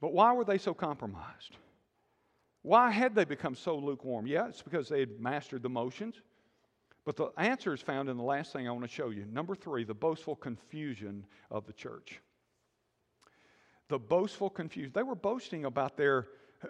But 0.00 0.12
why 0.12 0.32
were 0.32 0.44
they 0.44 0.58
so 0.58 0.74
compromised? 0.74 1.56
Why 2.62 2.90
had 2.90 3.14
they 3.14 3.24
become 3.24 3.54
so 3.54 3.78
lukewarm? 3.78 4.26
Yeah, 4.26 4.48
it's 4.48 4.62
because 4.62 4.88
they 4.88 4.98
had 4.98 5.20
mastered 5.20 5.62
the 5.62 5.68
motions. 5.68 6.20
But 7.04 7.14
the 7.14 7.30
answer 7.36 7.72
is 7.72 7.80
found 7.80 8.08
in 8.08 8.16
the 8.16 8.24
last 8.24 8.52
thing 8.52 8.66
I 8.66 8.72
want 8.72 8.82
to 8.82 8.90
show 8.90 9.10
you. 9.10 9.24
Number 9.26 9.54
three, 9.54 9.84
the 9.84 9.94
boastful 9.94 10.34
confusion 10.34 11.24
of 11.48 11.68
the 11.68 11.72
church. 11.72 12.20
The 13.86 14.00
boastful 14.00 14.50
confusion. 14.50 14.90
They 14.92 15.04
were 15.04 15.14
boasting 15.14 15.66
about 15.66 15.96
their 15.96 16.26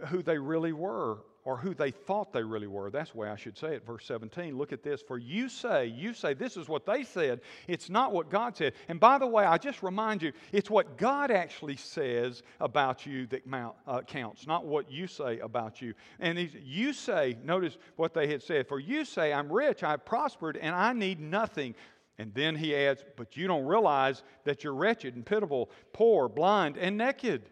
who 0.09 0.22
they 0.22 0.37
really 0.37 0.74
were 0.74 1.20
or 1.47 1.57
who 1.57 1.72
they 1.74 1.92
thought 1.92 2.32
they 2.32 2.42
really 2.42 2.66
were. 2.66 2.90
That's 2.90 3.12
the 3.12 3.18
way 3.18 3.28
I 3.28 3.36
should 3.36 3.57
say 3.57 3.76
it. 3.76 3.86
Verse 3.86 4.05
17, 4.05 4.59
look 4.59 4.72
at 4.72 4.82
this. 4.82 5.01
For 5.01 5.16
you 5.16 5.49
say, 5.49 5.86
you 5.86 6.12
say, 6.12 6.34
this 6.34 6.57
is 6.57 6.68
what 6.68 6.84
they 6.84 7.05
said. 7.05 7.40
It's 7.68 7.88
not 7.88 8.12
what 8.12 8.28
God 8.28 8.57
said. 8.57 8.72
And 8.88 8.99
by 8.99 9.16
the 9.16 9.28
way, 9.28 9.44
I 9.44 9.57
just 9.57 9.80
remind 9.80 10.22
you, 10.22 10.32
it's 10.51 10.68
what 10.68 10.99
God 10.99 11.30
actually 11.30 11.76
says 11.76 12.42
about 12.61 13.07
you 13.07 13.28
that 13.28 13.47
mount, 13.47 13.76
uh, 13.86 14.03
counts, 14.03 14.49
not 14.49 14.66
what 14.66 14.90
you 14.90 15.07
say 15.07 15.38
about 15.38 15.80
you. 15.80 15.94
And 16.18 16.36
you 16.64 16.92
say, 16.92 17.36
notice 17.44 17.78
what 17.94 18.12
they 18.12 18.26
had 18.26 18.42
said. 18.42 18.66
For 18.66 18.80
you 18.80 19.05
say, 19.05 19.32
I'm 19.32 19.51
rich, 19.51 19.84
I've 19.84 20.05
prospered, 20.05 20.57
and 20.57 20.74
I 20.74 20.92
need 20.94 21.20
nothing. 21.20 21.76
And 22.18 22.34
then 22.34 22.57
he 22.57 22.74
adds, 22.74 23.05
But 23.16 23.36
you 23.36 23.47
don't 23.47 23.66
realize 23.66 24.24
that 24.44 24.64
you're 24.64 24.74
wretched 24.74 25.14
and 25.14 25.24
pitiable, 25.24 25.70
poor, 25.92 26.28
blind, 26.28 26.76
and 26.76 26.97
naked. 26.99 27.42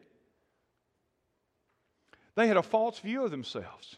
They 2.37 2.49
had 2.49 2.57
a 2.57 2.63
false 2.63 2.99
view 2.99 3.25
of 3.25 3.31
themselves. 3.31 3.97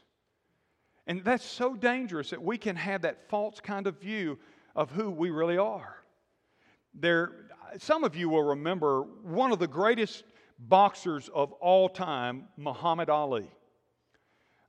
And 1.06 1.24
that's 1.24 1.44
so 1.44 1.74
dangerous 1.74 2.30
that 2.30 2.42
we 2.42 2.58
can 2.58 2.76
have 2.76 3.02
that 3.02 3.28
false 3.28 3.60
kind 3.60 3.86
of 3.86 4.00
view 4.00 4.38
of 4.74 4.90
who 4.90 5.10
we 5.10 5.30
really 5.30 5.56
are. 5.56 5.96
There, 6.94 7.32
some 7.78 8.04
of 8.04 8.16
you 8.16 8.28
will 8.28 8.42
remember 8.42 9.02
one 9.22 9.52
of 9.52 9.58
the 9.58 9.68
greatest 9.68 10.24
boxers 10.58 11.30
of 11.32 11.52
all 11.52 11.88
time, 11.88 12.44
Muhammad 12.56 13.08
Ali. 13.08 13.50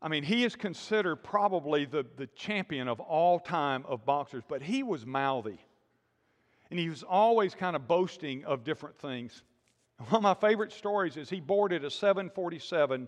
I 0.01 0.09
mean, 0.09 0.24
he 0.24 0.43
is 0.43 0.55
considered 0.55 1.18
probably 1.18 1.86
the, 1.86 2.05
the 2.18 2.28
champion 2.28 2.88
of 2.88 2.99
all 2.99 3.39
time 3.39 3.84
of 3.88 4.05
boxers, 4.05 4.43
but 4.47 4.61
he 4.61 4.84
was 4.84 5.05
mouthy. 5.05 5.59
And 6.70 6.80
he 6.80 6.89
was 6.89 7.01
always 7.03 7.55
kind 7.55 7.76
of 7.76 7.88
boasting 7.88 8.45
of 8.45 8.63
different 8.63 8.99
things. 8.99 9.43
One 10.09 10.18
of 10.18 10.22
my 10.22 10.36
favorite 10.36 10.72
stories 10.72 11.18
is 11.18 11.30
he 11.30 11.39
boarded 11.39 11.84
a 11.84 11.89
747 11.89 13.07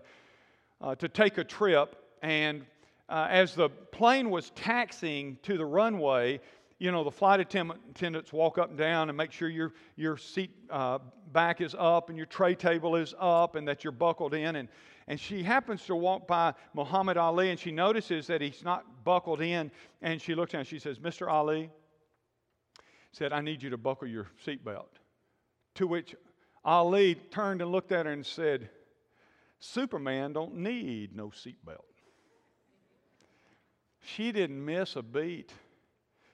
uh, 0.80 0.94
to 0.96 1.08
take 1.08 1.38
a 1.38 1.44
trip. 1.44 1.96
And 2.22 2.66
uh, 3.08 3.26
as 3.30 3.54
the 3.54 3.68
plane 3.68 4.30
was 4.30 4.50
taxiing 4.50 5.38
to 5.42 5.56
the 5.56 5.64
runway, 5.64 6.40
you 6.78 6.90
know, 6.90 7.04
the 7.04 7.10
flight 7.10 7.40
attendants 7.40 8.32
walk 8.32 8.56
up 8.56 8.70
and 8.70 8.78
down 8.78 9.10
and 9.10 9.16
make 9.16 9.32
sure 9.32 9.48
your, 9.48 9.74
your 9.96 10.16
seat 10.16 10.50
uh, 10.70 10.98
back 11.32 11.60
is 11.60 11.74
up 11.78 12.08
and 12.08 12.16
your 12.16 12.26
tray 12.26 12.54
table 12.54 12.96
is 12.96 13.14
up 13.20 13.54
and 13.54 13.68
that 13.68 13.84
you're 13.84 13.92
buckled 13.92 14.32
in. 14.32 14.56
And, 14.56 14.68
and 15.06 15.20
she 15.20 15.42
happens 15.42 15.84
to 15.86 15.94
walk 15.94 16.26
by 16.26 16.54
Muhammad 16.72 17.18
Ali 17.18 17.50
and 17.50 17.60
she 17.60 17.70
notices 17.70 18.26
that 18.28 18.40
he's 18.40 18.64
not 18.64 19.04
buckled 19.04 19.42
in. 19.42 19.70
And 20.00 20.22
she 20.22 20.34
looks 20.34 20.52
down 20.52 20.60
and 20.60 20.68
she 20.68 20.78
says, 20.78 20.98
Mr. 20.98 21.30
Ali, 21.30 21.70
said, 23.12 23.32
I 23.32 23.40
need 23.40 23.62
you 23.62 23.70
to 23.70 23.76
buckle 23.76 24.08
your 24.08 24.28
seatbelt. 24.46 24.86
To 25.76 25.86
which 25.86 26.14
Ali 26.64 27.14
turned 27.14 27.60
and 27.60 27.70
looked 27.70 27.92
at 27.92 28.06
her 28.06 28.12
and 28.12 28.24
said, 28.24 28.70
Superman 29.60 30.32
don't 30.32 30.56
need 30.56 31.14
no 31.14 31.28
seatbelt. 31.28 31.84
She 34.00 34.32
didn't 34.32 34.64
miss 34.64 34.96
a 34.96 35.02
beat. 35.02 35.52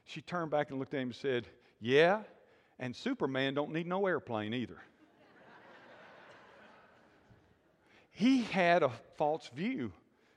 She 0.05 0.22
turned 0.22 0.53
back 0.53 0.70
and 0.70 0.79
looked 0.79 0.95
at 0.95 1.01
him 1.01 1.09
and 1.09 1.16
said, 1.16 1.49
Yeah, 1.81 2.20
and 2.79 2.95
Superman 2.95 3.55
don't 3.55 3.72
need 3.72 3.89
no 3.89 4.07
airplane 4.07 4.55
either. 4.55 4.77
he 8.12 8.43
had 8.43 8.85
a 8.85 8.93
false 9.16 9.51
view 9.55 9.93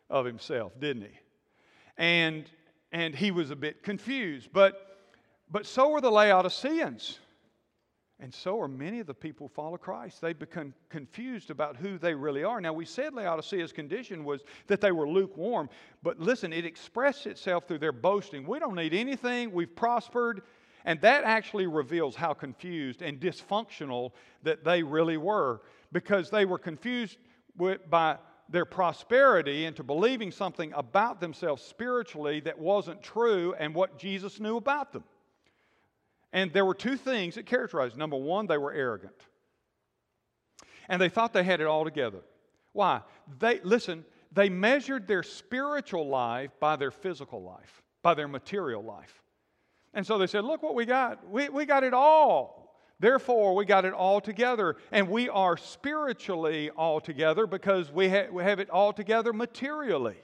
of 0.10 0.26
himself, 0.26 0.74
didn't 0.80 1.04
he? 1.04 1.20
And 1.98 2.50
and 2.92 3.14
he 3.14 3.30
was 3.30 3.52
a 3.52 3.56
bit 3.56 3.84
confused. 3.84 4.50
But 4.52 4.98
but 5.52 5.68
so 5.68 5.90
were 5.90 6.02
the 6.02 6.12
Laodiceans. 6.12 7.20
And 8.22 8.34
so 8.34 8.60
are 8.60 8.68
many 8.68 9.00
of 9.00 9.08
the 9.08 9.14
people 9.14 9.48
who 9.48 9.54
follow 9.54 9.78
Christ. 9.78 10.20
They 10.20 10.34
become 10.34 10.74
confused 10.90 11.52
about 11.52 11.78
who 11.78 11.98
they 11.98 12.14
really 12.14 12.44
are. 12.44 12.60
Now, 12.60 12.74
we 12.74 12.84
said 12.84 13.14
Laodicea's 13.14 13.72
condition 13.72 14.26
was 14.26 14.42
that 14.68 14.82
they 14.82 14.92
were 14.92 15.08
lukewarm, 15.08 15.70
but 16.04 16.20
listen, 16.20 16.52
it 16.52 16.66
expressed 16.66 17.28
itself 17.28 17.66
through 17.66 17.80
their 17.80 17.94
boasting. 17.94 18.46
We 18.46 18.60
don't 18.60 18.76
need 18.76 18.94
anything, 18.94 19.54
we've 19.54 19.74
prospered. 19.74 20.42
And 20.84 21.00
that 21.02 21.24
actually 21.24 21.68
reveals 21.68 22.16
how 22.16 22.34
confused 22.34 23.02
and 23.02 23.20
dysfunctional 23.20 24.12
that 24.44 24.64
they 24.64 24.84
really 24.84 25.18
were 25.18 25.62
because 25.92 26.30
they 26.30 26.46
were 26.46 26.58
confused 26.58 27.18
with, 27.58 27.90
by 27.90 28.18
their 28.50 28.66
prosperity 28.66 29.66
into 29.66 29.84
believing 29.84 30.32
something 30.32 30.74
about 30.76 31.22
themselves 31.22 31.62
spiritually 31.62 32.40
that 32.42 32.58
wasn't 32.58 33.02
true 33.02 33.54
and 33.60 33.74
what 33.74 33.98
Jesus 33.98 34.40
knew 34.40 34.58
about 34.58 34.92
them. 34.92 35.04
And 36.32 36.54
there 36.54 36.66
were 36.66 36.76
two 36.76 36.96
things 36.96 37.36
that 37.36 37.46
characterized. 37.46 37.98
Number 37.98 38.18
one, 38.18 38.48
they 38.48 38.58
were 38.58 38.72
arrogant. 38.72 39.16
And 40.88 41.02
they 41.02 41.10
thought 41.10 41.34
they 41.34 41.44
had 41.44 41.62
it 41.62 41.68
all 41.68 41.84
together. 41.84 42.22
Why? 42.74 43.02
They 43.40 43.60
listen, 43.64 44.06
they 44.32 44.50
measured 44.50 45.08
their 45.08 45.24
spiritual 45.24 46.08
life 46.08 46.52
by 46.60 46.76
their 46.76 46.92
physical 46.92 47.42
life, 47.42 47.82
by 48.04 48.14
their 48.14 48.28
material 48.28 48.84
life. 48.84 49.22
And 49.94 50.06
so 50.06 50.18
they 50.18 50.28
said, 50.28 50.44
Look 50.44 50.62
what 50.62 50.76
we 50.76 50.86
got. 50.86 51.28
We, 51.30 51.50
we 51.50 51.66
got 51.66 51.84
it 51.84 51.94
all. 51.94 52.60
Therefore, 53.00 53.56
we 53.56 53.66
got 53.66 53.86
it 53.86 53.94
all 53.94 54.20
together. 54.20 54.76
And 54.92 55.10
we 55.10 55.30
are 55.30 55.58
spiritually 55.58 56.70
all 56.72 57.00
together 57.00 57.48
because 57.48 57.92
we, 57.92 58.10
ha- 58.10 58.28
we 58.32 58.44
have 58.44 58.60
it 58.60 58.70
all 58.70 58.92
together 58.92 59.32
materially. 59.32 60.18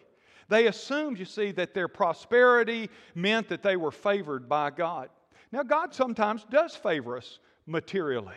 They 0.50 0.68
assumed, 0.68 1.18
you 1.18 1.26
see, 1.26 1.52
that 1.54 1.74
their 1.74 1.88
prosperity 1.88 2.90
meant 3.16 3.48
that 3.50 3.64
they 3.64 3.78
were 3.78 3.92
favored 3.92 4.48
by 4.48 4.70
God. 4.72 5.10
Now, 5.56 5.64
God 5.64 5.94
sometimes 5.94 6.46
does 6.52 6.76
favor 6.76 7.16
us 7.16 7.40
materially. 7.66 8.36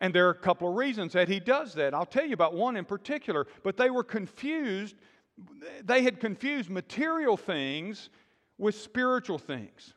And 0.00 0.14
there 0.14 0.28
are 0.28 0.30
a 0.30 0.38
couple 0.38 0.68
of 0.68 0.76
reasons 0.76 1.12
that 1.14 1.28
He 1.28 1.40
does 1.40 1.74
that. 1.74 1.92
I'll 1.92 2.06
tell 2.06 2.24
you 2.24 2.34
about 2.34 2.54
one 2.54 2.76
in 2.76 2.84
particular, 2.84 3.48
but 3.64 3.76
they 3.76 3.90
were 3.90 4.04
confused. 4.04 4.94
They 5.82 6.02
had 6.02 6.20
confused 6.20 6.70
material 6.70 7.36
things 7.36 8.10
with 8.58 8.76
spiritual 8.76 9.38
things. 9.38 9.94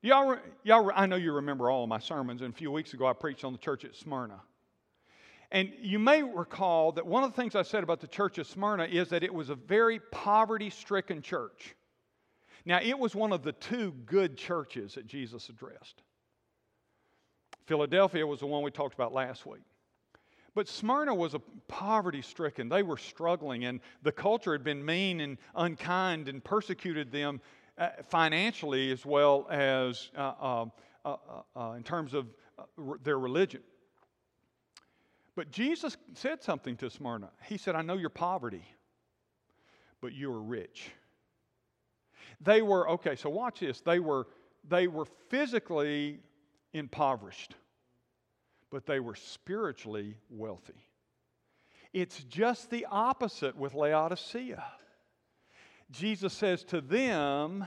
Y'all, 0.00 0.36
y'all, 0.62 0.92
I 0.94 1.06
know 1.06 1.16
you 1.16 1.32
remember 1.32 1.72
all 1.72 1.82
of 1.82 1.88
my 1.88 1.98
sermons, 1.98 2.42
and 2.42 2.54
a 2.54 2.56
few 2.56 2.70
weeks 2.70 2.94
ago 2.94 3.08
I 3.08 3.12
preached 3.12 3.42
on 3.42 3.52
the 3.52 3.58
church 3.58 3.84
at 3.84 3.96
Smyrna. 3.96 4.40
And 5.50 5.72
you 5.80 5.98
may 5.98 6.22
recall 6.22 6.92
that 6.92 7.04
one 7.04 7.24
of 7.24 7.32
the 7.32 7.36
things 7.36 7.56
I 7.56 7.62
said 7.62 7.82
about 7.82 7.98
the 7.98 8.06
church 8.06 8.38
of 8.38 8.46
Smyrna 8.46 8.84
is 8.84 9.08
that 9.08 9.24
it 9.24 9.34
was 9.34 9.50
a 9.50 9.56
very 9.56 9.98
poverty 10.12 10.70
stricken 10.70 11.20
church. 11.20 11.74
Now, 12.64 12.80
it 12.80 12.98
was 12.98 13.14
one 13.14 13.32
of 13.32 13.42
the 13.42 13.52
two 13.52 13.92
good 14.06 14.36
churches 14.36 14.94
that 14.94 15.06
Jesus 15.06 15.48
addressed. 15.48 16.02
Philadelphia 17.66 18.26
was 18.26 18.40
the 18.40 18.46
one 18.46 18.62
we 18.62 18.70
talked 18.70 18.94
about 18.94 19.12
last 19.12 19.46
week. 19.46 19.62
But 20.54 20.68
Smyrna 20.68 21.14
was 21.14 21.34
a 21.34 21.40
poverty 21.66 22.22
stricken. 22.22 22.68
They 22.68 22.82
were 22.82 22.98
struggling, 22.98 23.64
and 23.64 23.80
the 24.02 24.12
culture 24.12 24.52
had 24.52 24.62
been 24.62 24.84
mean 24.84 25.20
and 25.20 25.38
unkind 25.54 26.28
and 26.28 26.44
persecuted 26.44 27.10
them 27.10 27.40
uh, 27.78 27.88
financially 28.08 28.92
as 28.92 29.06
well 29.06 29.46
as 29.50 30.10
uh, 30.16 30.20
uh, 30.20 30.66
uh, 31.04 31.08
uh, 31.08 31.58
uh 31.58 31.72
in 31.72 31.82
terms 31.82 32.12
of 32.12 32.26
their 33.02 33.18
religion. 33.18 33.62
But 35.34 35.50
Jesus 35.50 35.96
said 36.14 36.42
something 36.42 36.76
to 36.76 36.90
Smyrna. 36.90 37.30
He 37.46 37.56
said, 37.56 37.74
I 37.74 37.80
know 37.80 37.96
your 37.96 38.10
poverty, 38.10 38.64
but 40.02 40.12
you 40.12 40.30
are 40.30 40.42
rich. 40.42 40.90
They 42.44 42.62
were, 42.62 42.88
okay, 42.90 43.16
so 43.16 43.30
watch 43.30 43.60
this. 43.60 43.80
They 43.80 44.00
were, 44.00 44.26
they 44.68 44.88
were 44.88 45.06
physically 45.28 46.20
impoverished, 46.72 47.54
but 48.70 48.86
they 48.86 49.00
were 49.00 49.14
spiritually 49.14 50.16
wealthy. 50.30 50.86
It's 51.92 52.24
just 52.24 52.70
the 52.70 52.86
opposite 52.90 53.56
with 53.56 53.74
Laodicea. 53.74 54.64
Jesus 55.90 56.32
says 56.32 56.64
to 56.64 56.80
them, 56.80 57.66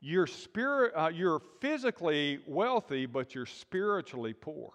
you're, 0.00 0.26
spirit, 0.26 0.92
uh, 0.94 1.10
you're 1.12 1.40
physically 1.60 2.40
wealthy, 2.46 3.06
but 3.06 3.34
you're 3.34 3.46
spiritually 3.46 4.34
poor. 4.34 4.72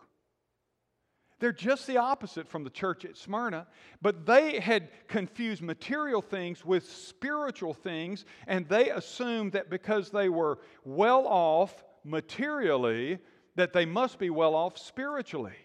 They're 1.40 1.52
just 1.54 1.88
the 1.88 1.98
opposite 1.98 2.48
from 2.48 2.64
the 2.64 2.70
church 2.70 3.06
at 3.06 3.18
Smyrna, 3.18 3.66
but 4.02 4.26
they 4.26 4.60
had 4.60 4.90
confused 5.08 5.62
material 5.62 6.22
things 6.22 6.66
with 6.66 6.86
spiritual 6.86 7.74
things, 7.74 8.26
and 8.48 8.68
they 8.68 8.90
assumed 8.90 9.54
that 9.54 9.70
because 9.70 10.10
they 10.10 10.28
were 10.28 10.60
well 10.84 11.26
off 11.28 11.84
materially, 12.04 13.20
that 13.56 13.74
they 13.74 13.86
must 13.86 14.20
be 14.20 14.30
well 14.30 14.54
off 14.54 14.78
spiritually. 14.78 15.56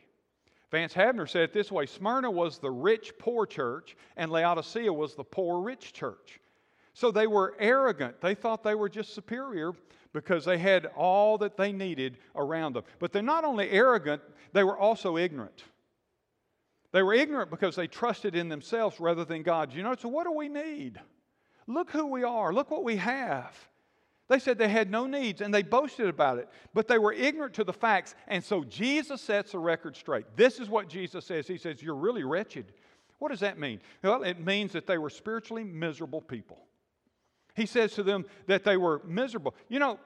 Vance 0.70 0.94
Havner 0.94 1.28
said 1.28 1.42
it 1.42 1.52
this 1.52 1.70
way 1.70 1.86
Smyrna 1.86 2.30
was 2.30 2.58
the 2.58 2.70
rich 2.70 3.12
poor 3.18 3.46
church, 3.46 3.96
and 4.16 4.30
Laodicea 4.30 4.92
was 4.92 5.14
the 5.14 5.24
poor 5.24 5.60
rich 5.60 5.92
church. 5.92 6.40
So 6.94 7.10
they 7.10 7.26
were 7.26 7.54
arrogant. 7.58 8.20
They 8.20 8.34
thought 8.36 8.62
they 8.62 8.76
were 8.76 8.88
just 8.88 9.14
superior 9.14 9.72
because 10.14 10.44
they 10.46 10.56
had 10.56 10.86
all 10.96 11.36
that 11.38 11.58
they 11.58 11.72
needed 11.72 12.16
around 12.34 12.74
them. 12.74 12.84
But 12.98 13.12
they're 13.12 13.20
not 13.20 13.44
only 13.44 13.68
arrogant, 13.68 14.22
they 14.54 14.64
were 14.64 14.78
also 14.78 15.18
ignorant. 15.18 15.64
They 16.92 17.02
were 17.02 17.12
ignorant 17.12 17.50
because 17.50 17.74
they 17.74 17.88
trusted 17.88 18.36
in 18.36 18.48
themselves 18.48 19.00
rather 19.00 19.24
than 19.24 19.42
God. 19.42 19.74
You 19.74 19.82
know, 19.82 19.96
so 19.98 20.08
what 20.08 20.24
do 20.24 20.32
we 20.32 20.48
need? 20.48 21.00
Look 21.66 21.90
who 21.90 22.06
we 22.06 22.22
are. 22.22 22.54
Look 22.54 22.70
what 22.70 22.84
we 22.84 22.96
have. 22.96 23.52
They 24.28 24.38
said 24.38 24.56
they 24.56 24.68
had 24.68 24.90
no 24.90 25.06
needs 25.06 25.42
and 25.42 25.52
they 25.52 25.62
boasted 25.62 26.08
about 26.08 26.38
it, 26.38 26.48
but 26.72 26.88
they 26.88 26.98
were 26.98 27.12
ignorant 27.12 27.52
to 27.54 27.64
the 27.64 27.72
facts. 27.72 28.14
And 28.28 28.42
so 28.42 28.64
Jesus 28.64 29.20
sets 29.20 29.52
the 29.52 29.58
record 29.58 29.96
straight. 29.96 30.24
This 30.36 30.60
is 30.60 30.68
what 30.68 30.88
Jesus 30.88 31.26
says. 31.26 31.46
He 31.48 31.58
says, 31.58 31.82
You're 31.82 31.94
really 31.96 32.24
wretched. 32.24 32.66
What 33.18 33.30
does 33.30 33.40
that 33.40 33.58
mean? 33.58 33.80
Well, 34.02 34.22
it 34.22 34.40
means 34.40 34.72
that 34.72 34.86
they 34.86 34.98
were 34.98 35.10
spiritually 35.10 35.64
miserable 35.64 36.20
people. 36.20 36.58
He 37.54 37.66
says 37.66 37.94
to 37.94 38.02
them 38.02 38.26
that 38.46 38.64
they 38.64 38.76
were 38.76 39.00
miserable. 39.04 39.54
You 39.68 39.78
know, 39.78 39.98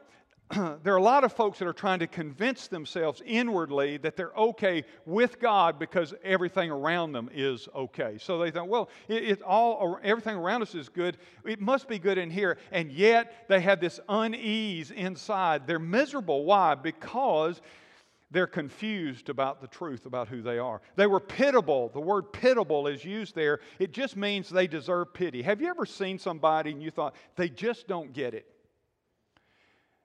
there 0.82 0.94
are 0.94 0.99
a 0.99 1.03
lot 1.03 1.24
of 1.24 1.32
folks 1.32 1.59
that 1.59 1.68
are 1.68 1.74
trying 1.74 1.99
to 1.99 2.07
convince 2.07 2.68
themselves 2.68 3.22
inwardly 3.26 3.99
that 3.99 4.16
they're 4.16 4.32
okay 4.32 4.84
with 5.05 5.38
God 5.40 5.78
because 5.78 6.14
everything 6.24 6.70
around 6.70 7.12
them 7.12 7.28
is 7.32 7.68
okay. 7.74 8.16
So 8.18 8.38
they 8.38 8.51
think, 8.51 8.70
well, 8.70 8.88
it, 9.09 9.24
it, 9.24 9.42
all 9.42 9.99
everything 10.03 10.36
around 10.36 10.62
us 10.62 10.74
is 10.74 10.88
good. 10.88 11.18
It 11.44 11.61
must 11.61 11.86
be 11.86 11.99
good 11.99 12.16
in 12.16 12.30
here, 12.30 12.57
and 12.72 12.90
yet 12.90 13.46
they 13.49 13.61
have 13.61 13.80
this 13.80 14.01
unease 14.09 14.90
inside. 14.90 15.66
They're 15.66 15.78
miserable. 15.78 16.44
Why? 16.44 16.74
Because 16.74 17.61
they're 18.31 18.47
confused 18.47 19.31
about 19.31 19.61
the 19.61 19.66
truth 19.66 20.05
about 20.05 20.29
who 20.29 20.43
they 20.43 20.59
are. 20.59 20.83
They 20.97 21.07
were 21.07 21.20
pitiable. 21.20 21.89
The 21.89 22.01
word 22.01 22.33
pitiable 22.33 22.87
is 22.87 23.05
used 23.05 23.35
there. 23.35 23.61
It 23.79 23.93
just 23.93 24.16
means 24.16 24.51
they 24.51 24.66
deserve 24.66 25.14
pity. 25.14 25.41
Have 25.43 25.62
you 25.62 25.68
ever 25.68 25.87
seen 25.87 26.18
somebody 26.18 26.72
and 26.72 26.83
you 26.83 26.91
thought, 26.91 27.14
they 27.37 27.49
just 27.49 27.89
don't 27.89 28.12
get 28.12 28.35
it? 28.35 28.47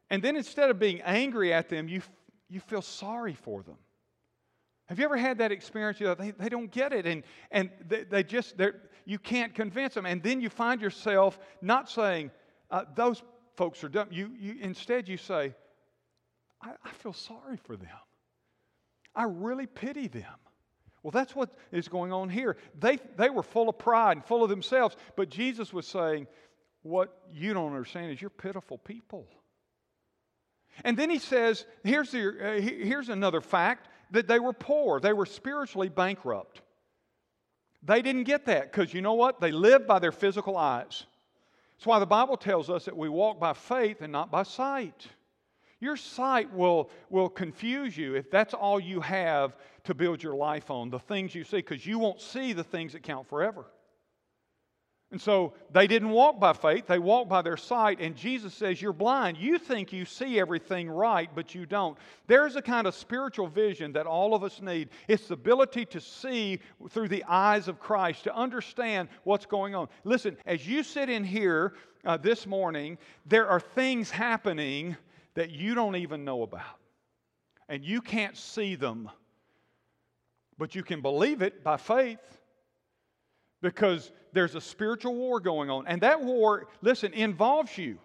And 0.09 0.24
then 0.24 0.38
instead 0.38 0.69
of 0.69 0.80
being 0.80 1.01
angry 1.01 1.51
at 1.51 1.67
them, 1.67 1.88
you, 1.89 2.01
you 2.49 2.61
feel 2.61 2.82
sorry 2.82 3.34
for 3.34 3.61
them. 3.63 3.78
Have 4.86 4.99
you 4.99 5.05
ever 5.05 5.17
had 5.17 5.39
that 5.39 5.51
experience? 5.51 5.99
You 5.99 6.07
know, 6.07 6.15
they, 6.15 6.32
they 6.32 6.49
don't 6.49 6.71
get 6.71 6.93
it, 6.93 7.05
and, 7.05 7.24
and 7.51 7.71
they, 7.88 8.03
they 8.03 8.24
just, 8.24 8.55
you 9.05 9.17
can't 9.17 9.53
convince 9.53 9.93
them. 9.93 10.05
And 10.05 10.21
then 10.21 10.39
you 10.39 10.49
find 10.49 10.82
yourself 10.82 11.39
not 11.61 11.89
saying, 11.89 12.32
uh, 12.69 12.84
those 12.95 13.24
folks 13.55 13.84
are 13.84 13.89
dumb. 13.89 14.07
You, 14.11 14.32
you, 14.39 14.55
instead, 14.61 15.09
you 15.09 15.17
say, 15.17 15.55
I, 16.61 16.71
I 16.86 16.91
feel 16.91 17.13
sorry 17.13 17.57
for 17.57 17.76
them. 17.76 17.88
I 19.16 19.24
really 19.24 19.68
pity 19.68 20.07
them. 20.07 20.26
Well, 21.03 21.11
that's 21.11 21.36
what 21.36 21.49
is 21.72 21.88
going 21.88 22.14
on 22.14 22.30
here. 22.30 22.55
They, 22.80 22.97
they 23.18 23.30
were 23.30 23.43
full 23.43 23.68
of 23.68 23.78
pride 23.78 24.18
and 24.18 24.26
full 24.26 24.43
of 24.43 24.49
themselves, 24.49 24.95
but 25.18 25.30
Jesus 25.30 25.74
was 25.74 25.86
saying, 25.86 26.28
What 26.82 27.18
you 27.32 27.53
don't 27.53 27.68
understand 27.68 28.11
is 28.11 28.22
you're 28.22 28.30
pitiful 28.30 28.78
people. 28.78 29.28
And 30.84 30.97
then 30.97 31.09
he 31.09 31.20
says, 31.20 31.66
Here's, 31.84 32.11
the, 32.11 32.30
uh, 32.30 32.61
here's 32.61 33.09
another 33.09 33.41
fact 33.41 33.89
that 34.11 34.28
they 34.28 34.39
were 34.39 34.53
poor, 34.53 34.99
they 34.99 35.14
were 35.14 35.26
spiritually 35.26 35.89
bankrupt. 35.89 36.61
They 37.86 38.01
didn't 38.01 38.24
get 38.24 38.45
that 38.45 38.72
because 38.72 38.93
you 38.93 39.01
know 39.01 39.14
what? 39.14 39.41
They 39.41 39.51
lived 39.51 39.88
by 39.88 39.99
their 39.99 40.14
physical 40.14 40.55
eyes. 40.55 41.03
That's 41.76 41.86
why 41.86 41.99
the 41.99 42.05
Bible 42.05 42.38
tells 42.38 42.70
us 42.70 42.86
that 42.86 42.95
we 42.95 43.09
walk 43.09 43.41
by 43.41 43.51
faith 43.51 44.01
and 44.01 44.14
not 44.14 44.32
by 44.32 44.43
sight. 44.43 45.07
Your 45.84 45.97
sight 45.97 46.53
will, 46.53 46.89
will 47.09 47.27
confuse 47.27 47.97
you 47.97 48.15
if 48.15 48.31
that's 48.31 48.53
all 48.53 48.79
you 48.79 49.01
have 49.01 49.57
to 49.84 49.93
build 49.93 50.23
your 50.23 50.34
life 50.34 50.71
on, 50.71 50.89
the 50.89 50.97
things 50.97 51.36
you 51.36 51.43
see, 51.43 51.57
because 51.57 51.86
you 51.86 51.99
won't 51.99 52.21
see 52.21 52.53
the 52.53 52.63
things 52.63 52.93
that 52.93 53.03
count 53.03 53.27
forever. 53.27 53.65
And 55.11 55.19
so 55.21 55.55
they 55.71 55.86
didn't 55.86 56.11
walk 56.11 56.39
by 56.39 56.53
faith, 56.53 56.88
they 56.88 56.99
walked 56.99 57.29
by 57.29 57.41
their 57.41 57.57
sight. 57.57 57.99
And 57.99 58.15
Jesus 58.15 58.53
says, 58.53 58.81
You're 58.81 58.93
blind. 58.93 59.38
You 59.38 59.59
think 59.59 59.91
you 59.91 60.05
see 60.05 60.39
everything 60.39 60.89
right, 60.89 61.29
but 61.36 61.53
you 61.53 61.65
don't. 61.65 61.97
There's 62.27 62.55
a 62.55 62.61
kind 62.61 62.88
of 62.88 62.95
spiritual 62.95 63.47
vision 63.47 63.91
that 63.91 64.07
all 64.07 64.34
of 64.34 64.41
us 64.41 64.61
need. 64.61 64.88
It's 65.09 65.27
the 65.27 65.34
ability 65.34 65.86
to 65.88 65.99
see 65.99 66.61
through 66.91 67.09
the 67.09 67.25
eyes 67.27 67.67
of 67.67 67.81
Christ, 67.81 68.23
to 68.23 68.34
understand 68.34 69.09
what's 69.25 69.45
going 69.45 69.75
on. 69.75 69.89
Listen, 70.05 70.38
as 70.45 70.65
you 70.65 70.81
sit 70.81 71.09
in 71.09 71.25
here 71.25 71.73
uh, 72.05 72.15
this 72.15 72.47
morning, 72.47 72.97
there 73.25 73.49
are 73.49 73.59
things 73.59 74.09
happening 74.09 74.95
that 75.36 75.51
you 75.51 75.75
don't 75.75 75.95
even 75.95 76.25
know 76.25 76.43
about. 76.43 76.79
And 77.69 77.84
you 77.84 78.01
can't 78.01 78.38
see 78.38 78.75
them, 78.75 79.09
but 80.57 80.75
you 80.75 80.84
can 80.84 81.01
believe 81.01 81.41
it 81.41 81.63
by 81.63 81.77
faith 81.77 82.19
because 83.61 84.11
there's 84.34 84.55
a 84.55 84.61
spiritual 84.61 85.15
war 85.15 85.39
going 85.39 85.69
on. 85.69 85.88
And 85.88 86.01
that 86.01 86.21
war, 86.21 86.67
listen, 86.81 87.13
involves 87.13 87.77
you 87.77 87.97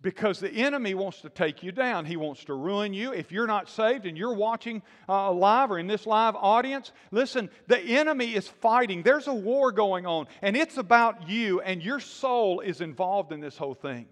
because 0.00 0.38
the 0.38 0.50
enemy 0.50 0.94
wants 0.94 1.20
to 1.22 1.28
take 1.28 1.62
you 1.62 1.72
down. 1.72 2.04
He 2.04 2.16
wants 2.16 2.44
to 2.44 2.54
ruin 2.54 2.94
you. 2.94 3.12
If 3.12 3.32
you're 3.32 3.46
not 3.46 3.68
saved 3.68 4.06
and 4.06 4.16
you're 4.16 4.34
watching 4.34 4.82
uh, 5.08 5.32
live 5.32 5.70
or 5.70 5.78
in 5.78 5.86
this 5.86 6.06
live 6.06 6.36
audience, 6.36 6.92
listen, 7.10 7.50
the 7.66 7.78
enemy 7.78 8.34
is 8.34 8.46
fighting. 8.46 9.02
There's 9.02 9.26
a 9.26 9.34
war 9.34 9.72
going 9.72 10.06
on, 10.06 10.26
and 10.40 10.56
it's 10.56 10.76
about 10.76 11.28
you, 11.28 11.60
and 11.60 11.82
your 11.82 12.00
soul 12.00 12.60
is 12.60 12.80
involved 12.80 13.32
in 13.32 13.40
this 13.40 13.58
whole 13.58 13.74
thing. 13.74 14.06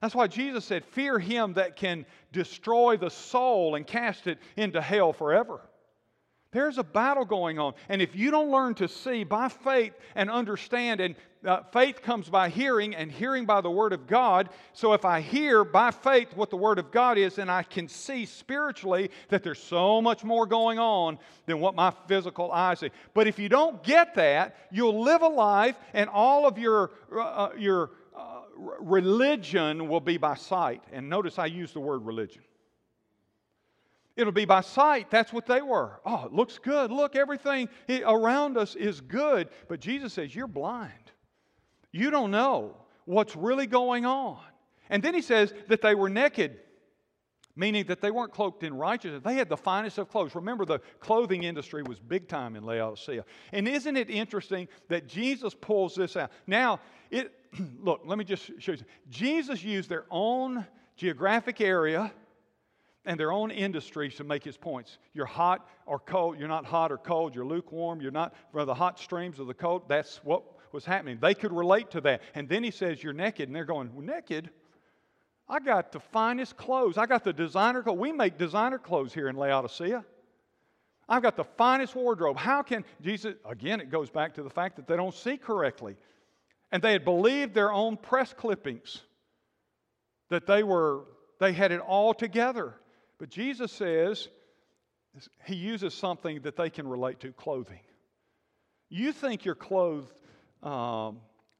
That's 0.00 0.14
why 0.14 0.26
Jesus 0.26 0.64
said, 0.64 0.84
Fear 0.84 1.18
him 1.18 1.54
that 1.54 1.76
can 1.76 2.04
destroy 2.32 2.96
the 2.96 3.10
soul 3.10 3.74
and 3.74 3.86
cast 3.86 4.26
it 4.26 4.38
into 4.56 4.80
hell 4.80 5.12
forever. 5.12 5.60
There's 6.52 6.78
a 6.78 6.84
battle 6.84 7.24
going 7.24 7.58
on. 7.58 7.74
And 7.88 8.00
if 8.00 8.16
you 8.16 8.30
don't 8.30 8.50
learn 8.50 8.74
to 8.76 8.88
see 8.88 9.24
by 9.24 9.48
faith 9.48 9.92
and 10.14 10.30
understand, 10.30 11.00
and 11.00 11.14
uh, 11.44 11.62
faith 11.72 12.00
comes 12.02 12.28
by 12.28 12.48
hearing, 12.48 12.94
and 12.94 13.12
hearing 13.12 13.44
by 13.44 13.60
the 13.60 13.70
Word 13.70 13.92
of 13.92 14.06
God. 14.06 14.48
So 14.72 14.92
if 14.94 15.04
I 15.04 15.20
hear 15.20 15.64
by 15.64 15.90
faith 15.90 16.34
what 16.34 16.50
the 16.50 16.56
Word 16.56 16.78
of 16.78 16.90
God 16.90 17.18
is, 17.18 17.38
and 17.38 17.50
I 17.50 17.62
can 17.62 17.88
see 17.88 18.24
spiritually 18.24 19.10
that 19.28 19.42
there's 19.42 19.62
so 19.62 20.00
much 20.00 20.24
more 20.24 20.46
going 20.46 20.78
on 20.78 21.18
than 21.46 21.60
what 21.60 21.74
my 21.74 21.92
physical 22.08 22.50
eyes 22.50 22.80
see. 22.80 22.90
But 23.12 23.26
if 23.26 23.38
you 23.38 23.48
don't 23.48 23.82
get 23.82 24.14
that, 24.14 24.56
you'll 24.70 25.02
live 25.02 25.22
a 25.22 25.28
life, 25.28 25.76
and 25.92 26.08
all 26.08 26.46
of 26.46 26.58
your, 26.58 26.92
uh, 27.12 27.20
uh 27.20 27.50
your 27.58 27.90
religion 28.80 29.88
will 29.88 30.00
be 30.00 30.16
by 30.16 30.34
sight. 30.34 30.82
And 30.92 31.08
notice 31.08 31.38
I 31.38 31.46
use 31.46 31.72
the 31.72 31.80
word 31.80 32.04
religion. 32.04 32.42
It'll 34.16 34.32
be 34.32 34.46
by 34.46 34.62
sight. 34.62 35.10
That's 35.10 35.32
what 35.32 35.46
they 35.46 35.60
were. 35.60 36.00
Oh, 36.06 36.24
it 36.24 36.32
looks 36.32 36.58
good. 36.58 36.90
Look, 36.90 37.14
everything 37.16 37.68
around 38.04 38.56
us 38.56 38.74
is 38.74 39.00
good. 39.00 39.48
But 39.68 39.80
Jesus 39.80 40.14
says, 40.14 40.34
You're 40.34 40.46
blind. 40.46 40.92
You 41.92 42.10
don't 42.10 42.30
know 42.30 42.76
what's 43.04 43.36
really 43.36 43.66
going 43.66 44.06
on. 44.06 44.40
And 44.88 45.02
then 45.02 45.14
he 45.14 45.22
says 45.22 45.52
that 45.68 45.82
they 45.82 45.94
were 45.94 46.08
naked, 46.08 46.58
meaning 47.56 47.86
that 47.86 48.00
they 48.00 48.10
weren't 48.10 48.32
cloaked 48.32 48.62
in 48.62 48.74
righteousness. 48.74 49.22
They 49.24 49.34
had 49.34 49.48
the 49.48 49.56
finest 49.56 49.98
of 49.98 50.08
clothes. 50.08 50.34
Remember, 50.34 50.64
the 50.64 50.80
clothing 51.00 51.42
industry 51.42 51.82
was 51.82 51.98
big 51.98 52.28
time 52.28 52.56
in 52.56 52.64
Laodicea. 52.64 53.24
And 53.52 53.68
isn't 53.68 53.96
it 53.96 54.08
interesting 54.08 54.68
that 54.88 55.06
Jesus 55.08 55.54
pulls 55.54 55.94
this 55.94 56.16
out? 56.16 56.30
Now, 56.46 56.80
it, 57.10 57.32
look, 57.80 58.02
let 58.04 58.18
me 58.18 58.24
just 58.24 58.50
show 58.58 58.72
you. 58.72 58.78
Jesus 59.08 59.62
used 59.62 59.88
their 59.88 60.04
own 60.10 60.66
geographic 60.96 61.60
area 61.60 62.12
and 63.04 63.18
their 63.18 63.32
own 63.32 63.50
industries 63.50 64.16
to 64.16 64.24
make 64.24 64.42
his 64.42 64.56
points. 64.56 64.98
You're 65.14 65.26
hot 65.26 65.68
or 65.86 65.98
cold. 65.98 66.38
You're 66.38 66.48
not 66.48 66.64
hot 66.64 66.90
or 66.90 66.98
cold. 66.98 67.34
You're 67.34 67.46
lukewarm. 67.46 68.00
You're 68.00 68.10
not 68.10 68.34
from 68.52 68.66
the 68.66 68.74
hot 68.74 68.98
streams 68.98 69.38
of 69.38 69.46
the 69.46 69.54
cold. 69.54 69.82
That's 69.88 70.18
what 70.24 70.42
was 70.72 70.84
happening. 70.84 71.18
They 71.20 71.34
could 71.34 71.52
relate 71.52 71.90
to 71.92 72.00
that. 72.02 72.22
And 72.34 72.48
then 72.48 72.64
he 72.64 72.70
says, 72.70 73.02
You're 73.02 73.12
naked. 73.12 73.48
And 73.48 73.54
they're 73.54 73.64
going, 73.64 73.94
well, 73.94 74.04
Naked? 74.04 74.50
I 75.48 75.60
got 75.60 75.92
the 75.92 76.00
finest 76.00 76.56
clothes. 76.56 76.98
I 76.98 77.06
got 77.06 77.22
the 77.22 77.32
designer 77.32 77.82
clothes. 77.82 77.98
We 77.98 78.10
make 78.10 78.36
designer 78.36 78.78
clothes 78.78 79.14
here 79.14 79.28
in 79.28 79.36
Laodicea. 79.36 80.04
I've 81.08 81.22
got 81.22 81.36
the 81.36 81.44
finest 81.44 81.94
wardrobe. 81.94 82.36
How 82.36 82.62
can 82.62 82.84
Jesus, 83.00 83.36
again, 83.48 83.80
it 83.80 83.90
goes 83.90 84.10
back 84.10 84.34
to 84.34 84.42
the 84.42 84.50
fact 84.50 84.74
that 84.74 84.88
they 84.88 84.96
don't 84.96 85.14
see 85.14 85.36
correctly. 85.36 85.96
And 86.72 86.82
they 86.82 86.92
had 86.92 87.04
believed 87.04 87.54
their 87.54 87.72
own 87.72 87.96
press 87.96 88.32
clippings 88.32 89.02
that 90.30 90.46
they 90.46 90.62
were, 90.62 91.04
they 91.38 91.52
had 91.52 91.72
it 91.72 91.80
all 91.80 92.12
together. 92.12 92.74
But 93.18 93.28
Jesus 93.28 93.72
says, 93.72 94.28
he 95.44 95.54
uses 95.54 95.94
something 95.94 96.42
that 96.42 96.56
they 96.56 96.70
can 96.70 96.86
relate 96.86 97.20
to 97.20 97.32
clothing. 97.32 97.80
You 98.88 99.12
think 99.12 99.44
you're 99.44 99.54
clothed 99.54 100.20
um, 100.62 101.18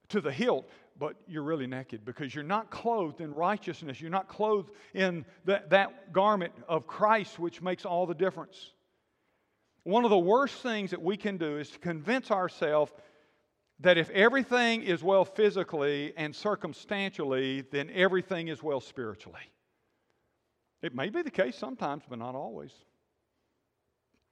to 0.09 0.21
the 0.21 0.33
hilt, 0.33 0.69
but 0.99 1.17
you're 1.27 1.43
really 1.43 1.67
naked 1.67 2.05
because 2.05 2.35
you're 2.35 2.45
not 2.45 2.71
clothed 2.71 3.21
in 3.21 3.35
righteousness. 3.35 4.01
You're 4.01 4.11
not 4.11 4.29
clothed 4.29 4.71
in 4.95 5.25
that, 5.45 5.71
that 5.71 6.13
garment 6.13 6.53
of 6.69 6.87
Christ, 6.87 7.39
which 7.39 7.63
makes 7.63 7.85
all 7.85 8.07
the 8.07 8.15
difference. 8.15 8.73
One 9.85 10.05
of 10.05 10.11
the 10.11 10.19
worst 10.19 10.63
things 10.63 10.91
that 10.91 11.03
we 11.03 11.17
can 11.17 11.37
do 11.37 11.59
is 11.59 11.71
to 11.71 11.79
convince 11.79 12.31
ourselves 12.31 12.93
that 13.81 13.99
if 13.99 14.09
everything 14.11 14.83
is 14.83 15.03
well 15.03 15.25
physically 15.25 16.13
and 16.17 16.35
circumstantially, 16.35 17.63
then 17.71 17.91
everything 17.93 18.49
is 18.49 18.63
well 18.63 18.81
spiritually. 18.81 19.53
It 20.83 20.95
may 20.95 21.11
be 21.11 21.23
the 21.23 21.31
case 21.31 21.57
sometimes, 21.57 22.05
but 22.09 22.19
not 22.19 22.35
always. 22.35 22.73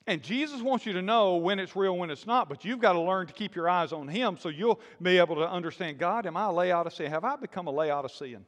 And 0.07 0.23
Jesus 0.23 0.61
wants 0.61 0.85
you 0.85 0.93
to 0.95 1.03
know 1.03 1.37
when 1.37 1.59
it's 1.59 1.75
real, 1.75 1.97
when 1.97 2.11
it's 2.11 2.27
not, 2.27 2.49
but 2.49 2.65
you've 2.65 2.79
got 2.79 2.93
to 2.93 3.01
learn 3.01 3.27
to 3.27 3.33
keep 3.33 3.55
your 3.55 3.69
eyes 3.69 3.93
on 3.93 4.07
Him 4.07 4.37
so 4.39 4.51
you'll 4.51 4.81
be 5.01 5.19
able 5.19 5.37
to 5.37 5.51
understand 5.51 5.99
God, 5.99 6.27
am 6.27 6.37
I 6.37 6.45
a 6.45 6.53
Laodicean? 6.53 7.11
Have 7.11 7.25
I 7.25 7.37
become 7.37 7.67
a 7.67 7.71
Laodicean? 7.71 8.45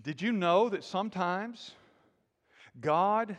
Did 0.00 0.22
you 0.22 0.32
know 0.32 0.68
that 0.68 0.84
sometimes 0.84 1.72
God 2.80 3.36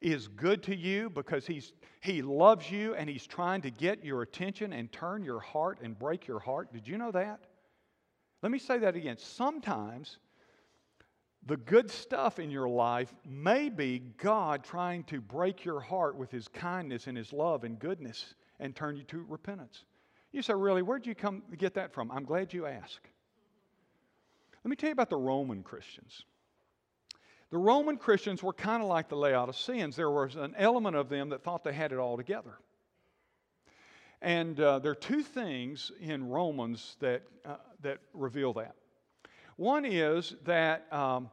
is 0.00 0.28
good 0.28 0.62
to 0.64 0.76
you 0.76 1.10
because 1.10 1.46
he's, 1.46 1.72
He 2.00 2.22
loves 2.22 2.70
you 2.70 2.94
and 2.94 3.08
He's 3.08 3.26
trying 3.26 3.62
to 3.62 3.70
get 3.70 4.04
your 4.04 4.22
attention 4.22 4.72
and 4.72 4.90
turn 4.92 5.24
your 5.24 5.40
heart 5.40 5.80
and 5.82 5.98
break 5.98 6.26
your 6.26 6.40
heart? 6.40 6.72
Did 6.72 6.86
you 6.86 6.98
know 6.98 7.12
that? 7.12 7.40
Let 8.42 8.52
me 8.52 8.58
say 8.58 8.78
that 8.78 8.96
again. 8.96 9.16
Sometimes 9.18 10.18
the 11.46 11.56
good 11.56 11.90
stuff 11.90 12.38
in 12.38 12.50
your 12.50 12.68
life 12.68 13.14
may 13.24 13.68
be 13.68 14.00
God 14.18 14.64
trying 14.64 15.04
to 15.04 15.20
break 15.20 15.64
your 15.64 15.80
heart 15.80 16.16
with 16.16 16.30
His 16.30 16.48
kindness 16.48 17.06
and 17.06 17.16
His 17.16 17.32
love 17.32 17.64
and 17.64 17.78
goodness 17.78 18.34
and 18.58 18.74
turn 18.74 18.96
you 18.96 19.04
to 19.04 19.24
repentance. 19.28 19.84
You 20.32 20.42
say, 20.42 20.54
Really, 20.54 20.82
where'd 20.82 21.06
you 21.06 21.14
come 21.14 21.42
get 21.56 21.74
that 21.74 21.92
from? 21.92 22.10
I'm 22.10 22.24
glad 22.24 22.52
you 22.52 22.66
asked. 22.66 23.08
Let 24.64 24.70
me 24.70 24.76
tell 24.76 24.88
you 24.88 24.92
about 24.92 25.10
the 25.10 25.16
Roman 25.16 25.62
Christians. 25.62 26.24
The 27.50 27.58
Roman 27.58 27.96
Christians 27.96 28.42
were 28.42 28.52
kind 28.52 28.82
of 28.82 28.88
like 28.88 29.08
the 29.08 29.16
Laodiceans. 29.16 29.94
There 29.94 30.10
was 30.10 30.34
an 30.34 30.54
element 30.58 30.96
of 30.96 31.08
them 31.08 31.28
that 31.28 31.44
thought 31.44 31.62
they 31.62 31.72
had 31.72 31.92
it 31.92 31.98
all 31.98 32.16
together. 32.16 32.58
And 34.20 34.58
uh, 34.58 34.80
there 34.80 34.92
are 34.92 34.96
two 34.96 35.22
things 35.22 35.92
in 36.00 36.28
Romans 36.28 36.96
that, 37.00 37.22
uh, 37.44 37.56
that 37.82 37.98
reveal 38.12 38.52
that. 38.54 38.74
One 39.56 39.84
is 39.84 40.34
that 40.44 40.92
um, 40.92 41.30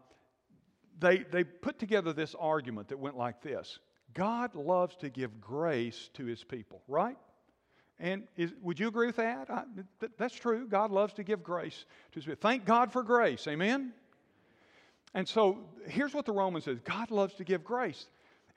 they, 0.99 1.19
they 1.31 1.43
put 1.43 1.79
together 1.79 2.13
this 2.13 2.35
argument 2.39 2.89
that 2.89 2.99
went 2.99 3.17
like 3.17 3.41
this 3.41 3.79
God 4.13 4.53
loves 4.55 4.95
to 4.97 5.09
give 5.09 5.41
grace 5.41 6.09
to 6.13 6.25
his 6.25 6.43
people, 6.43 6.81
right? 6.87 7.17
And 7.99 8.23
is, 8.35 8.53
would 8.61 8.79
you 8.79 8.87
agree 8.87 9.07
with 9.07 9.15
that? 9.15 9.49
I, 9.49 9.63
th- 9.99 10.11
that's 10.17 10.35
true. 10.35 10.67
God 10.67 10.91
loves 10.91 11.13
to 11.13 11.23
give 11.23 11.43
grace 11.43 11.85
to 12.11 12.15
his 12.15 12.25
people. 12.25 12.39
Thank 12.41 12.65
God 12.65 12.91
for 12.91 13.01
grace. 13.01 13.47
Amen? 13.47 13.93
And 15.13 15.27
so 15.27 15.59
here's 15.87 16.13
what 16.13 16.25
the 16.25 16.31
Romans 16.31 16.65
says 16.65 16.79
God 16.83 17.11
loves 17.11 17.35
to 17.35 17.43
give 17.43 17.63
grace. 17.63 18.07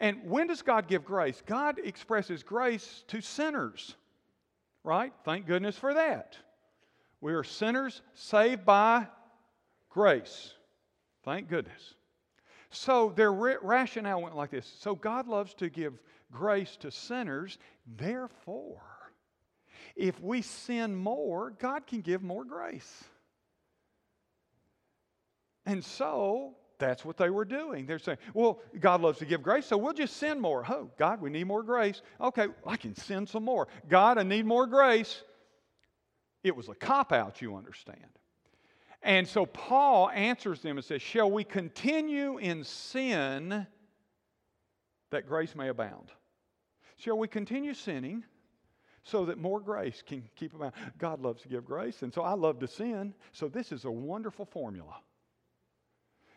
And 0.01 0.25
when 0.25 0.47
does 0.47 0.63
God 0.63 0.89
give 0.89 1.05
grace? 1.05 1.43
God 1.47 1.79
expresses 1.83 2.43
grace 2.43 3.05
to 3.09 3.21
sinners, 3.21 3.95
right? 4.85 5.13
Thank 5.25 5.47
goodness 5.47 5.77
for 5.77 5.95
that. 5.95 6.37
We 7.21 7.33
are 7.33 7.45
sinners 7.45 8.03
saved 8.15 8.65
by 8.65 9.07
grace. 9.89 10.53
Thank 11.25 11.49
goodness. 11.49 11.95
So 12.71 13.13
their 13.17 13.33
rationale 13.33 14.21
went 14.21 14.37
like 14.37 14.51
this 14.51 14.71
So 14.81 14.95
God 14.95 15.27
loves 15.27 15.55
to 15.55 15.71
give 15.71 15.99
grace 16.33 16.77
to 16.79 16.91
sinners, 16.91 17.59
therefore, 17.97 18.83
if 19.95 20.21
we 20.21 20.43
sin 20.43 20.95
more, 20.95 21.51
God 21.59 21.87
can 21.87 22.01
give 22.01 22.23
more 22.23 22.45
grace. 22.45 23.05
And 25.67 25.85
so 25.85 26.55
that's 26.79 27.05
what 27.05 27.17
they 27.17 27.31
were 27.31 27.45
doing. 27.45 27.87
They're 27.87 27.99
saying, 27.99 28.19
well, 28.35 28.61
God 28.79 29.01
loves 29.01 29.19
to 29.19 29.27
give 29.27 29.43
grace, 29.43 29.67
so 29.67 29.77
we'll 29.77 29.93
just 29.93 30.17
sin 30.17 30.41
more. 30.41 30.65
Oh, 30.69 30.91
God, 30.99 31.21
we 31.21 31.31
need 31.31 31.45
more 31.45 31.63
grace. 31.63 32.03
Okay, 32.21 32.47
I 32.67 32.77
can 32.77 32.95
sin 32.95 33.27
some 33.27 33.45
more. 33.45 33.69
God, 33.89 34.19
I 34.19 34.23
need 34.23 34.47
more 34.47 34.67
grace. 34.67 35.23
It 36.43 36.55
was 36.55 36.69
a 36.69 36.75
cop 36.75 37.13
out, 37.13 37.43
you 37.43 37.57
understand. 37.57 37.99
And 39.03 39.27
so 39.27 39.47
Paul 39.47 40.11
answers 40.11 40.61
them 40.61 40.77
and 40.77 40.85
says, 40.85 41.03
Shall 41.03 41.31
we 41.31 41.45
continue 41.45 42.39
in 42.39 42.65
sin 42.65 43.67
that 45.11 45.27
grace 45.27 45.55
may 45.55 45.69
abound? 45.69 46.11
Shall 46.97 47.19
we 47.19 47.29
continue 47.29 47.75
sinning 47.75 48.25
so 49.03 49.27
that 49.27 49.39
more 49.39 49.61
grace 49.61 50.03
can 50.05 50.25
keep 50.35 50.55
abound? 50.55 50.73
God 50.99 51.21
loves 51.21 51.43
to 51.43 51.49
give 51.49 51.65
grace, 51.65 52.03
and 52.03 52.13
so 52.13 52.23
I 52.23 52.33
love 52.33 52.59
to 52.61 52.69
sin. 52.69 53.15
So 53.33 53.49
this 53.49 53.73
is 53.73 53.85
a 53.85 53.91
wonderful 53.91 54.45
formula. 54.45 54.97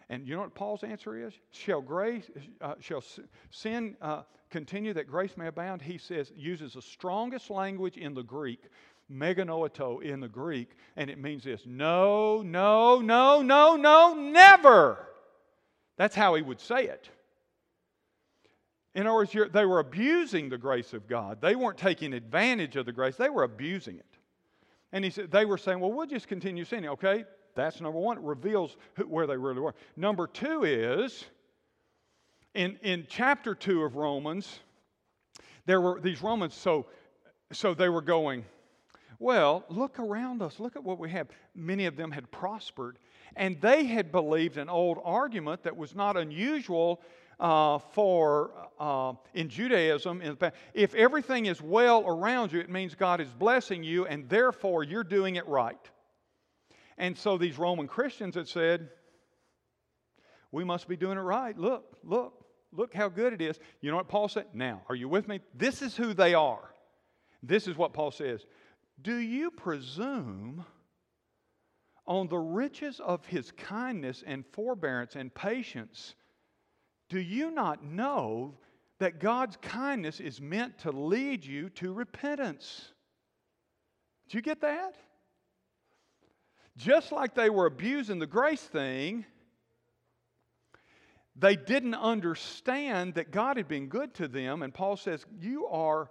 And 0.10 0.28
you 0.28 0.36
know 0.36 0.42
what 0.42 0.56
Paul's 0.56 0.84
answer 0.84 1.28
is? 1.28 1.34
Shall 1.52 1.82
grace, 1.82 2.30
uh, 2.62 2.76
shall 2.80 3.04
sin 3.52 3.96
uh, 4.02 4.24
continue 4.50 4.94
that 4.94 5.08
grace 5.08 5.38
may 5.38 5.48
abound? 5.48 5.82
He 5.82 5.98
says, 5.98 6.32
uses 6.36 6.74
the 6.74 6.82
strongest 6.82 7.50
language 7.50 7.98
in 7.98 8.14
the 8.16 8.24
Greek 8.24 8.64
meganoito 9.12 10.02
in 10.02 10.20
the 10.20 10.28
Greek, 10.28 10.72
and 10.96 11.10
it 11.10 11.20
means 11.20 11.44
this 11.44 11.64
no, 11.66 12.42
no, 12.42 13.00
no, 13.00 13.42
no, 13.42 13.76
no, 13.76 14.14
never. 14.14 15.08
That's 15.98 16.16
how 16.16 16.36
he 16.36 16.42
would 16.42 16.60
say 16.60 16.86
it. 16.86 17.10
In 18.96 19.06
other 19.06 19.16
words, 19.16 19.36
they 19.54 19.66
were 19.66 19.80
abusing 19.80 20.50
the 20.50 20.58
grace 20.58 20.94
of 20.94 21.08
God. 21.08 21.42
They 21.42 21.56
weren't 21.56 21.78
taking 21.78 22.14
advantage 22.14 22.76
of 22.76 22.86
the 22.86 22.92
grace, 22.92 23.16
they 23.16 23.30
were 23.30 23.44
abusing 23.44 23.98
it. 23.98 24.06
And 24.92 25.04
he 25.04 25.12
said, 25.12 25.30
they 25.30 25.46
were 25.46 25.58
saying, 25.58 25.80
well, 25.80 25.92
we'll 25.92 26.08
just 26.08 26.28
continue 26.28 26.66
sinning. 26.66 26.90
Okay, 26.92 27.26
that's 27.56 27.82
number 27.82 28.00
one. 28.00 28.18
It 28.18 28.24
reveals 28.24 28.78
who, 28.96 29.04
where 29.04 29.28
they 29.28 29.38
really 29.38 29.60
were. 29.60 29.76
Number 29.96 30.28
two 30.28 30.64
is, 30.64 31.26
in, 32.54 32.78
in 32.82 33.06
chapter 33.10 33.54
two 33.56 33.84
of 33.84 33.96
Romans, 33.96 34.60
there 35.66 35.82
were 35.82 36.00
these 36.00 36.22
Romans, 36.22 36.54
so, 36.54 36.88
so 37.52 37.74
they 37.74 37.90
were 37.90 38.02
going, 38.02 38.44
well, 39.20 39.66
look 39.70 40.00
around 40.00 40.42
us. 40.42 40.60
Look 40.60 40.76
at 40.76 40.84
what 40.84 40.98
we 40.98 41.10
have. 41.10 41.28
Many 41.54 41.86
of 41.86 41.98
them 41.98 42.10
had 42.12 42.32
prospered, 42.32 42.98
and 43.36 43.60
they 43.60 43.84
had 43.84 44.12
believed 44.12 44.58
an 44.58 44.70
old 44.70 45.00
argument 45.04 45.64
that 45.64 45.76
was 45.76 45.94
not 45.94 46.16
unusual 46.16 47.02
uh, 47.40 47.80
for 47.80 48.52
uh, 48.80 49.14
in 49.34 49.50
Judaism. 49.50 50.22
In 50.22 50.38
if 50.74 50.96
everything 50.96 51.48
is 51.48 51.62
well 51.62 52.06
around 52.08 52.52
you, 52.52 52.60
it 52.60 52.70
means 52.70 52.96
God 52.96 53.20
is 53.20 53.28
blessing 53.38 53.84
you, 53.84 54.06
and 54.06 54.28
therefore 54.30 54.84
you're 54.84 55.04
doing 55.04 55.36
it 55.36 55.48
right. 55.48 55.90
And 57.00 57.18
so 57.18 57.38
these 57.38 57.58
Roman 57.58 57.88
Christians 57.88 58.36
had 58.36 58.48
said, 58.48 58.92
"We 60.52 60.64
must 60.64 60.88
be 60.88 60.98
doing 60.98 61.18
it 61.18 61.22
right. 61.22 61.58
Look, 61.58 61.98
look, 62.04 62.46
look 62.72 62.94
how 62.94 63.08
good 63.08 63.34
it 63.34 63.42
is." 63.42 63.58
You 63.82 63.90
know 63.90 63.98
what 63.98 64.10
Paul 64.10 64.28
said? 64.28 64.54
Now, 64.54 64.84
are 64.90 64.96
you 64.96 65.10
with 65.10 65.28
me? 65.28 65.40
This 65.56 65.82
is 65.82 65.96
who 65.96 66.14
they 66.14 66.34
are. 66.34 66.76
This 67.42 67.68
is 67.68 67.78
what 67.78 67.94
Paul 67.94 68.12
says. 68.12 68.46
Do 69.02 69.16
you 69.16 69.50
presume 69.50 70.66
on 72.06 72.28
the 72.28 72.38
riches 72.38 73.00
of 73.00 73.26
his 73.26 73.52
kindness 73.54 74.24
and 74.28 74.46
forbearance 74.48 75.16
and 75.16 75.34
patience? 75.34 76.16
Do 77.08 77.20
you 77.20 77.50
not 77.50 77.82
know 77.84 78.58
that 78.98 79.20
God's 79.20 79.56
kindness 79.58 80.20
is 80.20 80.42
meant 80.42 80.80
to 80.80 80.92
lead 80.92 81.46
you 81.46 81.70
to 81.70 81.94
repentance? 81.94 82.92
Do 84.28 84.38
you 84.38 84.42
get 84.42 84.60
that? 84.62 84.96
Just 86.80 87.12
like 87.12 87.36
they 87.36 87.50
were 87.50 87.66
abusing 87.66 88.20
the 88.20 88.26
grace 88.26 88.62
thing, 88.62 89.26
they 91.36 91.58
didn't 91.58 91.96
understand 91.96 93.16
that 93.16 93.32
God 93.32 93.58
had 93.58 93.68
been 93.68 93.88
good 93.88 94.14
to 94.16 94.30
them. 94.30 94.64
And 94.64 94.74
Paul 94.74 94.96
says, 94.96 95.26
You 95.42 95.68
are 95.68 96.10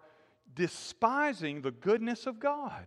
despising 0.55 1.63
the 1.63 1.71
goodness 1.71 2.27
of 2.27 2.39
God. 2.39 2.87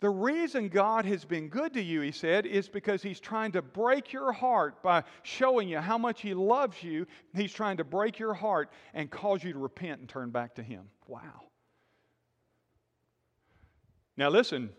The 0.00 0.10
reason 0.10 0.68
God 0.68 1.06
has 1.06 1.24
been 1.24 1.48
good 1.48 1.72
to 1.72 1.82
you, 1.82 2.02
he 2.02 2.12
said, 2.12 2.44
is 2.44 2.68
because 2.68 3.02
he's 3.02 3.20
trying 3.20 3.52
to 3.52 3.62
break 3.62 4.12
your 4.12 4.32
heart 4.32 4.82
by 4.82 5.04
showing 5.22 5.70
you 5.70 5.78
how 5.78 5.96
much 5.96 6.20
he 6.20 6.34
loves 6.34 6.82
you. 6.82 7.06
He's 7.34 7.52
trying 7.52 7.78
to 7.78 7.84
break 7.84 8.18
your 8.18 8.34
heart 8.34 8.70
and 8.92 9.10
cause 9.10 9.42
you 9.42 9.54
to 9.54 9.58
repent 9.58 10.00
and 10.00 10.08
turn 10.08 10.30
back 10.30 10.56
to 10.56 10.62
him. 10.62 10.90
Wow. 11.06 11.44
Now, 14.18 14.28
listen, 14.28 14.70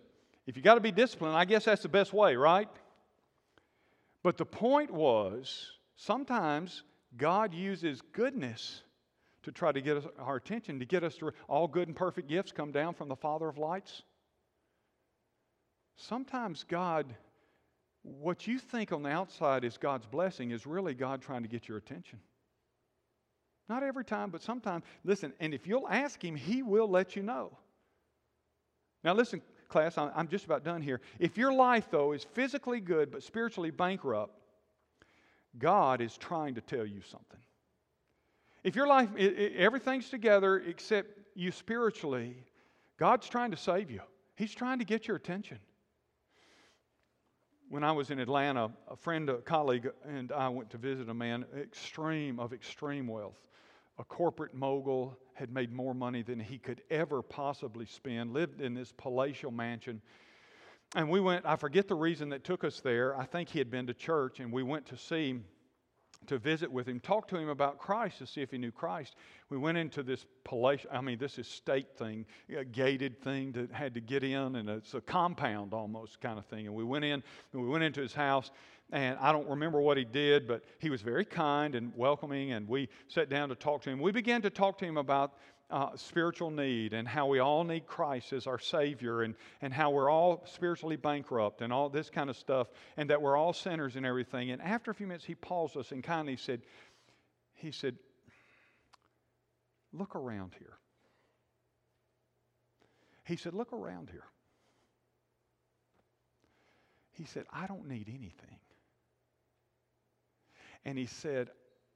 If 0.45 0.57
you 0.57 0.63
got 0.63 0.75
to 0.75 0.81
be 0.81 0.91
disciplined, 0.91 1.35
I 1.35 1.45
guess 1.45 1.65
that's 1.65 1.83
the 1.83 1.89
best 1.89 2.13
way, 2.13 2.35
right? 2.35 2.69
But 4.23 4.37
the 4.37 4.45
point 4.45 4.91
was 4.91 5.71
sometimes 5.95 6.83
God 7.17 7.53
uses 7.53 8.01
goodness 8.13 8.81
to 9.43 9.51
try 9.51 9.71
to 9.71 9.81
get 9.81 9.97
us, 9.97 10.05
our 10.17 10.37
attention, 10.37 10.79
to 10.79 10.85
get 10.85 11.03
us 11.03 11.15
to 11.17 11.31
all 11.47 11.67
good 11.67 11.87
and 11.87 11.95
perfect 11.95 12.27
gifts 12.27 12.51
come 12.51 12.71
down 12.71 12.93
from 12.93 13.09
the 13.09 13.15
Father 13.15 13.47
of 13.47 13.57
lights. 13.57 14.03
Sometimes 15.97 16.63
God, 16.63 17.13
what 18.01 18.47
you 18.47 18.57
think 18.57 18.91
on 18.91 19.03
the 19.03 19.09
outside 19.09 19.63
is 19.63 19.77
God's 19.77 20.05
blessing, 20.05 20.51
is 20.51 20.65
really 20.65 20.93
God 20.93 21.21
trying 21.21 21.43
to 21.43 21.49
get 21.49 21.67
your 21.67 21.77
attention. 21.77 22.19
Not 23.69 23.83
every 23.83 24.03
time, 24.03 24.29
but 24.29 24.41
sometimes. 24.41 24.83
Listen, 25.03 25.33
and 25.39 25.53
if 25.53 25.67
you'll 25.67 25.87
ask 25.87 26.23
Him, 26.23 26.35
He 26.35 26.63
will 26.63 26.89
let 26.89 27.15
you 27.15 27.23
know. 27.23 27.57
Now, 29.03 29.13
listen, 29.13 29.41
class, 29.73 29.97
I'm 29.97 30.29
just 30.29 30.45
about 30.45 30.63
done 30.63 30.81
here. 30.81 31.01
If 31.19 31.37
your 31.37 31.51
life, 31.51 31.87
though, 31.91 32.13
is 32.13 32.23
physically 32.23 32.79
good 32.79 33.11
but 33.11 33.23
spiritually 33.23 33.71
bankrupt, 33.71 34.39
God 35.57 35.99
is 35.99 36.15
trying 36.17 36.55
to 36.55 36.61
tell 36.61 36.85
you 36.85 37.01
something. 37.01 37.39
If 38.63 38.75
your 38.75 38.87
life, 38.87 39.09
everything's 39.17 40.09
together 40.09 40.59
except 40.59 41.09
you 41.35 41.51
spiritually, 41.51 42.37
God's 42.97 43.27
trying 43.27 43.51
to 43.51 43.57
save 43.57 43.91
you. 43.91 44.01
He's 44.35 44.53
trying 44.53 44.79
to 44.79 44.85
get 44.85 45.07
your 45.07 45.17
attention. 45.17 45.59
When 47.69 47.83
I 47.83 47.91
was 47.91 48.11
in 48.11 48.19
Atlanta, 48.19 48.71
a 48.87 48.95
friend, 48.95 49.29
a 49.29 49.37
colleague, 49.37 49.89
and 50.07 50.31
I 50.31 50.47
went 50.49 50.69
to 50.69 50.77
visit 50.77 51.09
a 51.09 51.13
man 51.13 51.45
extreme 51.59 52.39
of 52.39 52.53
extreme 52.53 53.07
wealth 53.07 53.41
a 53.99 54.03
corporate 54.03 54.53
mogul, 54.53 55.17
had 55.33 55.51
made 55.51 55.71
more 55.71 55.93
money 55.93 56.21
than 56.21 56.39
he 56.39 56.57
could 56.57 56.81
ever 56.89 57.21
possibly 57.21 57.85
spend, 57.85 58.33
lived 58.33 58.61
in 58.61 58.73
this 58.73 58.91
palatial 58.91 59.51
mansion. 59.51 60.01
And 60.95 61.09
we 61.09 61.19
went, 61.19 61.45
I 61.45 61.55
forget 61.55 61.87
the 61.87 61.95
reason 61.95 62.29
that 62.29 62.43
took 62.43 62.63
us 62.63 62.79
there. 62.79 63.17
I 63.17 63.25
think 63.25 63.49
he 63.49 63.59
had 63.59 63.71
been 63.71 63.87
to 63.87 63.93
church, 63.93 64.39
and 64.39 64.51
we 64.51 64.63
went 64.63 64.85
to 64.87 64.97
see 64.97 65.39
to 66.27 66.37
visit 66.37 66.71
with 66.71 66.87
him, 66.87 66.99
talk 66.99 67.27
to 67.27 67.37
him 67.37 67.49
about 67.49 67.77
Christ 67.77 68.19
to 68.19 68.27
see 68.27 68.41
if 68.41 68.51
he 68.51 68.57
knew 68.57 68.71
Christ. 68.71 69.15
We 69.49 69.57
went 69.57 69.77
into 69.77 70.03
this 70.03 70.25
palatial, 70.43 70.89
I 70.93 71.01
mean, 71.01 71.17
this 71.17 71.37
estate 71.37 71.97
thing, 71.97 72.25
a 72.55 72.63
gated 72.63 73.21
thing 73.21 73.51
that 73.53 73.71
had 73.71 73.93
to 73.95 74.01
get 74.01 74.23
in, 74.23 74.55
and 74.55 74.69
it's 74.69 74.93
a 74.93 75.01
compound 75.01 75.73
almost 75.73 76.21
kind 76.21 76.39
of 76.39 76.45
thing. 76.45 76.65
And 76.65 76.75
we 76.75 76.83
went 76.83 77.05
in, 77.05 77.23
and 77.51 77.61
we 77.61 77.67
went 77.67 77.83
into 77.83 78.01
his 78.01 78.13
house, 78.13 78.51
and 78.91 79.17
I 79.19 79.31
don't 79.31 79.47
remember 79.49 79.81
what 79.81 79.97
he 79.97 80.05
did, 80.05 80.47
but 80.47 80.63
he 80.79 80.89
was 80.89 81.01
very 81.01 81.25
kind 81.25 81.75
and 81.75 81.91
welcoming, 81.95 82.51
and 82.51 82.67
we 82.67 82.89
sat 83.07 83.29
down 83.29 83.49
to 83.49 83.55
talk 83.55 83.81
to 83.83 83.89
him. 83.89 83.99
We 83.99 84.11
began 84.11 84.41
to 84.43 84.49
talk 84.49 84.77
to 84.79 84.85
him 84.85 84.97
about 84.97 85.33
uh, 85.71 85.95
spiritual 85.95 86.51
need 86.51 86.93
and 86.93 87.07
how 87.07 87.25
we 87.25 87.39
all 87.39 87.63
need 87.63 87.87
Christ 87.87 88.33
as 88.33 88.45
our 88.45 88.59
Savior 88.59 89.23
and, 89.23 89.33
and 89.61 89.73
how 89.73 89.89
we're 89.89 90.09
all 90.09 90.43
spiritually 90.45 90.97
bankrupt 90.97 91.61
and 91.61 91.73
all 91.73 91.89
this 91.89 92.09
kind 92.09 92.29
of 92.29 92.37
stuff, 92.37 92.67
and 92.97 93.09
that 93.09 93.19
we're 93.19 93.35
all 93.35 93.53
sinners 93.53 93.95
and 93.95 94.05
everything. 94.05 94.51
And 94.51 94.61
after 94.61 94.91
a 94.91 94.93
few 94.93 95.07
minutes, 95.07 95.25
he 95.25 95.33
paused 95.33 95.75
us 95.75 95.91
and 95.91 96.03
kindly 96.03 96.35
said, 96.35 96.61
he 97.53 97.71
said, 97.71 97.95
look 99.91 100.15
around 100.15 100.53
here. 100.59 100.77
He 103.25 103.37
said, 103.37 103.53
look 103.53 103.73
around 103.73 104.09
here. 104.11 104.25
He 107.13 107.25
said, 107.25 107.45
I 107.51 107.67
don't 107.67 107.87
need 107.87 108.09
anything. 108.09 108.59
And 110.85 110.97
he 110.97 111.05
said, 111.05 111.49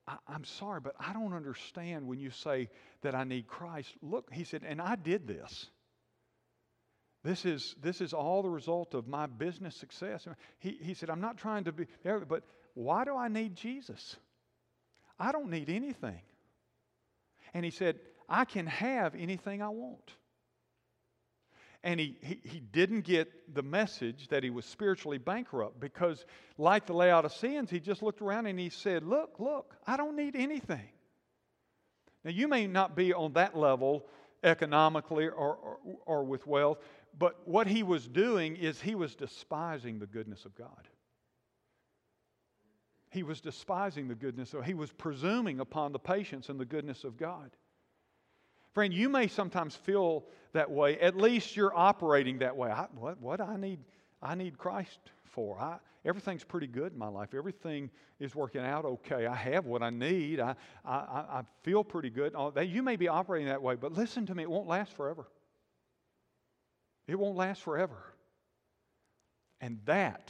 I, 0.07 0.17
am 0.33 0.45
sorry, 0.45 0.79
but 0.79 0.95
I 0.99 1.13
don't 1.13 1.33
understand 1.33 2.07
when 2.07 2.19
you 2.19 2.31
say 2.31 2.69
that 3.01 3.13
I 3.13 3.23
need 3.23 3.47
Christ. 3.47 3.93
Look, 4.01 4.31
he 4.31 4.43
said, 4.43 4.63
and 4.65 4.81
I 4.81 4.95
did 4.95 5.27
this. 5.27 5.67
This 7.23 7.45
is, 7.45 7.75
this 7.81 7.99
is 7.99 8.13
all 8.13 8.41
the 8.41 8.49
result 8.49 8.93
of 8.93 9.07
my 9.07 9.25
business 9.25 9.75
success. 9.75 10.27
He, 10.59 10.77
he 10.81 10.93
said, 10.93 11.09
I'm 11.09 11.19
not 11.19 11.37
trying 11.37 11.65
to 11.65 11.73
be, 11.73 11.85
but 12.03 12.43
why 12.73 13.03
do 13.03 13.17
I 13.17 13.27
need 13.27 13.55
Jesus? 13.55 14.15
I 15.19 15.31
don't 15.31 15.49
need 15.49 15.69
anything. 15.69 16.21
And 17.53 17.65
he 17.65 17.71
said, 17.71 17.99
I 18.29 18.45
can 18.45 18.67
have 18.67 19.15
anything 19.15 19.61
I 19.61 19.69
want 19.69 20.11
and 21.87 22.01
he, 22.01 22.17
he, 22.21 22.41
he 22.43 22.59
didn't 22.59 23.05
get 23.05 23.55
the 23.55 23.63
message 23.63 24.27
that 24.27 24.43
he 24.43 24.49
was 24.49 24.65
spiritually 24.65 25.17
bankrupt 25.17 25.79
because, 25.79 26.25
like 26.57 26.85
the 26.85 26.91
Laodiceans, 26.91 27.69
he 27.69 27.79
just 27.79 28.03
looked 28.03 28.21
around 28.21 28.45
and 28.45 28.59
he 28.59 28.69
said, 28.69 29.03
Look, 29.03 29.39
look, 29.39 29.73
I 29.87 29.95
don't 29.95 30.17
need 30.17 30.35
anything. 30.35 30.89
Now, 32.25 32.31
you 32.31 32.49
may 32.49 32.67
not 32.67 32.93
be 32.97 33.13
on 33.13 33.31
that 33.33 33.55
level 33.55 34.05
economically 34.43 35.27
or, 35.27 35.55
or, 35.55 35.77
or 36.05 36.23
with 36.25 36.45
wealth, 36.45 36.79
but 37.17 37.39
what 37.47 37.67
he 37.67 37.83
was 37.83 38.05
doing 38.05 38.57
is 38.57 38.81
he 38.81 38.93
was 38.93 39.15
despising 39.15 39.97
the 39.97 40.07
goodness 40.07 40.43
of 40.43 40.53
God. 40.55 40.89
He 43.11 43.23
was 43.23 43.39
despising 43.39 44.09
the 44.09 44.15
goodness 44.15 44.53
of 44.53 44.65
He 44.65 44.73
was 44.73 44.91
presuming 44.91 45.61
upon 45.61 45.93
the 45.93 45.99
patience 45.99 46.49
and 46.49 46.59
the 46.59 46.65
goodness 46.65 47.05
of 47.05 47.15
God. 47.15 47.51
Friend, 48.77 48.93
you 48.93 49.09
may 49.09 49.27
sometimes 49.27 49.75
feel 49.75 50.23
that 50.53 50.69
way. 50.69 50.99
At 50.99 51.17
least 51.17 51.55
you're 51.55 51.75
operating 51.75 52.37
that 52.37 52.55
way. 52.55 52.69
I, 52.69 52.85
what, 52.93 53.19
what 53.19 53.41
I 53.41 53.57
need, 53.57 53.79
I 54.21 54.35
need 54.35 54.59
Christ 54.59 54.99
for. 55.23 55.59
I, 55.59 55.79
everything's 56.05 56.43
pretty 56.43 56.67
good 56.67 56.93
in 56.93 56.99
my 56.99 57.07
life. 57.07 57.33
Everything 57.33 57.89
is 58.19 58.35
working 58.35 58.61
out 58.61 58.85
okay. 58.85 59.25
I 59.25 59.33
have 59.33 59.65
what 59.65 59.81
I 59.81 59.89
need. 59.89 60.39
I, 60.39 60.53
I, 60.85 60.91
I 60.91 61.41
feel 61.63 61.83
pretty 61.83 62.11
good. 62.11 62.35
That. 62.53 62.67
You 62.67 62.83
may 62.83 62.97
be 62.97 63.07
operating 63.07 63.47
that 63.47 63.63
way, 63.63 63.73
but 63.73 63.93
listen 63.93 64.27
to 64.27 64.35
me, 64.35 64.43
it 64.43 64.49
won't 64.51 64.67
last 64.67 64.93
forever. 64.93 65.25
It 67.07 67.17
won't 67.17 67.35
last 67.35 67.63
forever. 67.63 68.13
And 69.59 69.79
that 69.85 70.29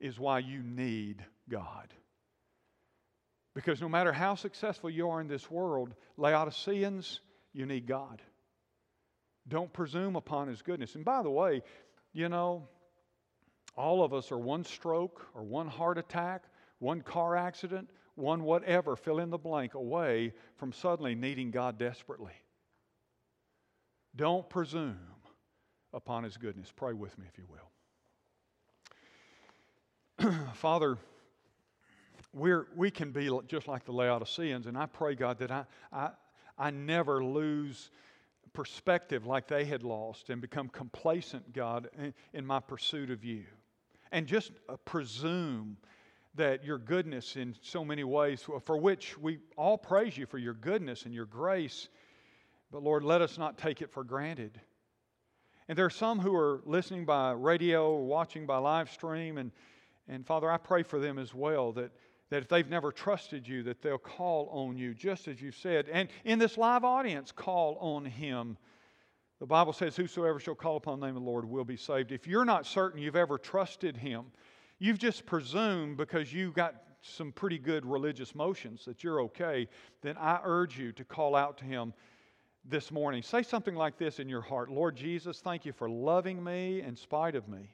is 0.00 0.18
why 0.18 0.40
you 0.40 0.60
need 0.60 1.24
God. 1.48 1.94
Because 3.56 3.80
no 3.80 3.88
matter 3.88 4.12
how 4.12 4.34
successful 4.34 4.90
you 4.90 5.08
are 5.08 5.18
in 5.22 5.28
this 5.28 5.50
world, 5.50 5.94
Laodiceans, 6.18 7.20
you 7.54 7.64
need 7.64 7.86
God. 7.86 8.20
Don't 9.48 9.72
presume 9.72 10.14
upon 10.14 10.48
His 10.48 10.60
goodness. 10.60 10.94
And 10.94 11.06
by 11.06 11.22
the 11.22 11.30
way, 11.30 11.62
you 12.12 12.28
know, 12.28 12.68
all 13.74 14.04
of 14.04 14.12
us 14.12 14.30
are 14.30 14.36
one 14.36 14.62
stroke 14.62 15.26
or 15.34 15.42
one 15.42 15.68
heart 15.68 15.96
attack, 15.96 16.42
one 16.80 17.00
car 17.00 17.34
accident, 17.34 17.88
one 18.14 18.42
whatever, 18.42 18.94
fill 18.94 19.20
in 19.20 19.30
the 19.30 19.38
blank, 19.38 19.72
away 19.72 20.34
from 20.56 20.70
suddenly 20.70 21.14
needing 21.14 21.50
God 21.50 21.78
desperately. 21.78 22.34
Don't 24.14 24.46
presume 24.50 24.98
upon 25.94 26.24
His 26.24 26.36
goodness. 26.36 26.70
Pray 26.76 26.92
with 26.92 27.16
me, 27.16 27.24
if 27.32 27.38
you 27.38 27.46
will. 30.20 30.44
Father, 30.52 30.98
we're, 32.36 32.66
we 32.76 32.90
can 32.90 33.12
be 33.12 33.30
just 33.48 33.66
like 33.66 33.84
the 33.86 33.92
Laodiceans, 33.92 34.66
and 34.66 34.76
I 34.76 34.86
pray, 34.86 35.14
God, 35.14 35.38
that 35.38 35.50
I, 35.50 35.64
I, 35.90 36.10
I 36.58 36.70
never 36.70 37.24
lose 37.24 37.90
perspective 38.52 39.26
like 39.26 39.48
they 39.48 39.64
had 39.64 39.82
lost 39.82 40.28
and 40.28 40.40
become 40.40 40.68
complacent, 40.68 41.54
God, 41.54 41.88
in, 41.98 42.12
in 42.34 42.46
my 42.46 42.60
pursuit 42.60 43.10
of 43.10 43.24
you. 43.24 43.44
And 44.12 44.26
just 44.26 44.52
uh, 44.68 44.76
presume 44.84 45.78
that 46.34 46.62
your 46.62 46.76
goodness 46.76 47.36
in 47.36 47.56
so 47.62 47.82
many 47.82 48.04
ways, 48.04 48.46
for 48.64 48.76
which 48.76 49.16
we 49.18 49.38
all 49.56 49.78
praise 49.78 50.16
you 50.18 50.26
for 50.26 50.38
your 50.38 50.54
goodness 50.54 51.06
and 51.06 51.14
your 51.14 51.24
grace, 51.24 51.88
but 52.70 52.82
Lord, 52.82 53.02
let 53.02 53.22
us 53.22 53.38
not 53.38 53.56
take 53.56 53.80
it 53.80 53.90
for 53.90 54.04
granted. 54.04 54.60
And 55.68 55.78
there 55.78 55.86
are 55.86 55.90
some 55.90 56.18
who 56.18 56.36
are 56.36 56.60
listening 56.66 57.06
by 57.06 57.32
radio 57.32 57.90
or 57.90 58.04
watching 58.04 58.44
by 58.44 58.58
live 58.58 58.90
stream, 58.90 59.38
and, 59.38 59.50
and 60.06 60.26
Father, 60.26 60.50
I 60.50 60.58
pray 60.58 60.82
for 60.82 60.98
them 60.98 61.18
as 61.18 61.34
well 61.34 61.72
that 61.72 61.90
that 62.30 62.42
if 62.42 62.48
they've 62.48 62.68
never 62.68 62.90
trusted 62.90 63.46
you, 63.46 63.62
that 63.64 63.82
they'll 63.82 63.98
call 63.98 64.48
on 64.50 64.76
you, 64.76 64.94
just 64.94 65.28
as 65.28 65.40
you 65.40 65.52
said. 65.52 65.88
And 65.90 66.08
in 66.24 66.38
this 66.38 66.58
live 66.58 66.84
audience, 66.84 67.30
call 67.30 67.76
on 67.76 68.04
him. 68.04 68.56
The 69.38 69.46
Bible 69.46 69.72
says, 69.72 69.96
Whosoever 69.96 70.40
shall 70.40 70.54
call 70.54 70.76
upon 70.76 70.98
the 70.98 71.06
name 71.06 71.16
of 71.16 71.22
the 71.22 71.28
Lord 71.28 71.44
will 71.44 71.64
be 71.64 71.76
saved. 71.76 72.10
If 72.10 72.26
you're 72.26 72.44
not 72.44 72.66
certain 72.66 73.00
you've 73.00 73.16
ever 73.16 73.38
trusted 73.38 73.96
him, 73.96 74.26
you've 74.78 74.98
just 74.98 75.26
presumed 75.26 75.96
because 75.96 76.32
you 76.32 76.50
got 76.52 76.82
some 77.02 77.30
pretty 77.30 77.58
good 77.58 77.86
religious 77.86 78.34
motions 78.34 78.84
that 78.84 79.04
you're 79.04 79.20
okay, 79.22 79.68
then 80.02 80.16
I 80.16 80.40
urge 80.42 80.78
you 80.78 80.92
to 80.92 81.04
call 81.04 81.36
out 81.36 81.58
to 81.58 81.64
him 81.64 81.92
this 82.64 82.90
morning. 82.90 83.22
Say 83.22 83.42
something 83.42 83.76
like 83.76 83.96
this 83.96 84.18
in 84.18 84.28
your 84.28 84.40
heart 84.40 84.70
Lord 84.70 84.96
Jesus, 84.96 85.40
thank 85.40 85.64
you 85.64 85.72
for 85.72 85.88
loving 85.88 86.42
me 86.42 86.80
in 86.80 86.96
spite 86.96 87.36
of 87.36 87.48
me. 87.48 87.70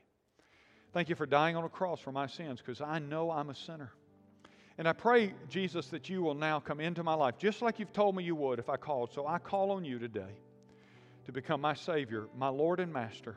Thank 0.93 1.09
you 1.09 1.15
for 1.15 1.25
dying 1.25 1.57
on 1.57 1.65
a 1.65 1.71
cross 1.71 2.01
for 2.01 2.13
my 2.13 2.27
sins 2.27 2.61
because 2.61 2.83
I 2.83 2.99
know 2.99 3.31
I'm 3.31 3.49
a 3.49 3.55
sinner. 3.55 3.93
And 4.79 4.89
I 4.89 4.93
pray, 4.93 5.35
Jesus, 5.49 5.89
that 5.89 6.09
you 6.09 6.23
will 6.23 6.35
now 6.35 6.59
come 6.59 6.81
into 6.81 7.03
my 7.03 7.15
life, 7.15 7.37
just 7.39 7.61
like 7.63 7.79
you've 7.79 7.93
told 7.93 8.17
me 8.17 8.25
you 8.25 8.35
would 8.35 8.59
if 8.59 8.69
I 8.69 8.77
called. 8.77 9.13
So 9.13 9.27
I 9.27 9.39
call 9.39 9.71
on 9.71 9.85
you 9.85 9.99
today 9.99 10.35
to 11.27 11.33
become 11.33 11.61
my 11.61 11.75
Savior, 11.75 12.27
my 12.37 12.49
Lord 12.49 12.81
and 12.81 12.93
Master. 12.93 13.37